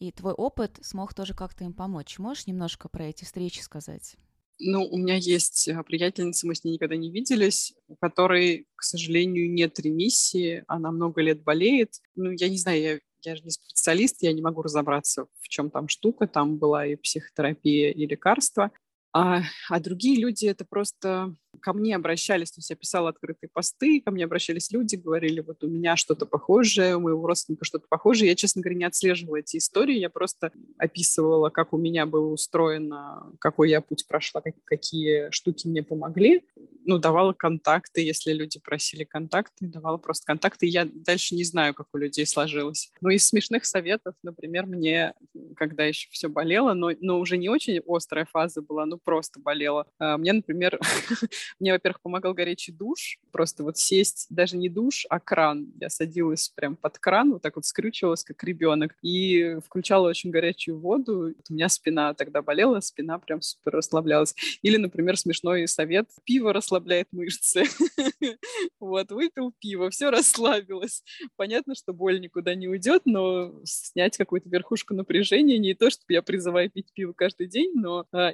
и 0.00 0.12
твой 0.12 0.32
опыт 0.32 0.78
смог 0.82 1.14
тоже 1.14 1.34
как-то 1.34 1.64
им 1.64 1.72
помочь. 1.72 2.18
Можешь 2.18 2.46
немножко 2.46 2.88
про 2.88 3.06
эти 3.06 3.24
встречи 3.24 3.60
сказать? 3.60 4.16
Ну, 4.60 4.84
у 4.84 4.96
меня 4.96 5.14
есть 5.14 5.68
э, 5.68 5.82
приятельница, 5.84 6.46
мы 6.46 6.56
с 6.56 6.64
ней 6.64 6.72
никогда 6.72 6.96
не 6.96 7.12
виделись, 7.12 7.74
у 7.86 7.94
которой, 7.94 8.66
к 8.74 8.82
сожалению, 8.82 9.52
нет 9.52 9.78
ремиссии, 9.78 10.64
она 10.66 10.90
много 10.90 11.22
лет 11.22 11.44
болеет. 11.44 12.00
Ну, 12.16 12.32
я 12.32 12.48
не 12.48 12.58
знаю, 12.58 12.82
я, 12.82 12.98
я 13.22 13.36
же 13.36 13.42
не 13.44 13.50
специалист, 13.50 14.20
я 14.20 14.32
не 14.32 14.42
могу 14.42 14.62
разобраться, 14.62 15.26
в 15.40 15.48
чем 15.48 15.70
там 15.70 15.86
штука, 15.86 16.26
там 16.26 16.58
была 16.58 16.86
и 16.86 16.96
психотерапия, 16.96 17.92
и 17.92 18.06
лекарства. 18.06 18.72
А, 19.12 19.42
а 19.68 19.80
другие 19.80 20.20
люди 20.20 20.46
это 20.46 20.64
просто 20.64 21.34
ко 21.60 21.72
мне 21.72 21.96
обращались, 21.96 22.52
то 22.52 22.58
есть 22.58 22.70
я 22.70 22.76
писала 22.76 23.10
открытые 23.10 23.50
посты, 23.52 24.00
ко 24.00 24.10
мне 24.10 24.24
обращались 24.24 24.70
люди, 24.70 24.96
говорили, 24.96 25.40
вот 25.40 25.62
у 25.64 25.68
меня 25.68 25.96
что-то 25.96 26.26
похожее, 26.26 26.96
у 26.96 27.00
моего 27.00 27.26
родственника 27.26 27.64
что-то 27.64 27.86
похожее. 27.88 28.28
Я, 28.28 28.36
честно 28.36 28.62
говоря, 28.62 28.78
не 28.78 28.84
отслеживала 28.84 29.36
эти 29.36 29.56
истории, 29.56 29.98
я 29.98 30.10
просто 30.10 30.52
описывала, 30.76 31.50
как 31.50 31.72
у 31.72 31.78
меня 31.78 32.06
было 32.06 32.32
устроено, 32.32 33.32
какой 33.40 33.70
я 33.70 33.80
путь 33.80 34.06
прошла, 34.06 34.42
какие 34.64 35.30
штуки 35.30 35.66
мне 35.66 35.82
помогли. 35.82 36.44
ну, 36.84 36.98
давала 36.98 37.32
контакты, 37.32 38.00
если 38.00 38.32
люди 38.32 38.58
просили 38.60 39.04
контакты, 39.04 39.66
давала 39.66 39.98
просто 39.98 40.26
контакты. 40.26 40.66
Я 40.66 40.86
дальше 40.86 41.34
не 41.34 41.44
знаю, 41.44 41.74
как 41.74 41.88
у 41.92 41.98
людей 41.98 42.26
сложилось. 42.26 42.90
Ну, 43.00 43.10
из 43.10 43.26
смешных 43.26 43.66
советов, 43.66 44.14
например, 44.22 44.66
мне, 44.66 45.14
когда 45.56 45.84
еще 45.84 46.08
все 46.10 46.28
болело, 46.28 46.72
но, 46.72 46.92
но 47.00 47.18
уже 47.18 47.36
не 47.36 47.48
очень 47.48 47.80
острая 47.86 48.24
фаза 48.24 48.62
была, 48.62 48.86
просто 48.98 49.40
болело. 49.40 49.86
А, 49.98 50.18
мне, 50.18 50.32
например, 50.32 50.78
мне, 51.60 51.72
во-первых, 51.72 52.00
помогал 52.00 52.34
горячий 52.34 52.72
душ, 52.72 53.18
просто 53.32 53.64
вот 53.64 53.78
сесть, 53.78 54.26
даже 54.30 54.56
не 54.56 54.68
душ, 54.68 55.06
а 55.08 55.20
кран. 55.20 55.72
Я 55.80 55.90
садилась 55.90 56.50
прям 56.54 56.76
под 56.76 56.98
кран, 56.98 57.32
вот 57.32 57.42
так 57.42 57.56
вот 57.56 57.64
скрючивалась, 57.64 58.24
как 58.24 58.42
ребенок, 58.44 58.96
и 59.02 59.58
включала 59.64 60.08
очень 60.08 60.30
горячую 60.30 60.78
воду. 60.78 61.34
У 61.48 61.52
меня 61.52 61.68
спина 61.68 62.14
тогда 62.14 62.42
болела, 62.42 62.80
спина 62.80 63.18
прям 63.18 63.40
супер 63.40 63.72
расслаблялась. 63.72 64.34
Или, 64.62 64.76
например, 64.76 65.16
смешной 65.16 65.66
совет, 65.68 66.08
пиво 66.24 66.52
расслабляет 66.52 67.08
мышцы. 67.12 67.64
Вот, 68.80 69.10
выпил 69.10 69.52
пиво, 69.58 69.90
все 69.90 70.10
расслабилось. 70.10 71.02
Понятно, 71.36 71.74
что 71.74 71.92
боль 71.92 72.20
никуда 72.20 72.54
не 72.54 72.68
уйдет, 72.68 73.02
но 73.04 73.52
снять 73.64 74.16
какую-то 74.16 74.48
верхушку 74.48 74.94
напряжения, 74.94 75.58
не 75.58 75.74
то, 75.74 75.90
чтобы 75.90 76.12
я 76.12 76.22
призываю 76.22 76.70
пить 76.70 76.92
пиво 76.92 77.12
каждый 77.12 77.48
день, 77.48 77.72
но 77.74 78.06
а, 78.12 78.30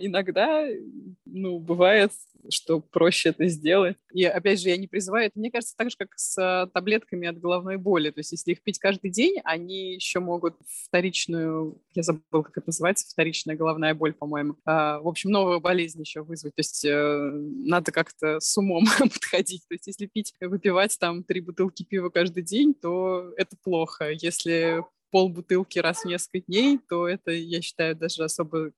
ну, 1.25 1.59
бывает, 1.59 2.13
что 2.51 2.81
проще 2.81 3.31
это 3.31 3.47
сделать. 3.49 3.97
И, 4.13 4.25
опять 4.25 4.61
же, 4.61 4.69
я 4.69 4.77
не 4.77 4.87
призываю, 4.87 5.27
это, 5.27 5.39
мне 5.39 5.51
кажется, 5.51 5.75
так 5.77 5.91
же, 5.91 5.97
как 5.97 6.11
с 6.17 6.71
таблетками 6.73 7.29
от 7.29 7.39
головной 7.39 7.77
боли. 7.77 8.11
То 8.11 8.21
есть, 8.21 8.33
если 8.33 8.53
их 8.53 8.63
пить 8.63 8.79
каждый 8.79 9.11
день, 9.11 9.41
они 9.45 9.95
еще 9.95 10.21
могут 10.21 10.57
вторичную, 10.87 11.81
я 11.95 12.03
забыл, 12.03 12.43
как 12.43 12.59
это 12.59 12.69
называется, 12.69 13.07
вторичная 13.09 13.57
головная 13.57 13.95
боль, 13.95 14.13
по-моему. 14.13 14.57
А, 14.65 15.01
в 15.01 15.09
общем, 15.09 15.31
новую 15.31 15.61
болезнь 15.61 16.01
еще 16.01 16.23
вызвать. 16.23 16.55
То 16.55 16.61
есть, 16.61 16.85
э, 16.85 17.31
надо 17.33 17.93
как-то 17.93 18.41
с 18.41 18.57
умом 18.57 18.85
подходить. 18.99 19.67
То 19.69 19.75
есть, 19.75 19.87
если 19.87 20.07
пить, 20.07 20.35
выпивать 20.41 20.99
там 20.99 21.25
три 21.25 21.41
бутылки 21.41 21.83
пива 21.85 22.11
каждый 22.11 22.43
день, 22.43 22.75
то 22.75 23.33
это 23.37 23.57
плохо. 23.63 24.11
Если 24.11 24.85
пол 25.15 25.29
бутылки 25.29 25.79
раз 25.79 26.03
в 26.03 26.07
несколько 26.07 26.41
дней, 26.41 26.81
то 26.89 27.07
это, 27.07 27.31
я 27.31 27.63
считаю, 27.63 27.95
даже 27.95 28.25
особо 28.25 28.73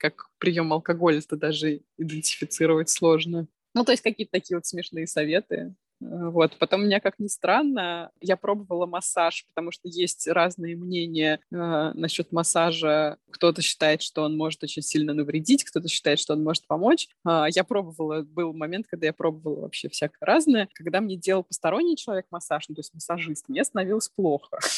как 0.00 0.30
прием 0.38 0.72
алкоголя, 0.72 1.18
это 1.18 1.36
даже 1.36 1.82
идентифицировать 1.98 2.88
сложно. 2.88 3.46
Ну, 3.74 3.84
то 3.84 3.92
есть 3.92 4.02
какие-то 4.02 4.32
такие 4.32 4.56
вот 4.56 4.66
смешные 4.66 5.06
советы. 5.06 5.74
Э, 6.00 6.28
вот. 6.30 6.56
Потом 6.58 6.84
меня, 6.84 7.00
как 7.00 7.18
ни 7.18 7.28
странно, 7.28 8.10
я 8.20 8.36
пробовала 8.36 8.86
массаж, 8.86 9.44
потому 9.48 9.70
что 9.70 9.88
есть 9.88 10.28
разные 10.28 10.76
мнения 10.76 11.40
э, 11.50 11.56
насчет 11.94 12.32
массажа. 12.32 13.18
Кто-то 13.30 13.62
считает, 13.62 14.02
что 14.02 14.22
он 14.22 14.36
может 14.36 14.62
очень 14.62 14.82
сильно 14.82 15.14
навредить, 15.14 15.64
кто-то 15.64 15.88
считает, 15.88 16.18
что 16.18 16.34
он 16.34 16.42
может 16.42 16.66
помочь. 16.66 17.08
Э, 17.26 17.44
я 17.54 17.64
пробовала, 17.64 18.22
был 18.22 18.52
момент, 18.52 18.86
когда 18.88 19.06
я 19.06 19.12
пробовала 19.12 19.62
вообще 19.62 19.88
всякое 19.88 20.24
разное. 20.24 20.68
Когда 20.74 21.00
мне 21.00 21.16
делал 21.16 21.44
посторонний 21.44 21.96
человек 21.96 22.26
массаж, 22.30 22.68
ну, 22.68 22.74
то 22.74 22.80
есть 22.80 22.94
массажист, 22.94 23.48
мне 23.48 23.64
становилось 23.64 24.08
плохо. 24.08 24.58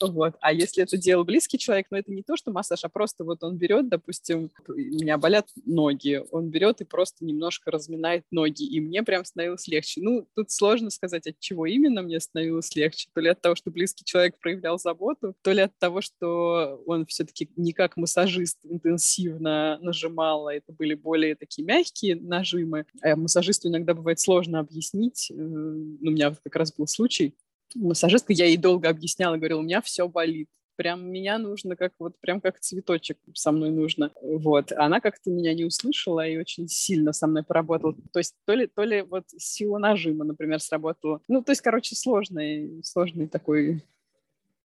Вот. 0.00 0.34
А 0.40 0.52
если 0.52 0.82
это 0.82 0.96
делал 0.96 1.24
близкий 1.24 1.58
человек, 1.58 1.86
ну, 1.90 1.96
это 1.96 2.12
не 2.12 2.22
то, 2.22 2.36
что 2.36 2.52
массаж, 2.52 2.84
а 2.84 2.88
просто 2.88 3.24
вот 3.24 3.42
он 3.42 3.56
берет, 3.56 3.88
допустим, 3.88 4.50
у 4.68 4.72
меня 4.72 5.18
болят 5.18 5.48
ноги, 5.64 6.22
он 6.30 6.50
берет 6.50 6.80
и 6.80 6.84
просто 6.84 7.24
немножко 7.24 7.70
разминает 7.70 8.24
ноги, 8.30 8.64
и 8.64 8.80
мне 8.80 9.02
прям 9.02 9.24
становилось 9.24 9.66
легче. 9.68 10.00
Ну, 10.02 10.15
тут 10.34 10.50
сложно 10.50 10.90
сказать, 10.90 11.26
от 11.26 11.38
чего 11.40 11.66
именно 11.66 12.02
мне 12.02 12.20
становилось 12.20 12.74
легче. 12.76 13.08
То 13.14 13.20
ли 13.20 13.28
от 13.28 13.40
того, 13.40 13.54
что 13.54 13.70
близкий 13.70 14.04
человек 14.04 14.38
проявлял 14.38 14.78
заботу, 14.78 15.34
то 15.42 15.52
ли 15.52 15.62
от 15.62 15.76
того, 15.78 16.00
что 16.00 16.82
он 16.86 17.06
все-таки 17.06 17.48
не 17.56 17.72
как 17.72 17.96
массажист 17.96 18.58
интенсивно 18.64 19.78
нажимал, 19.80 20.48
а 20.48 20.54
это 20.54 20.72
были 20.72 20.94
более 20.94 21.34
такие 21.34 21.64
мягкие 21.64 22.16
нажимы. 22.16 22.86
А 23.02 23.16
массажисту 23.16 23.68
иногда 23.68 23.94
бывает 23.94 24.20
сложно 24.20 24.60
объяснить. 24.60 25.30
Э, 25.30 25.34
ну, 25.34 26.10
у 26.10 26.12
меня 26.12 26.34
как 26.42 26.56
раз 26.56 26.72
был 26.72 26.86
случай. 26.86 27.34
Массажистка, 27.74 28.32
я 28.32 28.46
ей 28.46 28.56
долго 28.56 28.88
объясняла, 28.88 29.36
говорила, 29.36 29.60
у 29.60 29.64
меня 29.64 29.82
все 29.82 30.08
болит 30.08 30.48
прям 30.76 31.10
меня 31.10 31.38
нужно 31.38 31.76
как 31.76 31.92
вот 31.98 32.18
прям 32.20 32.40
как 32.40 32.60
цветочек 32.60 33.18
со 33.34 33.52
мной 33.52 33.70
нужно. 33.70 34.12
Вот. 34.22 34.72
Она 34.72 35.00
как-то 35.00 35.30
меня 35.30 35.54
не 35.54 35.64
услышала 35.64 36.26
и 36.26 36.36
очень 36.36 36.68
сильно 36.68 37.12
со 37.12 37.26
мной 37.26 37.42
поработала. 37.42 37.94
То 38.12 38.20
есть 38.20 38.34
то 38.44 38.54
ли, 38.54 38.66
то 38.66 38.82
ли 38.84 39.02
вот 39.02 39.24
сила 39.36 39.78
нажима, 39.78 40.24
например, 40.24 40.60
сработала. 40.60 41.20
Ну, 41.28 41.42
то 41.42 41.52
есть, 41.52 41.62
короче, 41.62 41.96
сложный, 41.96 42.82
сложный 42.84 43.28
такой 43.28 43.82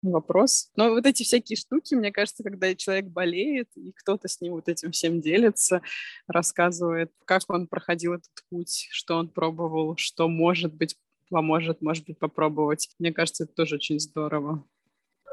вопрос. 0.01 0.69
Но 0.75 0.89
вот 0.89 1.05
эти 1.05 1.23
всякие 1.23 1.57
штуки, 1.57 1.95
мне 1.95 2.11
кажется, 2.11 2.43
когда 2.43 2.73
человек 2.75 3.05
болеет, 3.05 3.69
и 3.75 3.91
кто-то 3.91 4.27
с 4.27 4.41
ним 4.41 4.53
вот 4.53 4.69
этим 4.69 4.91
всем 4.91 5.21
делится, 5.21 5.81
рассказывает, 6.27 7.11
как 7.25 7.43
он 7.47 7.67
проходил 7.67 8.13
этот 8.13 8.31
путь, 8.49 8.87
что 8.91 9.17
он 9.17 9.29
пробовал, 9.29 9.95
что, 9.97 10.27
может 10.27 10.73
быть, 10.73 10.95
поможет, 11.29 11.81
может 11.81 12.05
быть, 12.05 12.19
попробовать. 12.19 12.89
Мне 12.99 13.11
кажется, 13.11 13.43
это 13.43 13.53
тоже 13.53 13.75
очень 13.75 13.99
здорово. 13.99 14.63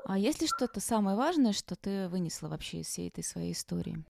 А 0.06 0.18
есть 0.18 0.42
ли 0.42 0.46
что-то 0.46 0.80
самое 0.80 1.16
важное, 1.16 1.52
что 1.52 1.76
ты 1.76 2.08
вынесла 2.08 2.48
вообще 2.48 2.80
из 2.80 2.88
всей 2.88 3.08
этой 3.08 3.24
своей 3.24 3.52
истории? 3.52 4.04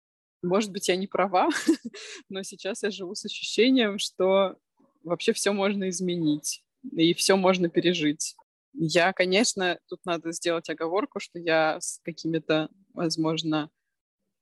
Может 0.42 0.72
быть, 0.72 0.88
я 0.88 0.96
не 0.96 1.06
права, 1.06 1.48
но 2.28 2.42
сейчас 2.42 2.82
я 2.82 2.90
живу 2.90 3.14
с 3.14 3.24
ощущением, 3.24 3.98
что 3.98 4.56
вообще 5.04 5.32
все 5.32 5.52
можно 5.52 5.88
изменить 5.90 6.64
и 6.90 7.14
все 7.14 7.36
можно 7.36 7.68
пережить. 7.68 8.34
Я, 8.72 9.12
конечно, 9.12 9.78
тут 9.88 10.00
надо 10.04 10.32
сделать 10.32 10.68
оговорку, 10.70 11.20
что 11.20 11.38
я 11.38 11.78
с 11.80 12.00
какими-то, 12.02 12.70
возможно, 12.94 13.70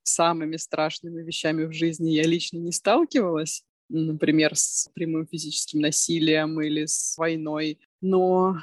самыми 0.03 0.57
страшными 0.57 1.23
вещами 1.23 1.65
в 1.65 1.73
жизни 1.73 2.11
я 2.11 2.23
лично 2.23 2.59
не 2.59 2.73
сталкивалась, 2.73 3.65
например, 3.89 4.57
с 4.57 4.89
прямым 4.95 5.27
физическим 5.27 5.81
насилием 5.81 6.61
или 6.61 6.87
с 6.87 7.19
войной. 7.19 7.81
Но 8.01 8.57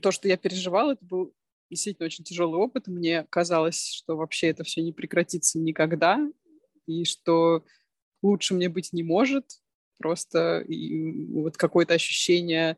то, 0.00 0.12
что 0.12 0.28
я 0.28 0.36
переживала, 0.36 0.92
это 0.92 1.04
был 1.04 1.34
действительно 1.70 2.06
очень 2.06 2.24
тяжелый 2.24 2.56
опыт. 2.56 2.88
Мне 2.88 3.24
казалось, 3.30 3.86
что 3.86 4.16
вообще 4.16 4.48
это 4.48 4.64
все 4.64 4.82
не 4.82 4.92
прекратится 4.92 5.58
никогда, 5.58 6.20
и 6.86 7.04
что 7.04 7.64
лучше 8.22 8.54
мне 8.54 8.68
быть 8.68 8.92
не 8.92 9.02
может. 9.02 9.44
Просто 9.98 10.60
и 10.60 11.26
вот 11.32 11.56
какое-то 11.56 11.94
ощущение... 11.94 12.76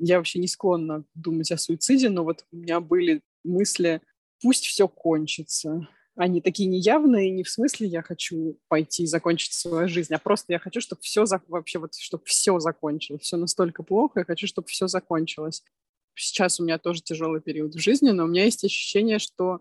Я 0.00 0.18
вообще 0.18 0.38
не 0.38 0.46
склонна 0.46 1.04
думать 1.14 1.50
о 1.50 1.58
суициде, 1.58 2.08
но 2.08 2.22
вот 2.22 2.46
у 2.52 2.56
меня 2.56 2.78
были 2.78 3.22
мысли, 3.42 4.00
пусть 4.40 4.64
все 4.64 4.86
кончится. 4.86 5.88
Они 6.14 6.40
такие 6.40 6.68
неявные, 6.68 7.30
не 7.30 7.42
в 7.42 7.50
смысле 7.50 7.88
я 7.88 8.02
хочу 8.02 8.56
пойти 8.68 9.02
и 9.02 9.06
закончить 9.06 9.54
свою 9.54 9.88
жизнь, 9.88 10.14
а 10.14 10.18
просто 10.18 10.52
я 10.52 10.60
хочу, 10.60 10.80
чтобы 10.80 11.02
все 11.02 11.24
вообще 11.48 11.80
вот, 11.80 11.96
чтобы 11.96 12.22
все 12.24 12.60
закончилось. 12.60 13.22
Все 13.22 13.36
настолько 13.36 13.82
плохо, 13.82 14.20
я 14.20 14.24
хочу, 14.24 14.46
чтобы 14.46 14.68
все 14.68 14.86
закончилось 14.86 15.64
сейчас 16.18 16.60
у 16.60 16.64
меня 16.64 16.78
тоже 16.78 17.02
тяжелый 17.02 17.40
период 17.40 17.74
в 17.74 17.78
жизни, 17.78 18.10
но 18.10 18.24
у 18.24 18.26
меня 18.26 18.44
есть 18.44 18.64
ощущение, 18.64 19.18
что 19.18 19.60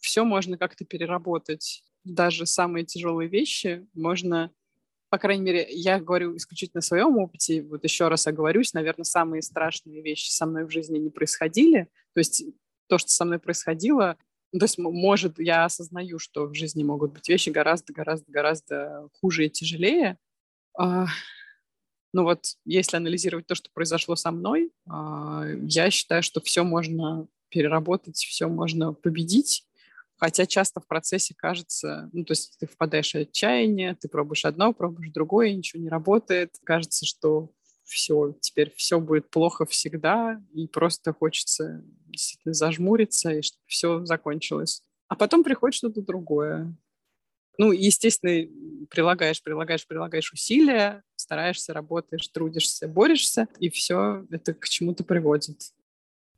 все 0.00 0.24
можно 0.24 0.56
как-то 0.58 0.84
переработать. 0.84 1.84
Даже 2.04 2.46
самые 2.46 2.84
тяжелые 2.84 3.28
вещи 3.28 3.86
можно, 3.92 4.50
по 5.10 5.18
крайней 5.18 5.42
мере, 5.42 5.66
я 5.70 6.00
говорю 6.00 6.36
исключительно 6.36 6.78
о 6.78 6.82
своем 6.82 7.18
опыте, 7.18 7.62
вот 7.62 7.84
еще 7.84 8.08
раз 8.08 8.26
оговорюсь, 8.26 8.72
наверное, 8.72 9.04
самые 9.04 9.42
страшные 9.42 10.02
вещи 10.02 10.30
со 10.30 10.46
мной 10.46 10.64
в 10.64 10.70
жизни 10.70 10.98
не 10.98 11.10
происходили. 11.10 11.88
То 12.14 12.20
есть 12.20 12.44
то, 12.88 12.98
что 12.98 13.10
со 13.10 13.24
мной 13.24 13.38
происходило, 13.38 14.16
то 14.52 14.64
есть, 14.64 14.78
может, 14.78 15.38
я 15.38 15.64
осознаю, 15.64 16.18
что 16.18 16.46
в 16.46 16.54
жизни 16.54 16.82
могут 16.82 17.12
быть 17.12 17.28
вещи 17.28 17.50
гораздо-гораздо-гораздо 17.50 19.08
хуже 19.20 19.46
и 19.46 19.50
тяжелее, 19.50 20.18
а, 20.76 21.06
ну 22.12 22.24
вот, 22.24 22.44
если 22.64 22.96
анализировать 22.96 23.46
то, 23.46 23.54
что 23.54 23.70
произошло 23.72 24.16
со 24.16 24.30
мной, 24.30 24.72
а, 24.88 25.44
я 25.62 25.90
считаю, 25.90 26.22
что 26.22 26.40
все 26.40 26.64
можно 26.64 27.28
переработать, 27.50 28.16
все 28.16 28.48
можно 28.48 28.92
победить. 28.92 29.64
Хотя 30.16 30.44
часто 30.44 30.80
в 30.80 30.86
процессе 30.86 31.34
кажется, 31.36 32.10
ну, 32.12 32.24
то 32.24 32.32
есть 32.32 32.58
ты 32.58 32.66
впадаешь 32.66 33.12
в 33.12 33.16
отчаяние, 33.16 33.94
ты 33.94 34.08
пробуешь 34.08 34.44
одно, 34.44 34.74
пробуешь 34.74 35.12
другое, 35.12 35.52
ничего 35.52 35.82
не 35.82 35.88
работает. 35.88 36.56
Кажется, 36.64 37.06
что 37.06 37.50
все, 37.84 38.36
теперь 38.40 38.72
все 38.76 39.00
будет 39.00 39.30
плохо 39.30 39.64
всегда, 39.64 40.40
и 40.52 40.66
просто 40.66 41.12
хочется 41.12 41.82
действительно 42.06 42.54
зажмуриться, 42.54 43.32
и 43.32 43.42
чтобы 43.42 43.62
все 43.66 44.04
закончилось. 44.04 44.82
А 45.08 45.16
потом 45.16 45.42
приходит 45.42 45.74
что-то 45.74 46.02
другое. 46.02 46.76
Ну, 47.58 47.72
естественно, 47.72 48.48
прилагаешь, 48.90 49.42
прилагаешь, 49.42 49.86
прилагаешь 49.86 50.32
усилия, 50.32 51.02
стараешься, 51.30 51.72
работаешь, 51.72 52.26
трудишься, 52.26 52.88
борешься, 52.88 53.46
и 53.60 53.70
все 53.70 54.26
это 54.32 54.52
к 54.52 54.68
чему-то 54.68 55.04
приводит. 55.04 55.62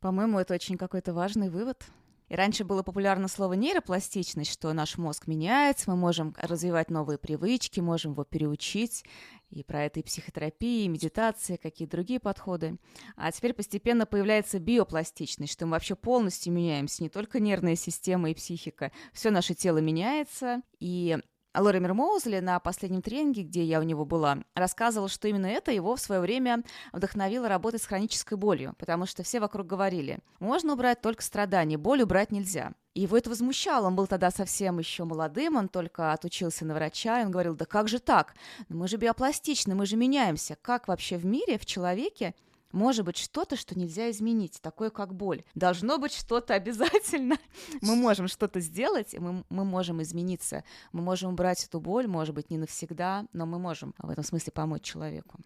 По-моему, 0.00 0.38
это 0.38 0.52
очень 0.52 0.76
какой-то 0.76 1.14
важный 1.14 1.48
вывод. 1.48 1.82
И 2.28 2.34
раньше 2.34 2.64
было 2.64 2.82
популярно 2.82 3.28
слово 3.28 3.54
нейропластичность, 3.54 4.52
что 4.52 4.70
наш 4.74 4.98
мозг 4.98 5.26
меняется, 5.26 5.90
мы 5.90 5.96
можем 5.96 6.34
развивать 6.38 6.90
новые 6.90 7.16
привычки, 7.16 7.80
можем 7.80 8.12
его 8.12 8.24
переучить. 8.24 9.04
И 9.48 9.62
про 9.62 9.84
это 9.84 10.00
и 10.00 10.02
психотерапия, 10.02 10.84
и 10.84 10.88
медитация, 10.88 11.56
какие 11.56 11.88
другие 11.88 12.20
подходы. 12.20 12.76
А 13.16 13.32
теперь 13.32 13.54
постепенно 13.54 14.04
появляется 14.04 14.58
биопластичность, 14.58 15.54
что 15.54 15.64
мы 15.64 15.72
вообще 15.72 15.94
полностью 15.94 16.52
меняемся, 16.52 17.02
не 17.02 17.08
только 17.08 17.40
нервная 17.40 17.76
система 17.76 18.30
и 18.30 18.34
психика. 18.34 18.92
Все 19.14 19.30
наше 19.30 19.54
тело 19.54 19.78
меняется, 19.78 20.60
и 20.80 21.18
Лоример 21.54 21.92
Моузли 21.92 22.38
на 22.38 22.58
последнем 22.60 23.02
тренинге, 23.02 23.42
где 23.42 23.62
я 23.62 23.80
у 23.80 23.82
него 23.82 24.04
была, 24.04 24.38
рассказывал, 24.54 25.08
что 25.08 25.28
именно 25.28 25.46
это 25.46 25.70
его 25.70 25.96
в 25.96 26.00
свое 26.00 26.20
время 26.20 26.62
вдохновило 26.92 27.48
работать 27.48 27.82
с 27.82 27.86
хронической 27.86 28.38
болью, 28.38 28.74
потому 28.78 29.04
что 29.04 29.22
все 29.22 29.38
вокруг 29.38 29.66
говорили, 29.66 30.20
можно 30.40 30.72
убрать 30.72 31.02
только 31.02 31.22
страдания, 31.22 31.76
боль 31.76 32.02
убрать 32.02 32.32
нельзя. 32.32 32.72
И 32.94 33.00
его 33.00 33.16
это 33.16 33.30
возмущало. 33.30 33.86
Он 33.86 33.96
был 33.96 34.06
тогда 34.06 34.30
совсем 34.30 34.78
еще 34.78 35.04
молодым, 35.04 35.56
он 35.56 35.68
только 35.68 36.12
отучился 36.12 36.64
на 36.64 36.74
врача, 36.74 37.20
и 37.20 37.24
он 37.24 37.30
говорил, 37.30 37.54
да 37.54 37.64
как 37.64 37.88
же 37.88 37.98
так? 37.98 38.34
Мы 38.68 38.86
же 38.88 38.96
биопластичны, 38.96 39.74
мы 39.74 39.86
же 39.86 39.96
меняемся. 39.96 40.56
Как 40.60 40.88
вообще 40.88 41.16
в 41.16 41.24
мире, 41.24 41.58
в 41.58 41.66
человеке 41.66 42.34
может 42.72 43.04
быть 43.04 43.16
что-то, 43.16 43.56
что 43.56 43.78
нельзя 43.78 44.10
изменить, 44.10 44.60
такое 44.60 44.90
как 44.90 45.14
боль. 45.14 45.44
Должно 45.54 45.98
быть 45.98 46.12
что-то 46.12 46.54
обязательно. 46.62 47.36
Мы 47.80 47.96
можем 47.96 48.28
что-то 48.28 48.60
сделать, 48.60 49.14
мы, 49.18 49.44
мы 49.48 49.64
можем 49.64 50.02
измениться. 50.02 50.64
Мы 50.92 51.02
можем 51.02 51.32
убрать 51.32 51.64
эту 51.64 51.80
боль, 51.80 52.06
может 52.06 52.34
быть, 52.34 52.50
не 52.50 52.58
навсегда, 52.58 53.26
но 53.32 53.46
мы 53.46 53.58
можем 53.58 53.94
в 53.98 54.10
этом 54.10 54.24
смысле 54.24 54.52
помочь 54.52 54.82
человеку. 54.82 55.38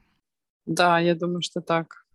Да, 0.66 0.98
я 0.98 1.14
думаю, 1.14 1.42
что 1.42 1.60
так. 1.60 2.06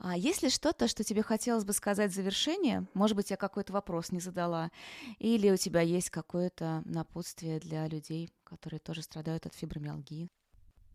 А 0.00 0.16
есть 0.16 0.42
ли 0.42 0.48
что-то, 0.48 0.86
что 0.86 1.02
тебе 1.02 1.22
хотелось 1.22 1.64
бы 1.64 1.72
сказать 1.72 2.12
в 2.12 2.14
завершение? 2.14 2.86
Может 2.94 3.16
быть, 3.16 3.30
я 3.30 3.36
какой-то 3.36 3.72
вопрос 3.72 4.12
не 4.12 4.20
задала. 4.20 4.70
Или 5.18 5.50
у 5.50 5.56
тебя 5.56 5.80
есть 5.80 6.10
какое-то 6.10 6.82
напутствие 6.84 7.58
для 7.58 7.88
людей, 7.88 8.30
которые 8.44 8.78
тоже 8.78 9.02
страдают 9.02 9.46
от 9.46 9.54
фибромиалгии? 9.54 10.28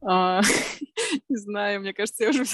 А, 0.06 0.41
не 1.30 1.38
знаю, 1.38 1.82
мне 1.82 1.93
кажется, 1.93 2.24
я 2.24 2.30
уже 2.30 2.45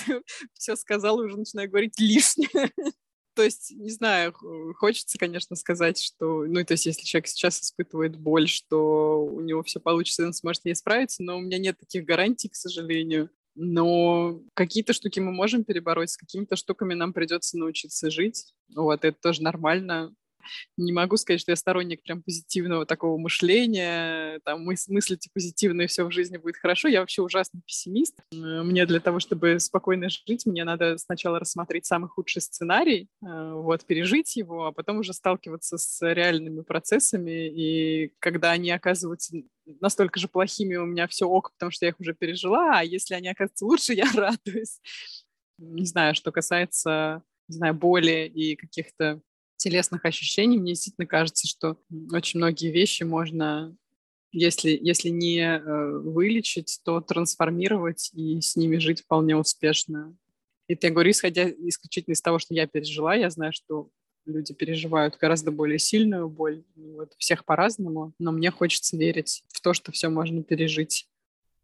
все, 0.53 0.75
сказала, 0.75 1.23
уже 1.23 1.37
начинаю 1.37 1.69
говорить 1.69 1.99
лишнее. 1.99 2.71
То 3.35 3.43
есть, 3.43 3.71
не 3.71 3.89
знаю, 3.89 4.33
хочется, 4.77 5.17
конечно, 5.17 5.55
сказать, 5.55 6.01
что, 6.01 6.43
ну, 6.45 6.65
то 6.65 6.73
есть, 6.73 6.85
если 6.85 7.03
человек 7.03 7.27
сейчас 7.27 7.61
испытывает 7.61 8.17
боль, 8.17 8.49
что 8.49 9.23
у 9.23 9.39
него 9.39 9.63
все 9.63 9.79
получится, 9.79 10.25
он 10.25 10.33
сможет 10.33 10.65
не 10.65 10.75
справиться, 10.75 11.23
но 11.23 11.37
у 11.37 11.39
меня 11.39 11.57
нет 11.57 11.77
таких 11.79 12.03
гарантий, 12.03 12.49
к 12.49 12.55
сожалению. 12.55 13.29
Но 13.55 14.41
какие-то 14.55 14.91
штуки 14.91 15.21
мы 15.21 15.31
можем 15.31 15.63
перебороть, 15.63 16.09
с 16.09 16.17
какими-то 16.17 16.57
штуками 16.57 16.95
нам 16.95 17.13
придется 17.13 17.57
научиться 17.57 18.09
жить. 18.09 18.53
Вот, 18.75 19.05
это 19.05 19.17
тоже 19.21 19.41
нормально 19.41 20.13
не 20.77 20.91
могу 20.91 21.17
сказать, 21.17 21.41
что 21.41 21.51
я 21.51 21.55
сторонник 21.55 22.01
прям 22.03 22.21
позитивного 22.23 22.85
такого 22.85 23.17
мышления, 23.17 24.39
там 24.45 24.63
мыс 24.63 24.87
мыслите 24.87 25.29
позитивно, 25.33 25.83
и 25.83 25.87
все 25.87 26.05
в 26.05 26.11
жизни 26.11 26.37
будет 26.37 26.57
хорошо. 26.57 26.87
Я 26.87 27.01
вообще 27.01 27.21
ужасный 27.21 27.61
пессимист. 27.65 28.15
Мне 28.31 28.85
для 28.85 28.99
того, 28.99 29.19
чтобы 29.19 29.59
спокойно 29.59 30.09
жить, 30.09 30.45
мне 30.45 30.63
надо 30.63 30.97
сначала 30.97 31.39
рассмотреть 31.39 31.85
самый 31.85 32.09
худший 32.09 32.41
сценарий, 32.41 33.07
э, 33.23 33.53
вот, 33.53 33.85
пережить 33.85 34.35
его, 34.35 34.67
а 34.67 34.71
потом 34.71 34.99
уже 34.99 35.13
сталкиваться 35.13 35.77
с 35.77 36.01
реальными 36.01 36.61
процессами, 36.61 37.49
и 37.49 38.13
когда 38.19 38.51
они 38.51 38.71
оказываются 38.71 39.35
настолько 39.79 40.19
же 40.19 40.27
плохими, 40.27 40.75
у 40.75 40.85
меня 40.85 41.07
все 41.07 41.27
ок, 41.27 41.51
потому 41.53 41.71
что 41.71 41.85
я 41.85 41.89
их 41.89 41.99
уже 41.99 42.13
пережила, 42.13 42.79
а 42.79 42.83
если 42.83 43.13
они 43.13 43.29
оказываются 43.29 43.65
лучше, 43.65 43.93
я 43.93 44.09
радуюсь. 44.13 44.79
Не 45.57 45.85
знаю, 45.85 46.15
что 46.15 46.31
касается 46.31 47.23
не 47.49 47.55
знаю, 47.55 47.73
боли 47.73 48.31
и 48.33 48.55
каких-то 48.55 49.21
телесных 49.59 50.05
ощущений, 50.05 50.57
мне 50.57 50.73
действительно 50.73 51.05
кажется, 51.05 51.47
что 51.47 51.77
очень 52.11 52.39
многие 52.39 52.71
вещи 52.71 53.03
можно, 53.03 53.75
если, 54.31 54.71
если 54.81 55.09
не 55.09 55.39
э, 55.39 55.99
вылечить, 55.99 56.79
то 56.83 57.01
трансформировать 57.01 58.09
и 58.13 58.39
с 58.41 58.55
ними 58.55 58.77
жить 58.77 59.01
вполне 59.01 59.35
успешно. 59.35 60.15
Это 60.67 60.87
я 60.87 60.93
говорю, 60.93 61.11
исходя 61.11 61.49
исключительно 61.49 62.13
из 62.13 62.21
того, 62.21 62.39
что 62.39 62.53
я 62.53 62.67
пережила. 62.67 63.15
Я 63.15 63.29
знаю, 63.29 63.51
что 63.53 63.89
люди 64.25 64.53
переживают 64.53 65.17
гораздо 65.17 65.51
более 65.51 65.79
сильную 65.79 66.29
боль. 66.29 66.63
Вот, 66.75 67.13
всех 67.17 67.43
по-разному, 67.43 68.13
но 68.17 68.31
мне 68.31 68.51
хочется 68.51 68.95
верить 68.95 69.43
в 69.49 69.61
то, 69.61 69.73
что 69.73 69.91
все 69.91 70.09
можно 70.09 70.41
пережить. 70.43 71.07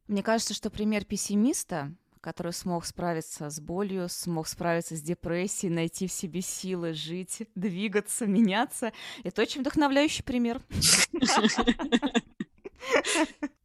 Мне 0.08 0.22
кажется, 0.22 0.54
что 0.54 0.70
пример 0.70 1.06
пессимиста 1.06 1.96
который 2.26 2.54
смог 2.54 2.86
справиться 2.86 3.52
с 3.52 3.60
болью, 3.60 4.10
смог 4.10 4.48
справиться 4.48 4.96
с 4.96 5.02
депрессией, 5.04 5.72
найти 5.72 6.08
в 6.08 6.12
себе 6.12 6.42
силы 6.42 6.94
жить, 6.96 7.44
двигаться, 7.56 8.26
меняться. 8.26 8.92
Это 9.24 9.44
очень 9.44 9.62
вдохновляющий 9.62 10.24
пример. 10.24 10.60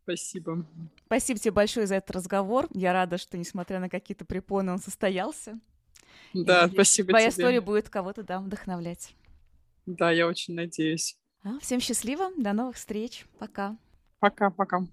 Спасибо. 0.03 0.67
Спасибо 1.07 1.39
тебе 1.41 1.53
большое 1.53 1.87
за 1.87 1.95
этот 1.95 2.11
разговор. 2.11 2.69
Я 2.75 2.93
рада, 2.93 3.17
что, 3.17 3.39
несмотря 3.39 3.81
на 3.81 3.89
какие-то 3.89 4.27
препоны, 4.27 4.73
он 4.73 4.79
состоялся. 4.79 5.59
Да, 6.35 6.67
И 6.67 6.71
спасибо 6.73 7.09
Твоя 7.09 7.31
тебе. 7.31 7.43
история 7.43 7.61
будет 7.63 7.89
кого-то, 7.89 8.23
да, 8.23 8.41
вдохновлять. 8.41 9.15
Да, 9.87 10.11
я 10.11 10.27
очень 10.27 10.53
надеюсь. 10.55 11.17
А, 11.45 11.59
всем 11.61 11.81
счастливо, 11.81 12.31
до 12.37 12.53
новых 12.53 12.77
встреч, 12.77 13.25
пока. 13.39 13.79
Пока-пока. 14.19 14.87